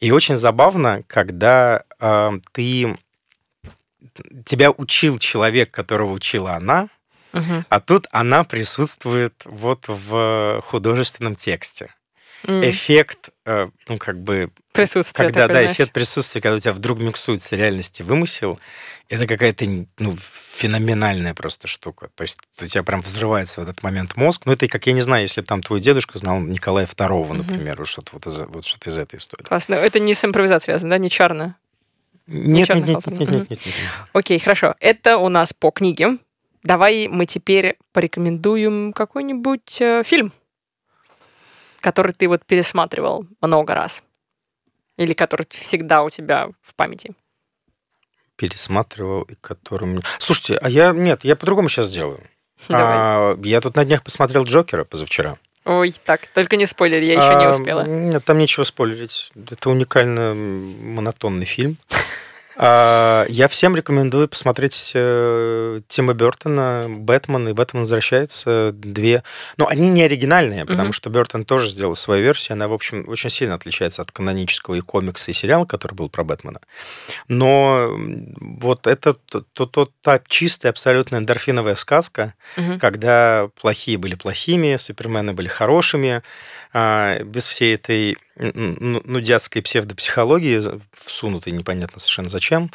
И 0.00 0.10
очень 0.12 0.36
забавно, 0.36 1.02
когда 1.06 1.84
э, 2.00 2.30
ты 2.52 2.96
тебя 4.44 4.70
учил 4.70 5.18
человек, 5.18 5.70
которого 5.70 6.12
учила 6.12 6.54
она, 6.54 6.88
Мгм. 7.32 7.64
а 7.68 7.80
тут 7.80 8.06
она 8.10 8.42
присутствует 8.44 9.34
вот 9.44 9.84
в 9.86 10.60
художественном 10.64 11.36
тексте. 11.36 11.94
М, 12.44 12.62
Эффект, 12.68 13.28
э, 13.46 13.68
ну 13.88 13.98
как 13.98 14.18
бы 14.20 14.50
Присутствие 14.72 15.28
когда, 15.28 15.46
да, 15.46 15.52
знаешь. 15.54 15.72
эффект 15.72 15.92
присутствия, 15.92 16.40
когда 16.40 16.56
у 16.56 16.60
тебя 16.60 16.72
вдруг 16.72 16.98
миксуется 16.98 17.54
реальность 17.54 18.00
и 18.00 18.02
вымысел, 18.02 18.58
это 19.10 19.26
какая-то 19.26 19.66
ну, 19.98 20.16
феноменальная 20.16 21.34
просто 21.34 21.66
штука. 21.66 22.10
То 22.14 22.22
есть 22.22 22.38
у 22.62 22.66
тебя 22.66 22.84
прям 22.84 23.00
взрывается 23.00 23.60
в 23.60 23.64
этот 23.64 23.82
момент 23.82 24.16
мозг. 24.16 24.42
Ну, 24.46 24.52
это 24.52 24.68
как, 24.68 24.86
я 24.86 24.92
не 24.92 25.00
знаю, 25.00 25.22
если 25.22 25.40
бы 25.40 25.48
там 25.48 25.62
твой 25.62 25.80
дедушка 25.80 26.16
знал 26.16 26.38
Николая 26.40 26.86
II, 26.86 27.32
например, 27.32 27.76
вот 27.76 27.88
что-то 27.88 28.12
вот 28.12 28.26
из, 28.28 28.38
вот 28.38 28.64
что-то 28.64 28.90
из 28.90 28.98
этой 28.98 29.18
истории. 29.18 29.42
Классно. 29.42 29.74
Это 29.74 29.98
не 29.98 30.14
с 30.14 30.24
импровизацией 30.24 30.74
связано, 30.74 30.90
да? 30.90 30.98
Не 30.98 31.10
чарно? 31.10 31.56
Нет, 32.28 32.68
чёрный 32.68 32.86
нет, 32.86 33.06
нет, 33.06 33.06
нет, 33.06 33.18
нет, 33.18 33.30
нет, 33.30 33.50
нет, 33.50 33.66
нет. 33.66 33.74
Окей, 34.12 34.38
хорошо. 34.38 34.76
Это 34.78 35.18
у 35.18 35.28
нас 35.28 35.52
по 35.52 35.72
книге. 35.72 36.18
Давай 36.62 37.08
мы 37.08 37.26
теперь 37.26 37.78
порекомендуем 37.92 38.92
какой-нибудь 38.92 39.80
э, 39.80 40.02
фильм, 40.04 40.32
который 41.80 42.12
ты 42.12 42.28
вот 42.28 42.46
пересматривал 42.46 43.26
много 43.40 43.74
раз. 43.74 44.04
Или 44.96 45.14
который 45.14 45.46
всегда 45.50 46.04
у 46.04 46.10
тебя 46.10 46.50
в 46.62 46.76
памяти. 46.76 47.12
Пересматривал, 48.40 49.20
и 49.22 49.34
которым... 49.34 50.00
Слушайте, 50.18 50.56
а 50.56 50.70
я... 50.70 50.92
Нет, 50.92 51.24
я 51.24 51.36
по-другому 51.36 51.68
сейчас 51.68 51.88
сделаю. 51.88 52.20
Давай. 52.68 52.84
А, 52.86 53.38
я 53.44 53.60
тут 53.60 53.76
на 53.76 53.84
днях 53.84 54.02
посмотрел 54.02 54.44
Джокера 54.44 54.84
позавчера. 54.84 55.36
Ой, 55.66 55.94
так, 56.06 56.26
только 56.28 56.56
не 56.56 56.64
спойлер, 56.64 57.02
я 57.02 57.12
еще 57.12 57.38
не 57.38 57.44
А, 57.44 57.50
успела. 57.50 57.84
Нет, 57.86 58.24
там 58.24 58.38
нечего 58.38 58.64
спойлерить. 58.64 59.30
Это 59.50 59.68
уникально 59.68 60.34
монотонный 60.34 61.44
фильм. 61.44 61.76
А, 62.62 63.24
Я 63.30 63.48
всем 63.48 63.74
рекомендую 63.74 64.28
посмотреть 64.28 64.92
э, 64.94 65.80
Тима 65.88 66.12
Бертона 66.12 66.84
«Бэтмен» 66.90 67.48
и 67.48 67.52
«Бэтмен 67.54 67.80
возвращается». 67.84 68.72
Две... 68.74 69.22
Ну, 69.56 69.66
они 69.66 69.88
не 69.88 70.02
оригинальные, 70.02 70.66
потому 70.66 70.92
что 70.92 71.08
Бертон 71.08 71.44
тоже 71.46 71.70
сделал 71.70 71.94
свою 71.94 72.22
версию. 72.22 72.56
Она, 72.56 72.68
в 72.68 72.74
общем, 72.74 73.08
очень 73.08 73.30
сильно 73.30 73.54
отличается 73.54 74.02
от 74.02 74.12
канонического 74.12 74.74
и 74.74 74.80
комикса, 74.82 75.30
и 75.30 75.34
сериала, 75.34 75.64
который 75.64 75.94
был 75.94 76.10
про 76.10 76.22
Бэтмена. 76.22 76.60
Но 77.28 77.96
вот 78.40 78.86
это 78.86 79.14
то, 79.14 79.40
то- 79.54 79.64
то- 79.64 79.88
та 80.02 80.20
чистая, 80.28 80.70
абсолютно 80.70 81.16
эндорфиновая 81.16 81.76
сказка, 81.76 82.34
Мгм. 82.58 82.78
когда 82.78 83.48
плохие 83.58 83.96
были 83.96 84.16
плохими, 84.16 84.76
супермены 84.76 85.32
были 85.32 85.48
хорошими, 85.48 86.22
а, 86.74 87.20
без 87.24 87.46
всей 87.46 87.74
этой 87.74 88.18
н- 88.40 88.76
н- 88.96 89.02
нудятской 89.04 89.62
псевдопсихологии, 89.62 90.80
всунутой 90.96 91.52
непонятно 91.52 91.98
совершенно 92.00 92.28
зачем. 92.28 92.70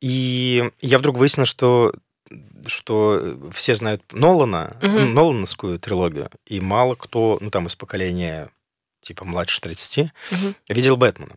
И 0.00 0.70
я 0.80 0.98
вдруг 0.98 1.16
выяснил, 1.16 1.44
что 1.44 1.92
что 2.66 3.38
все 3.54 3.74
знают 3.74 4.02
Нолана, 4.12 4.76
ну, 4.82 5.06
Нолановскую 5.06 5.78
трилогию, 5.78 6.28
и 6.44 6.60
мало 6.60 6.94
кто, 6.94 7.38
ну, 7.40 7.50
там, 7.50 7.66
из 7.68 7.74
поколения 7.76 8.50
типа 9.00 9.24
младше 9.24 9.60
30, 9.62 10.10
Мгм. 10.30 10.54
видел 10.68 10.96
Бэтмена. 10.98 11.34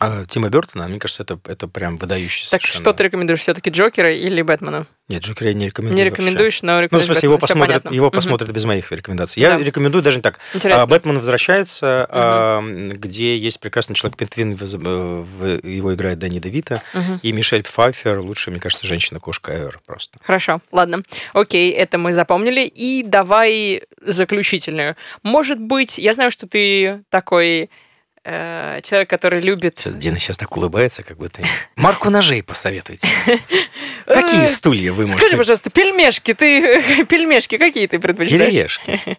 А 0.00 0.24
Тима 0.26 0.48
Бертона, 0.48 0.86
мне 0.86 1.00
кажется, 1.00 1.24
это, 1.24 1.40
это 1.46 1.66
прям 1.66 1.96
выдающийся 1.96 2.52
Так 2.52 2.60
совершенно- 2.62 2.84
что 2.84 2.92
ты 2.92 3.02
рекомендуешь 3.02 3.40
все-таки 3.40 3.68
Джокера 3.70 4.14
или 4.14 4.42
Бэтмена? 4.42 4.86
Нет, 5.08 5.22
Джокера 5.24 5.48
я 5.48 5.54
не 5.54 5.66
рекомендую 5.66 5.96
Не 5.96 6.04
вообще. 6.04 6.22
рекомендуешь, 6.22 6.62
но 6.62 6.72
Ну, 6.72 6.78
в 6.78 6.82
рекомендуешь 6.82 7.06
смысле, 7.06 7.26
его 7.26 7.34
Бэтмена. 7.34 7.46
Всё 7.46 7.54
посмотрят, 7.54 7.82
понятно. 7.82 7.96
его 7.96 8.10
посмотрят 8.12 8.50
без 8.52 8.64
моих 8.64 8.92
рекомендаций. 8.92 9.40
Я 9.42 9.58
Да. 9.58 9.64
рекомендую 9.64 10.02
даже 10.02 10.20
так. 10.20 10.38
Интересно. 10.54 10.82
А, 10.82 10.86
Бэтмен 10.86 11.16
возвращается, 11.18 12.06
а, 12.10 12.62
где 12.62 13.36
есть 13.36 13.58
прекрасный 13.58 13.94
человек 13.94 14.16
Пинтвин, 14.18 14.52
его 14.52 15.94
играет 15.94 16.18
Дэнни 16.18 16.38
Девита, 16.38 16.82
Мгм. 16.94 17.20
и 17.22 17.32
Мишель 17.32 17.62
Пфайфер, 17.62 18.20
лучшая, 18.20 18.52
мне 18.52 18.60
кажется, 18.60 18.86
женщина-кошка 18.86 19.52
ever 19.52 19.74
просто. 19.84 20.18
Хорошо, 20.22 20.60
ладно. 20.72 21.02
Окей, 21.32 21.72
это 21.72 21.98
мы 21.98 22.12
запомнили. 22.12 22.60
И 22.66 23.02
давай 23.02 23.82
заключительную. 24.00 24.96
Может 25.22 25.58
быть, 25.58 25.98
я 25.98 26.14
знаю, 26.14 26.30
что 26.30 26.46
ты 26.46 27.02
такой 27.10 27.70
э, 28.28 28.80
человек, 28.82 29.08
который 29.08 29.40
любит... 29.40 29.78
Сейчас 29.78 29.94
Дина 29.94 30.18
сейчас 30.18 30.36
так 30.36 30.54
улыбается, 30.56 31.02
как 31.02 31.16
будто... 31.16 31.42
Марку 31.76 32.10
ножей 32.10 32.42
посоветуйте. 32.42 33.08
Какие 34.06 34.46
стулья 34.46 34.92
вы 34.92 35.04
Скажи, 35.04 35.16
можете... 35.16 35.36
пожалуйста, 35.36 35.70
пельмешки, 35.70 36.34
ты 36.34 37.04
пельмешки 37.08 37.58
какие 37.58 37.86
ты 37.86 37.98
предпочитаешь? 37.98 38.80
Кириешки. 38.80 39.18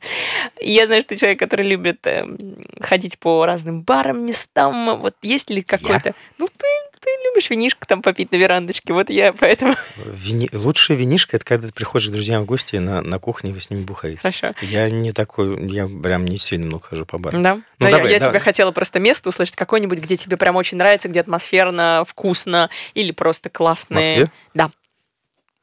Я 0.62 0.86
знаю, 0.86 1.02
что 1.02 1.10
ты 1.10 1.18
человек, 1.18 1.40
который 1.40 1.66
любит 1.66 2.00
эм, 2.06 2.38
ходить 2.82 3.20
по 3.20 3.46
разным 3.46 3.82
барам, 3.82 4.26
местам. 4.26 5.00
Вот 5.00 5.16
есть 5.22 5.50
ли 5.50 5.62
какой-то... 5.62 6.14
Ну, 6.38 6.48
ты, 6.48 6.68
ты 7.00 7.10
любишь 7.26 7.50
винишко 7.50 7.88
там 7.88 8.02
попить 8.02 8.32
на 8.32 8.36
верандочке. 8.36 8.92
Вот 8.94 9.10
я 9.10 9.32
поэтому... 9.34 9.76
Вини- 9.98 10.50
Лучшая 10.56 10.98
винишка— 10.98 11.36
это 11.38 11.46
когда 11.46 11.68
ты 11.68 11.74
приходишь 11.74 12.10
к 12.10 12.12
друзьям 12.12 12.44
в 12.44 12.46
гости 12.46 12.76
на, 12.76 13.02
на 13.02 13.20
кухне, 13.20 13.52
и 13.52 13.54
вы 13.54 13.62
с 13.62 13.70
ними 13.70 13.84
бухаете. 13.84 14.20
Хорошо. 14.20 14.54
Я 14.62 14.90
не 14.90 15.14
такой, 15.14 15.72
я 15.72 15.88
прям 15.88 16.26
не 16.26 16.38
сильно 16.38 16.66
много 16.66 16.84
хожу 16.88 17.06
по 17.06 17.18
барам. 17.18 17.42
Да. 17.42 17.56
Ну, 17.56 17.64
Но 17.80 17.86
я- 17.88 17.92
давай, 17.96 18.12
я, 18.12 18.20
давай. 18.20 18.34
тебе 18.34 18.40
хотела 18.42 18.72
просто 18.72 19.00
место 19.00 19.30
услышать 19.30 19.56
какое-нибудь, 19.56 20.00
где 20.00 20.18
тебе 20.18 20.36
прям 20.38 20.56
очень 20.58 20.78
нравится, 20.78 21.08
где 21.08 21.22
атмосферно, 21.22 22.04
вкусно 22.06 22.70
или 22.94 23.12
просто 23.12 23.50
В 23.50 23.54
классное. 23.54 23.96
Москве? 23.98 24.32
Да. 24.54 24.72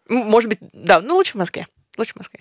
Может 0.09 0.49
быть, 0.49 0.59
да, 0.73 1.01
ну 1.01 1.17
лучше 1.17 1.33
в 1.33 1.37
Москве. 1.37 1.67
Лучше 1.99 2.13
в 2.15 2.17
Москве. 2.17 2.41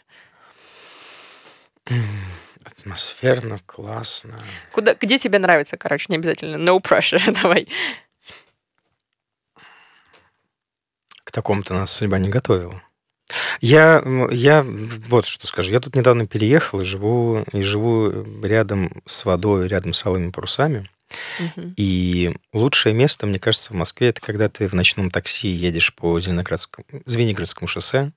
Атмосферно, 2.63 3.59
классно. 3.65 4.39
Куда, 4.71 4.93
где 4.95 5.17
тебе 5.19 5.39
нравится, 5.39 5.77
короче, 5.77 6.05
не 6.09 6.15
обязательно. 6.15 6.55
No 6.57 6.81
pressure, 6.81 7.31
давай. 7.41 7.67
К 11.23 11.24
такому-то 11.35 11.73
нас 11.73 11.91
судьба 11.91 12.17
не 12.17 12.29
готовила. 12.29 12.81
Я, 13.59 14.03
я 14.31 14.65
вот 15.09 15.25
что 15.25 15.47
скажу. 15.47 15.71
Я 15.71 15.79
тут 15.79 15.95
недавно 15.95 16.27
переехал 16.27 16.81
и 16.81 16.85
живу, 16.85 17.43
и 17.53 17.61
живу 17.61 18.11
рядом 18.41 18.91
с 19.05 19.25
водой, 19.25 19.67
рядом 19.67 19.93
с 19.93 20.05
алыми 20.05 20.31
парусами. 20.31 20.89
И 21.75 22.35
лучшее 22.53 22.95
место, 22.95 23.27
мне 23.27 23.39
кажется, 23.39 23.73
в 23.73 23.75
Москве, 23.75 24.09
это 24.09 24.21
когда 24.21 24.49
ты 24.49 24.67
в 24.67 24.73
ночном 24.73 25.11
такси 25.11 25.47
едешь 25.47 25.93
по 25.93 26.19
Зеленоградскому, 26.19 26.85
Звенигородскому 27.05 27.67
шоссе, 27.67 28.11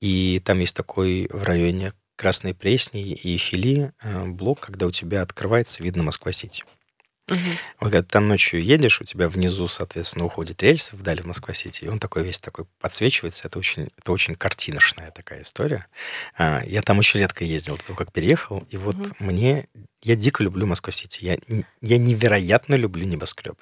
и 0.00 0.40
там 0.44 0.58
есть 0.60 0.76
такой 0.76 1.28
в 1.32 1.42
районе 1.42 1.92
Красной 2.16 2.54
Пресни 2.54 3.12
и 3.12 3.36
Фили 3.36 3.92
э, 4.02 4.26
блок, 4.26 4.60
когда 4.60 4.86
у 4.86 4.90
тебя 4.90 5.22
открывается 5.22 5.82
видно 5.82 6.04
Москва-Сити. 6.04 6.64
Мгм. 7.28 7.38
Вот 7.80 7.90
когда 7.90 8.02
ты 8.02 8.08
там 8.08 8.28
ночью 8.28 8.62
едешь, 8.62 9.00
у 9.00 9.04
тебя 9.04 9.28
внизу, 9.28 9.66
соответственно, 9.66 10.26
уходит 10.26 10.62
рельсы 10.62 10.94
вдали 10.94 11.22
в 11.22 11.26
Москва-Сити, 11.26 11.84
и 11.84 11.88
он 11.88 11.98
такой 11.98 12.22
весь 12.22 12.38
такой 12.38 12.66
подсвечивается. 12.80 13.48
Это 13.48 13.58
очень, 13.58 13.88
это 13.96 14.12
очень 14.12 14.34
картиношная 14.34 15.10
такая 15.10 15.40
история. 15.42 15.86
А, 16.36 16.62
Я 16.66 16.82
там 16.82 16.98
очень 16.98 17.20
редко 17.20 17.44
ездил, 17.44 17.76
до 17.78 17.84
того, 17.84 17.96
как 17.96 18.12
переехал, 18.12 18.64
и 18.68 18.76
вот 18.76 18.96
Мгм. 18.96 19.12
мне... 19.20 19.68
Я 20.02 20.16
дико 20.16 20.42
люблю 20.42 20.66
Москва-Сити. 20.66 21.24
Я, 21.24 21.38
я 21.80 21.96
невероятно 21.98 22.74
люблю 22.74 23.06
небоскребы. 23.06 23.56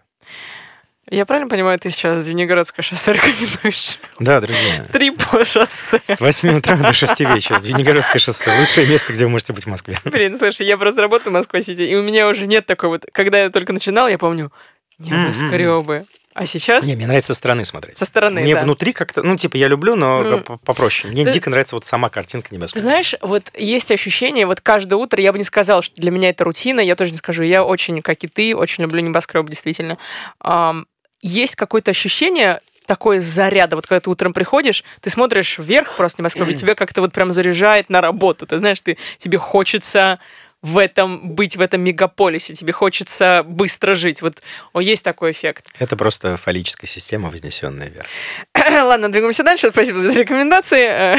Я 1.10 1.26
правильно 1.26 1.50
понимаю, 1.50 1.78
ты 1.78 1.90
сейчас 1.90 2.24
Звенигородское 2.24 2.82
шоссе 2.82 3.12
рекомендуешь? 3.12 3.98
Да, 4.20 4.40
друзья. 4.40 4.84
Три 4.92 5.10
по 5.10 5.44
шоссе. 5.44 6.00
С 6.06 6.20
8 6.20 6.58
утра 6.58 6.76
до 6.76 6.92
6 6.92 7.20
вечера. 7.20 7.58
Звенигородское 7.58 8.20
шоссе. 8.20 8.50
Лучшее 8.60 8.86
место, 8.86 9.12
где 9.12 9.24
вы 9.24 9.30
можете 9.30 9.52
быть 9.52 9.64
в 9.64 9.68
Москве. 9.68 9.98
Блин, 10.04 10.38
слушай, 10.38 10.64
я 10.64 10.78
просто 10.78 11.02
работаю 11.02 11.30
в 11.30 11.34
Москва-Сити, 11.34 11.82
и 11.82 11.94
у 11.96 12.02
меня 12.02 12.28
уже 12.28 12.46
нет 12.46 12.66
такой 12.66 12.88
вот... 12.88 13.04
Когда 13.12 13.42
я 13.42 13.50
только 13.50 13.72
начинал, 13.72 14.06
я 14.08 14.16
помню, 14.16 14.52
небоскребы. 14.98 16.06
А 16.34 16.46
сейчас 16.46 16.86
Не, 16.86 16.96
мне 16.96 17.06
нравится 17.06 17.34
со 17.34 17.38
стороны 17.38 17.62
смотреть. 17.66 17.98
со 17.98 18.06
стороны, 18.06 18.40
Мне 18.40 18.54
да. 18.54 18.62
внутри 18.62 18.94
как-то, 18.94 19.22
ну, 19.22 19.36
типа, 19.36 19.56
я 19.58 19.68
люблю, 19.68 19.96
но 19.96 20.38
по- 20.38 20.56
попроще. 20.56 21.12
Мне 21.12 21.26
Ты- 21.26 21.32
дико 21.32 21.50
нравится 21.50 21.74
вот 21.76 21.84
сама 21.84 22.08
картинка 22.08 22.48
небоскреба. 22.54 22.80
знаешь, 22.80 23.14
вот 23.20 23.50
есть 23.54 23.90
ощущение, 23.92 24.46
вот 24.46 24.62
каждое 24.62 24.94
утро, 24.94 25.20
я 25.22 25.30
бы 25.32 25.36
не 25.36 25.44
сказала, 25.44 25.82
что 25.82 26.00
для 26.00 26.10
меня 26.10 26.30
это 26.30 26.44
рутина, 26.44 26.80
я 26.80 26.96
тоже 26.96 27.10
не 27.10 27.18
скажу, 27.18 27.42
я 27.42 27.62
очень, 27.64 28.00
как 28.00 28.24
и 28.24 28.28
ты, 28.28 28.56
очень 28.56 28.82
люблю 28.82 29.02
небоскреб, 29.02 29.46
действительно. 29.50 29.98
Ам, 30.40 30.86
есть 31.22 31.56
какое-то 31.56 31.90
ощущение, 31.90 32.60
такой 32.86 33.20
заряда. 33.20 33.76
Вот 33.76 33.86
когда 33.86 34.00
ты 34.00 34.10
утром 34.10 34.32
приходишь, 34.32 34.84
ты 35.00 35.08
смотришь 35.08 35.58
вверх 35.58 35.96
просто 35.96 36.20
небоскреб, 36.20 36.48
и 36.48 36.54
тебя 36.54 36.74
как-то 36.74 37.00
вот 37.00 37.12
прям 37.12 37.32
заряжает 37.32 37.88
на 37.88 38.00
работу. 38.00 38.46
Ты 38.46 38.58
знаешь, 38.58 38.80
ты, 38.80 38.98
тебе 39.18 39.38
хочется 39.38 40.18
в 40.62 40.78
этом 40.78 41.34
быть 41.34 41.56
в 41.56 41.60
этом 41.60 41.80
мегаполисе, 41.80 42.54
тебе 42.54 42.72
хочется 42.72 43.42
быстро 43.46 43.94
жить. 43.94 44.22
Вот 44.22 44.42
о, 44.72 44.80
есть 44.80 45.04
такой 45.04 45.32
эффект. 45.32 45.66
Это 45.78 45.96
просто 45.96 46.36
фаллическая 46.36 46.88
система, 46.88 47.30
вознесенная 47.30 47.88
вверх. 47.88 48.06
Ладно, 48.84 49.10
двигаемся 49.10 49.42
дальше. 49.42 49.70
Спасибо 49.70 50.00
за 50.00 50.12
рекомендации. 50.12 51.16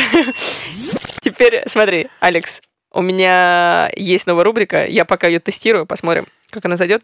Теперь 1.21 1.63
смотри, 1.67 2.07
Алекс, 2.19 2.61
у 2.91 3.01
меня 3.01 3.89
есть 3.95 4.27
новая 4.27 4.45
рубрика. 4.45 4.85
Я 4.85 5.03
пока 5.03 5.27
ее 5.27 5.39
тестирую, 5.39 5.85
посмотрим, 5.85 6.25
как 6.49 6.63
она 6.65 6.77
зайдет. 6.77 7.03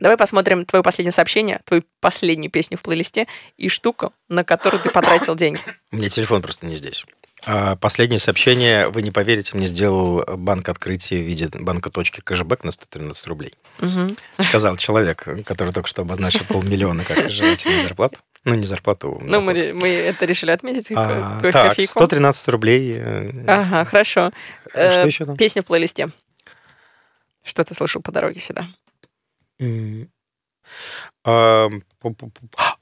Давай 0.00 0.16
посмотрим 0.16 0.64
твое 0.64 0.82
последнее 0.82 1.12
сообщение, 1.12 1.60
твою 1.64 1.82
последнюю 2.00 2.50
песню 2.50 2.76
в 2.78 2.82
плейлисте 2.82 3.26
и 3.56 3.68
штуку, 3.68 4.12
на 4.28 4.44
которую 4.44 4.80
ты 4.82 4.90
потратил 4.90 5.34
деньги. 5.34 5.60
У 5.92 5.96
меня 5.96 6.08
телефон 6.08 6.40
просто 6.42 6.66
не 6.66 6.76
здесь. 6.76 7.04
А 7.46 7.76
последнее 7.76 8.18
сообщение, 8.18 8.88
вы 8.88 9.02
не 9.02 9.12
поверите, 9.12 9.56
мне 9.56 9.68
сделал 9.68 10.24
банк 10.36 10.68
открытия 10.68 11.18
в 11.22 11.26
виде 11.26 11.48
банка 11.52 11.88
точки 11.88 12.20
кэшбэк 12.20 12.64
на 12.64 12.72
113 12.72 13.26
рублей. 13.28 13.54
Мгм. 13.78 14.08
Сказал 14.40 14.76
человек, 14.76 15.24
который 15.46 15.72
только 15.72 15.88
что 15.88 16.02
обозначил 16.02 16.44
полмиллиона 16.48 17.04
как 17.04 17.30
желательную 17.30 17.82
зарплату. 17.82 18.18
Ну, 18.44 18.54
не 18.54 18.66
зарплату. 18.66 19.18
Ну, 19.22 19.40
мы, 19.40 19.72
мы 19.72 19.88
это 19.88 20.24
решили 20.24 20.50
отметить 20.50 20.88
А, 20.96 21.40
ко- 21.40 21.52
так, 21.52 21.68
кофейком. 21.70 21.92
113 22.02 22.48
рублей. 22.48 22.94
э, 22.98 23.44
Ага, 23.46 23.84
хорошо. 23.84 24.32
Что 24.70 25.02
Э, 25.02 25.06
еще 25.06 25.24
там? 25.24 25.36
Песня 25.36 25.62
в 25.62 25.66
плейлисте. 25.66 26.08
Что 27.44 27.62
ты 27.64 27.74
слушал 27.74 28.02
по 28.02 28.10
дороге 28.12 28.40
сюда? 28.40 28.62
М, 28.62 28.68
а, 28.68 28.68
пу-пу-пу. 28.68 28.76
А, 28.76 29.47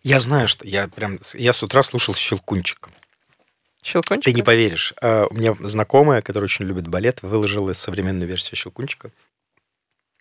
Я 0.03 0.21
знаю, 0.21 0.49
что 0.49 0.67
я 0.67 0.89
прям... 0.89 1.19
Я 1.35 1.53
с 1.53 1.63
утра 1.63 1.83
слушал 1.83 2.15
«Щелкунчик». 2.15 2.89
Щелкунчик? 3.83 4.25
Ты 4.25 4.33
не 4.33 4.43
поверишь. 4.43 4.95
а, 5.01 5.27
У 5.31 5.35
меня 5.35 5.55
знакомая, 5.61 6.21
которая 6.23 6.47
очень 6.47 6.65
любит 6.65 6.89
балет, 6.89 7.23
выложила 7.23 7.73
современную 7.73 8.29
версию 8.29 8.57
«Щелкунчика». 8.57 9.11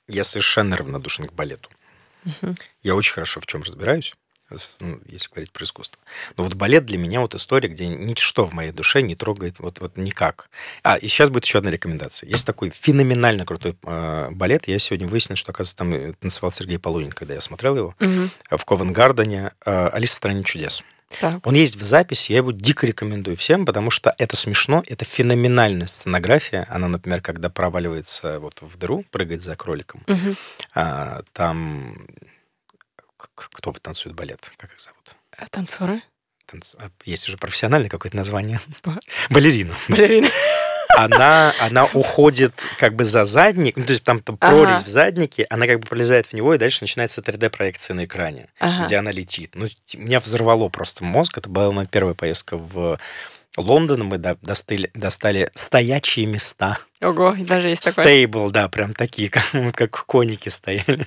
Я 0.07 0.23
совершенно 0.23 0.77
равнодушен 0.77 1.25
к 1.25 1.33
балету. 1.33 1.69
Я 2.81 2.95
очень 2.95 3.13
хорошо 3.13 3.39
в 3.39 3.45
чем 3.47 3.63
разбираюсь, 3.63 4.13
ну, 4.79 4.99
если 5.07 5.29
говорить 5.29 5.51
про 5.51 5.63
искусство. 5.63 6.01
Но 6.37 6.43
вот 6.43 6.53
балет 6.53 6.85
для 6.85 6.97
меня 6.97 7.19
вот 7.21 7.35
история, 7.35 7.67
где 7.69 7.87
ничто 7.87 8.45
в 8.45 8.53
моей 8.53 8.71
душе 8.71 9.01
не 9.01 9.15
трогает 9.15 9.59
вот, 9.59 9.79
вот 9.79 9.97
никак. 9.97 10.49
А, 10.83 10.95
и 10.97 11.07
сейчас 11.07 11.29
будет 11.29 11.45
еще 11.45 11.57
одна 11.59 11.71
рекомендация. 11.71 12.29
Есть 12.29 12.45
такой 12.45 12.69
феноменально 12.69 13.45
крутой 13.45 13.75
э, 13.83 14.29
балет. 14.31 14.67
Я 14.67 14.79
сегодня 14.79 15.07
выяснил, 15.07 15.35
что, 15.35 15.51
оказывается, 15.51 15.77
там 15.77 15.93
э, 15.93 16.13
танцевал 16.13 16.51
Сергей 16.51 16.77
Полунин, 16.79 17.11
когда 17.11 17.33
я 17.33 17.41
смотрел 17.41 17.75
его, 17.75 17.95
э, 17.99 18.27
в 18.51 18.65
Ковенгардене 18.65 19.51
э, 19.65 19.87
«Алиса 19.89 20.13
в 20.13 20.17
стране 20.17 20.43
чудес». 20.43 20.83
Так. 21.19 21.45
Он 21.45 21.53
есть 21.53 21.75
в 21.75 21.83
записи, 21.83 22.31
я 22.31 22.37
его 22.39 22.51
дико 22.51 22.85
рекомендую 22.87 23.37
всем, 23.37 23.65
потому 23.65 23.91
что 23.91 24.13
это 24.17 24.35
смешно, 24.35 24.83
это 24.87 25.05
феноменальная 25.05 25.87
сценография. 25.87 26.65
Она, 26.69 26.87
например, 26.87 27.21
когда 27.21 27.49
проваливается 27.49 28.39
вот 28.39 28.61
в 28.61 28.77
дыру, 28.77 29.05
прыгает 29.11 29.41
за 29.41 29.55
кроликом, 29.55 30.01
Мгм. 30.07 30.35
а, 30.73 31.21
там 31.31 31.95
кто 33.35 33.71
танцует 33.73 34.15
балет, 34.15 34.51
как 34.57 34.71
их 34.73 34.79
зовут? 34.79 35.15
А 35.37 35.45
Танцоры? 35.47 36.01
Танц- 36.47 36.75
а, 36.79 36.89
Есть 37.05 37.27
уже 37.27 37.37
профессиональное 37.37 37.89
какое-то 37.89 38.15
название. 38.17 38.59
Ба- 38.83 38.99
Балерина. 39.29 39.75
Балерина. 39.89 40.27
Она, 40.97 41.53
она 41.59 41.85
уходит 41.87 42.53
как 42.79 42.95
бы 42.95 43.03
за 43.03 43.25
задник, 43.25 43.75
ну, 43.75 43.83
то 43.83 43.89
есть 43.91 44.03
там, 44.03 44.21
там 44.21 44.37
Ага. 44.39 44.51
прорезь 44.63 44.83
в 44.83 44.87
заднике, 44.87 45.45
она 45.49 45.67
как 45.67 45.81
бы 45.81 45.87
пролезает 45.87 46.27
в 46.27 46.33
него, 46.33 46.53
и 46.53 46.57
дальше 46.57 46.77
начинается 46.81 47.19
3D-проекция 47.19 47.95
на 47.95 48.05
экране, 48.05 48.47
Ага. 48.59 48.85
где 48.85 48.95
она 48.97 49.11
летит. 49.11 49.55
Ну, 49.55 49.67
меня 49.95 50.21
взорвало 50.21 50.69
просто 50.69 51.03
мозг. 51.03 51.37
Это 51.37 51.49
была 51.49 51.71
моя 51.71 51.87
первая 51.87 52.13
поездка 52.13 52.55
в 52.57 52.97
Лондон. 53.57 54.05
Мы 54.05 54.17
до- 54.17 54.37
достали, 54.41 54.91
достали 54.93 55.49
стоячие 55.53 56.25
места. 56.25 56.79
Ого, 57.01 57.35
даже 57.39 57.69
есть 57.69 57.83
такое. 57.83 58.03
Стейбл, 58.03 58.49
да, 58.51 58.67
прям 58.69 58.93
такие, 58.93 59.29
как, 59.31 59.53
вот 59.53 59.75
как 59.75 60.05
коники 60.05 60.49
стояли 60.49 61.05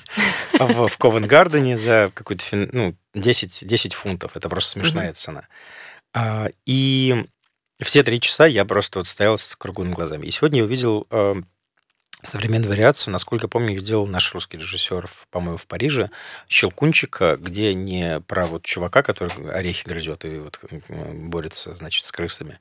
в, 0.59 0.89
в 0.89 0.99
Ковенгардене 0.99 1.77
за 1.77 2.11
какую-то, 2.15 2.45
ну, 2.73 2.95
10, 3.15 3.67
10 3.67 3.95
фунтов. 3.95 4.37
Это 4.37 4.49
просто 4.49 4.71
смешная 4.71 5.13
цена. 5.13 5.47
А, 6.15 6.49
и 6.67 7.27
все 7.81 8.03
три 8.03 8.21
часа 8.21 8.47
я 8.47 8.65
просто 8.65 9.01
вот 9.01 9.09
стоял 9.09 9.39
с 9.39 9.55
круглыми 9.57 9.93
глазами. 9.93 10.27
И 10.27 10.31
сегодня 10.31 10.59
я 10.59 10.65
увидел 10.65 11.07
э, 11.11 11.35
современную 12.23 12.71
вариацию, 12.71 13.13
насколько 13.13 13.49
помню, 13.49 13.71
ее 13.71 13.81
делал 13.81 14.07
наш 14.07 14.33
русский 14.35 14.57
режиссер, 14.57 15.09
по-моему, 15.31 15.57
в 15.57 15.67
Париже, 15.67 16.11
«Щелкунчика», 16.49 17.37
где 17.39 17.75
не 17.75 18.21
про 18.21 18.47
вот 18.47 18.65
чувака, 18.65 19.03
который 19.03 19.33
орехи 19.53 19.85
грызет 19.85 20.25
и 20.25 20.39
вот 20.39 20.59
борется, 20.89 21.75
значит, 21.75 22.05
с 22.05 22.13
крысами, 22.13 22.59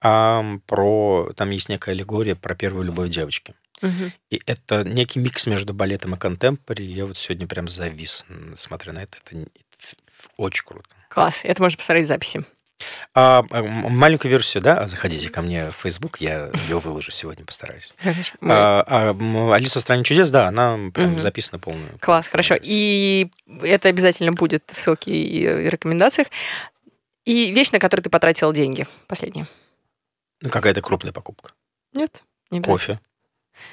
а 0.00 0.44
про... 0.66 1.32
Там 1.36 1.50
есть 1.50 1.68
некая 1.68 1.92
аллегория 1.92 2.34
про 2.34 2.54
первую 2.54 2.84
любовь 2.84 3.10
девочки. 3.10 3.54
Мгм. 3.82 4.12
И 4.30 4.42
это 4.46 4.84
некий 4.84 5.20
микс 5.20 5.46
между 5.46 5.72
балетом 5.72 6.14
и 6.14 6.18
контемпори. 6.18 6.84
Я 6.84 7.06
вот 7.06 7.16
сегодня 7.16 7.46
прям 7.46 7.68
завис, 7.68 8.26
смотря 8.54 8.92
на 8.92 9.02
это. 9.02 9.18
Это 9.30 9.46
очень 10.36 10.64
круто. 10.64 10.88
Класс, 11.08 11.40
это 11.44 11.62
можно 11.62 11.78
посмотреть 11.78 12.04
в 12.04 12.08
записи. 12.08 12.44
А, 13.14 13.44
м, 13.50 13.66
маленькую 13.96 14.30
версию, 14.30 14.62
да? 14.62 14.86
Заходите 14.86 15.28
ко 15.28 15.42
мне 15.42 15.70
в 15.70 15.74
Facebook, 15.74 16.20
я 16.20 16.50
ее 16.68 16.78
выложу 16.78 17.10
сегодня, 17.10 17.44
постараюсь. 17.44 17.92
Хорошо. 17.98 18.34
А, 18.42 18.84
а, 18.86 19.54
Алиса 19.54 19.78
в 19.78 19.82
стране 19.82 20.04
чудес, 20.04 20.30
да, 20.30 20.48
она 20.48 20.78
прям 20.92 21.10
Мгм. 21.12 21.20
записана 21.20 21.58
полную. 21.58 21.90
Класс, 22.00 22.28
хорошо. 22.28 22.56
И 22.60 23.30
это 23.62 23.88
обязательно 23.88 24.32
будет 24.32 24.64
в 24.72 24.80
ссылке 24.80 25.10
и 25.12 25.46
рекомендациях. 25.68 26.28
И 27.24 27.52
вещь, 27.52 27.70
на 27.72 27.78
которую 27.78 28.04
ты 28.04 28.10
потратил 28.10 28.52
деньги. 28.52 28.86
Последняя. 29.06 29.46
Ну, 30.40 30.48
какая-то 30.48 30.80
крупная 30.80 31.12
покупка. 31.12 31.52
Нет? 31.92 32.22
Не. 32.50 32.60
Кофе. 32.62 32.98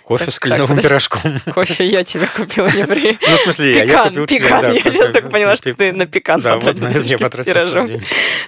Кофе 0.03 0.25
Так, 0.25 0.33
с 0.33 0.37
так, 0.39 0.43
кленовым 0.43 0.67
подожди. 0.77 0.87
пирожком. 0.87 1.39
Кофе 1.53 1.85
я 1.85 2.03
тебе 2.03 2.27
купила, 2.27 2.67
не 2.67 2.85
при... 2.85 3.17
Ну, 3.29 3.35
в 3.35 3.39
смысле, 3.39 3.71
я- 3.73 3.83
я 3.83 3.85
Пекан, 3.87 4.09
купил 4.09 4.25
тебе, 4.27 4.39
пекан. 4.39 4.61
да, 4.61 4.71
Я 4.71 4.81
кофе. 4.81 4.91
сейчас 4.97 5.11
только 5.13 5.29
поняла, 5.29 5.55
что 5.55 5.73
ты 5.75 5.91
на 5.93 6.05
пекан 6.05 6.41
Да, 6.41 6.55
вот 6.57 6.63
потратил 6.65 6.83
на 6.83 6.87
это 6.89 7.01
я 7.07 7.17
потратил. 7.17 8.01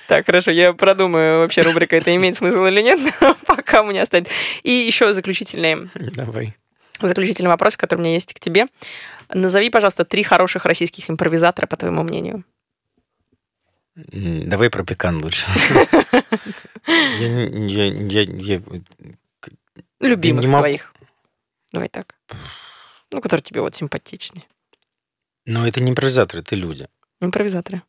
Так, 0.08 0.26
хорошо, 0.26 0.52
я 0.52 0.74
продумаю, 0.74 1.40
вообще 1.40 1.62
рубрика 1.62 1.96
это 1.98 2.16
имеет 2.16 2.36
смысл 2.36 2.66
или 2.66 2.82
нет, 2.82 3.00
пока 3.46 3.82
у 3.82 3.86
меня 3.88 4.04
останет. 4.04 4.30
И 4.64 4.72
еще 4.72 5.14
заключительный, 5.14 5.90
Давай. 5.96 6.56
заключительный 7.02 7.50
вопрос, 7.50 7.76
который 7.78 8.00
у 8.00 8.04
меня 8.04 8.14
есть 8.14 8.34
к 8.34 8.40
тебе. 8.40 8.68
Назови, 9.34 9.70
пожалуйста, 9.70 10.06
три 10.06 10.24
хороших 10.24 10.66
российских 10.66 11.10
импровизатора, 11.10 11.68
по 11.68 11.76
твоему 11.78 12.04
мнению. 12.04 12.44
Давай 13.96 14.70
про 14.70 14.84
пекан 14.86 15.22
лучше. 15.22 15.46
Я 16.88 18.62
Любимых 20.00 20.46
твоих. 20.46 20.94
Давай 21.72 21.90
так. 21.90 22.16
Ну, 23.12 23.22
которые 23.22 23.44
тебе 23.44 23.62
вот 23.62 23.76
симпатичны. 23.76 24.44
Но 25.46 25.68
это 25.68 25.82
не 25.82 25.92
импровизаторы, 25.92 26.42
это 26.42 26.56
люди. 26.56 26.88
Импровизаторы. 27.22 27.82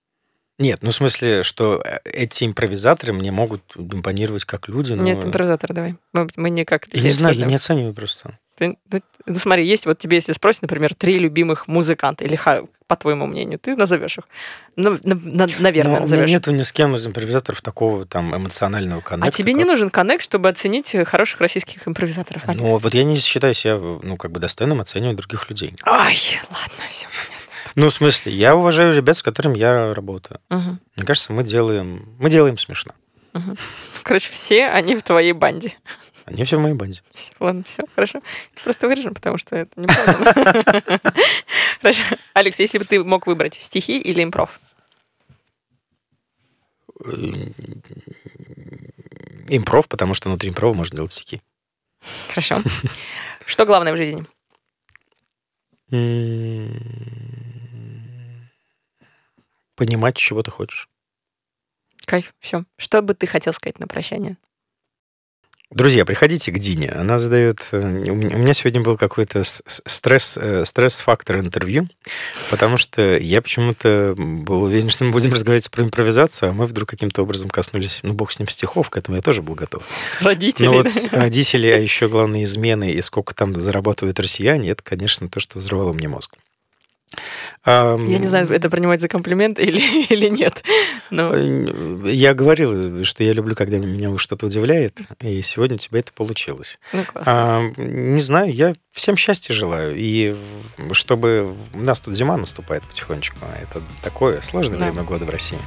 Нет, 0.61 0.79
ну 0.83 0.91
в 0.91 0.95
смысле, 0.95 1.43
что 1.43 1.83
э, 1.85 1.99
эти 2.05 2.45
импровизаторы 2.45 3.13
мне 3.15 3.33
могут 3.33 3.63
импонировать 3.77 4.45
как 4.45 4.69
люди, 4.69 4.93
но... 4.93 5.03
Нет, 5.03 5.25
импровизаторы 5.25 5.75
давай. 5.75 5.97
Мы, 6.13 6.29
мы 6.37 6.51
не 6.51 6.65
как 6.65 6.87
Я 6.89 6.93
людей 6.97 7.09
не 7.09 7.15
знаю, 7.15 7.35
я 7.37 7.47
не 7.47 7.55
оцениваю 7.57 7.95
просто. 7.95 8.39
Ты- 8.57 8.77
ты- 8.91 9.03
ну, 9.25 9.35
смотри, 9.37 9.67
есть 9.67 9.87
вот 9.87 9.99
тебе, 9.99 10.19
если 10.19 10.33
спросят, 10.33 10.63
например, 10.63 10.95
три 10.95 11.19
любимых 11.19 11.67
музыканта, 11.67 12.25
или 12.25 12.39
по 12.87 12.97
твоему 12.97 13.27
мнению, 13.27 13.59
ты 13.59 13.75
назовешь 13.75 14.19
их. 14.19 14.25
Ну, 14.77 14.99
на- 15.03 15.15
на- 15.15 15.47
наверное, 15.61 15.93
Но 16.01 16.05
у 16.05 16.07
меня 16.07 16.11
назовешь. 16.11 16.29
нету 16.31 16.51
ни 16.51 16.63
с 16.63 16.73
кем 16.73 16.95
из 16.95 17.07
импровизаторов 17.07 17.63
такого 17.63 18.05
там 18.05 18.37
эмоционального 18.37 19.01
коннекта. 19.01 19.29
А 19.29 19.31
тебе 19.31 19.55
не 19.55 19.61
как- 19.61 19.69
нужен 19.69 19.89
коннект, 19.91 20.23
чтобы 20.23 20.49
оценить 20.51 20.95
э, 20.95 21.05
хороших 21.07 21.41
российских 21.41 21.89
импровизаторов? 21.89 22.47
Алекс? 22.49 22.61
Ну, 22.63 22.77
вот 22.77 22.93
я 22.93 23.05
не 23.05 23.19
считаю 23.19 23.55
себя, 23.55 23.77
ну, 23.79 24.17
как 24.19 24.31
бы 24.31 24.41
достойным 24.41 24.81
оценивать 24.83 25.17
других 25.17 25.49
людей. 25.49 25.75
Ай, 25.85 26.19
ладно, 26.51 26.85
все 26.91 27.07
понятно. 27.07 27.40
Ну, 27.77 27.89
в 27.91 27.95
смысле, 27.95 28.33
я 28.33 28.57
уважаю 28.57 28.95
ребят, 28.95 29.17
с 29.17 29.23
которыми 29.23 29.59
я 29.59 29.95
работаю. 29.95 30.41
Мгм, 30.51 30.81
Мне 30.97 31.07
кажется, 31.07 31.33
мы 31.33 31.45
делаем, 31.45 32.05
мы 32.19 32.31
делаем 32.31 32.59
смешно. 32.59 32.93
мгм. 33.33 33.57
Короче, 34.03 34.31
все 34.31 34.67
они 34.67 34.97
в 34.97 35.03
твоей 35.03 35.33
банде. 35.33 35.75
Они 36.27 36.45
все 36.45 36.59
в 36.59 36.61
моей 36.63 36.75
банде. 36.75 37.01
Всё, 37.15 37.33
ладно, 37.41 37.63
все, 37.67 37.83
хорошо. 37.95 38.21
Просто 38.63 38.87
вырежем, 38.89 39.15
потому 39.15 39.39
что 39.39 39.57
это 39.57 39.81
неправда. 39.81 41.01
Хорошо. 41.81 42.03
Алекс, 42.35 42.59
если 42.61 42.79
бы 42.79 42.85
ты 42.85 43.03
мог 43.03 43.27
выбрать 43.27 43.55
стихи 43.55 43.99
или 43.99 44.23
импров? 44.23 44.61
Импров, 49.49 49.89
потому 49.89 50.15
что 50.15 50.29
внутри 50.29 50.51
импрова 50.51 50.75
можно 50.75 50.97
делать 50.97 51.13
стихи. 51.13 51.41
Хорошо. 52.29 52.61
Что 53.47 53.67
главное 53.67 53.93
в 53.93 53.97
жизни? 53.97 54.25
Понимать, 59.81 60.15
чего 60.15 60.43
ты 60.43 60.51
хочешь. 60.51 60.91
Кайф, 62.05 62.35
все. 62.39 62.65
Что 62.77 63.01
бы 63.01 63.15
ты 63.15 63.27
хотел 63.27 63.55
сказать 63.55 63.79
на 63.79 63.87
прощание? 63.87 64.37
Друзья, 65.71 66.05
приходите 66.05 66.53
к 66.53 66.59
Дине. 66.59 66.91
Она 66.91 67.19
задает... 67.19 67.61
э, 67.73 67.81
У 67.81 68.15
меня 68.15 68.53
сегодня 68.53 68.83
был 68.83 68.99
какой-то 68.99 69.43
стресс, 69.43 70.37
э, 70.37 70.67
стресс-фактор 70.67 71.39
интервью, 71.39 71.89
потому 72.51 72.77
что 72.77 73.17
я 73.17 73.41
почему-то 73.41 74.13
был 74.19 74.65
уверен, 74.65 74.91
что 74.91 75.05
мы 75.05 75.13
будем 75.13 75.33
разговаривать 75.33 75.71
про 75.71 75.83
импровизацию, 75.83 76.51
а 76.51 76.53
мы 76.53 76.67
вдруг 76.67 76.91
каким-то 76.91 77.23
образом 77.23 77.49
коснулись, 77.49 78.01
ну, 78.03 78.13
бог 78.13 78.33
с 78.33 78.39
ним, 78.39 78.49
стихов, 78.49 78.91
к 78.91 78.99
этому 78.99 79.17
я 79.17 79.23
тоже 79.23 79.41
был 79.41 79.55
готов. 79.55 79.83
Родители. 80.21 80.67
Ну 80.67 80.73
вот 80.75 80.89
родители, 81.11 81.69
а 81.69 81.79
еще 81.79 82.11
главные 82.11 82.45
измены 82.45 82.93
и 82.93 83.01
сколько 83.01 83.35
там 83.35 83.55
зарабатывают 83.55 84.21
россияне, 84.21 84.73
это, 84.73 84.83
конечно, 84.83 85.31
то, 85.31 85.41
что 85.41 85.59
взорвало 85.59 85.95
мне 85.95 86.07
мозг. 86.07 86.35
Я 87.67 87.97
не 87.97 88.27
знаю, 88.27 88.49
это 88.51 88.71
принимать 88.71 89.01
за 89.01 89.09
комплимент 89.09 89.59
или, 89.59 89.81
или 90.09 90.29
нет. 90.29 90.63
Но 91.11 91.33
э, 91.35 92.11
Я 92.13 92.35
говорил, 92.35 93.05
что 93.05 93.25
я 93.25 93.33
люблю, 93.33 93.55
когда 93.55 93.79
меня 93.79 94.17
что-то 94.19 94.47
удивляет, 94.47 94.99
и 95.21 95.43
сегодня 95.43 95.77
у 95.77 95.79
тебя 95.79 96.01
это 96.01 96.13
получилось. 96.13 96.79
ну. 96.93 97.05
А, 97.15 97.63
не 97.77 98.21
знаю, 98.21 98.53
я 98.53 98.73
всем 98.93 99.17
счастья 99.17 99.53
желаю. 99.53 99.95
И 99.97 100.37
чтобы... 100.93 101.55
У 101.75 101.79
нас 101.79 102.01
тут 102.01 102.15
зима 102.15 102.37
наступает 102.37 102.83
потихонечку. 102.85 103.37
Это 103.61 103.83
такое 104.03 104.41
сложное 104.41 104.79
Да. 104.79 104.87
время 104.87 105.03
года 105.03 105.25
в 105.25 105.31
России. 105.31 105.59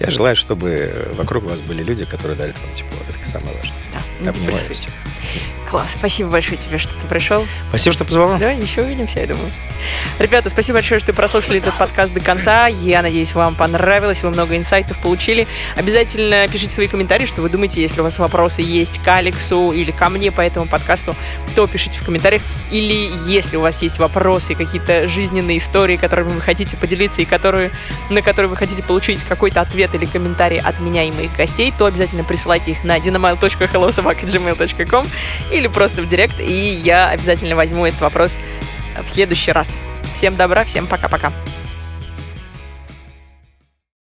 Я 0.00 0.10
желаю, 0.10 0.36
чтобы 0.36 1.12
вокруг 1.14 1.44
вас 1.44 1.60
были 1.60 1.82
люди, 1.82 2.04
которые 2.04 2.36
дарят 2.38 2.58
вам 2.60 2.72
тепло. 2.72 2.96
Это 3.08 3.24
самое 3.26 3.56
важное. 3.56 3.78
Да, 3.92 4.02
не 4.20 4.28
Обнимаю 4.28 4.52
депрессуй. 4.52 4.74
всех. 4.74 4.92
Класс. 5.70 5.92
Спасибо 5.98 6.30
большое 6.30 6.56
тебе, 6.56 6.78
что 6.78 6.92
ты 7.00 7.06
пришел. 7.08 7.46
Спасибо, 7.68 7.92
что 7.94 8.04
позвала. 8.04 8.38
Да, 8.38 8.50
еще 8.52 8.82
увидимся, 8.82 9.20
я 9.20 9.26
думаю. 9.26 9.50
Ребята, 10.18 10.50
спасибо 10.50 10.78
большое, 10.84 11.00
что 11.00 11.14
прослушали 11.14 11.60
этот 11.60 11.72
подкаст 11.78 12.12
до 12.12 12.20
конца. 12.20 12.66
Я 12.66 13.00
надеюсь, 13.00 13.34
вам 13.34 13.54
понравилось, 13.54 14.22
вы 14.22 14.28
много 14.28 14.54
инсайтов 14.54 14.98
получили. 14.98 15.46
Обязательно 15.76 16.46
пишите 16.46 16.74
свои 16.74 16.88
комментарии, 16.88 17.24
что 17.24 17.40
вы 17.40 17.48
думаете, 17.48 17.80
если 17.80 18.02
у 18.02 18.04
вас 18.04 18.18
вопросы 18.18 18.60
есть 18.60 19.02
к 19.02 19.08
Алексу 19.08 19.70
или 19.70 19.92
ко 19.92 20.10
мне 20.10 20.30
по 20.30 20.42
этому 20.42 20.66
подкасту, 20.66 21.16
то 21.54 21.66
пишите 21.66 21.98
в 21.98 22.04
комментариях. 22.04 22.42
Или 22.70 23.08
если 23.26 23.56
у 23.56 23.62
вас 23.62 23.80
есть 23.80 23.98
вопросы, 23.98 24.54
какие-то 24.54 25.08
жизненные 25.08 25.56
истории, 25.56 25.96
которыми 25.96 26.32
вы 26.32 26.42
хотите 26.42 26.76
поделиться 26.76 27.22
и 27.22 27.24
которые, 27.24 27.70
на 28.10 28.20
которые 28.20 28.50
вы 28.50 28.56
хотите 28.56 28.82
получить 28.82 29.24
какой-то 29.24 29.62
ответ 29.62 29.94
или 29.94 30.04
комментарий 30.04 30.60
от 30.60 30.80
меня 30.80 31.04
и 31.04 31.12
моих 31.12 31.34
гостей, 31.34 31.72
то 31.78 31.86
обязательно 31.86 32.24
присылайте 32.24 32.72
их 32.72 32.84
на 32.84 32.98
dynamile.hellosobaka.gmail.com 32.98 35.08
или 35.50 35.66
просто 35.66 36.02
в 36.02 36.08
директ, 36.10 36.40
и 36.40 36.52
я 36.52 37.08
обязательно 37.08 37.56
возьму 37.56 37.86
этот 37.86 38.02
вопрос 38.02 38.38
в 39.02 39.08
следующий 39.08 39.52
раз. 39.52 39.78
Всем 40.14 40.36
добра, 40.36 40.64
всем 40.64 40.86
пока-пока. 40.86 41.32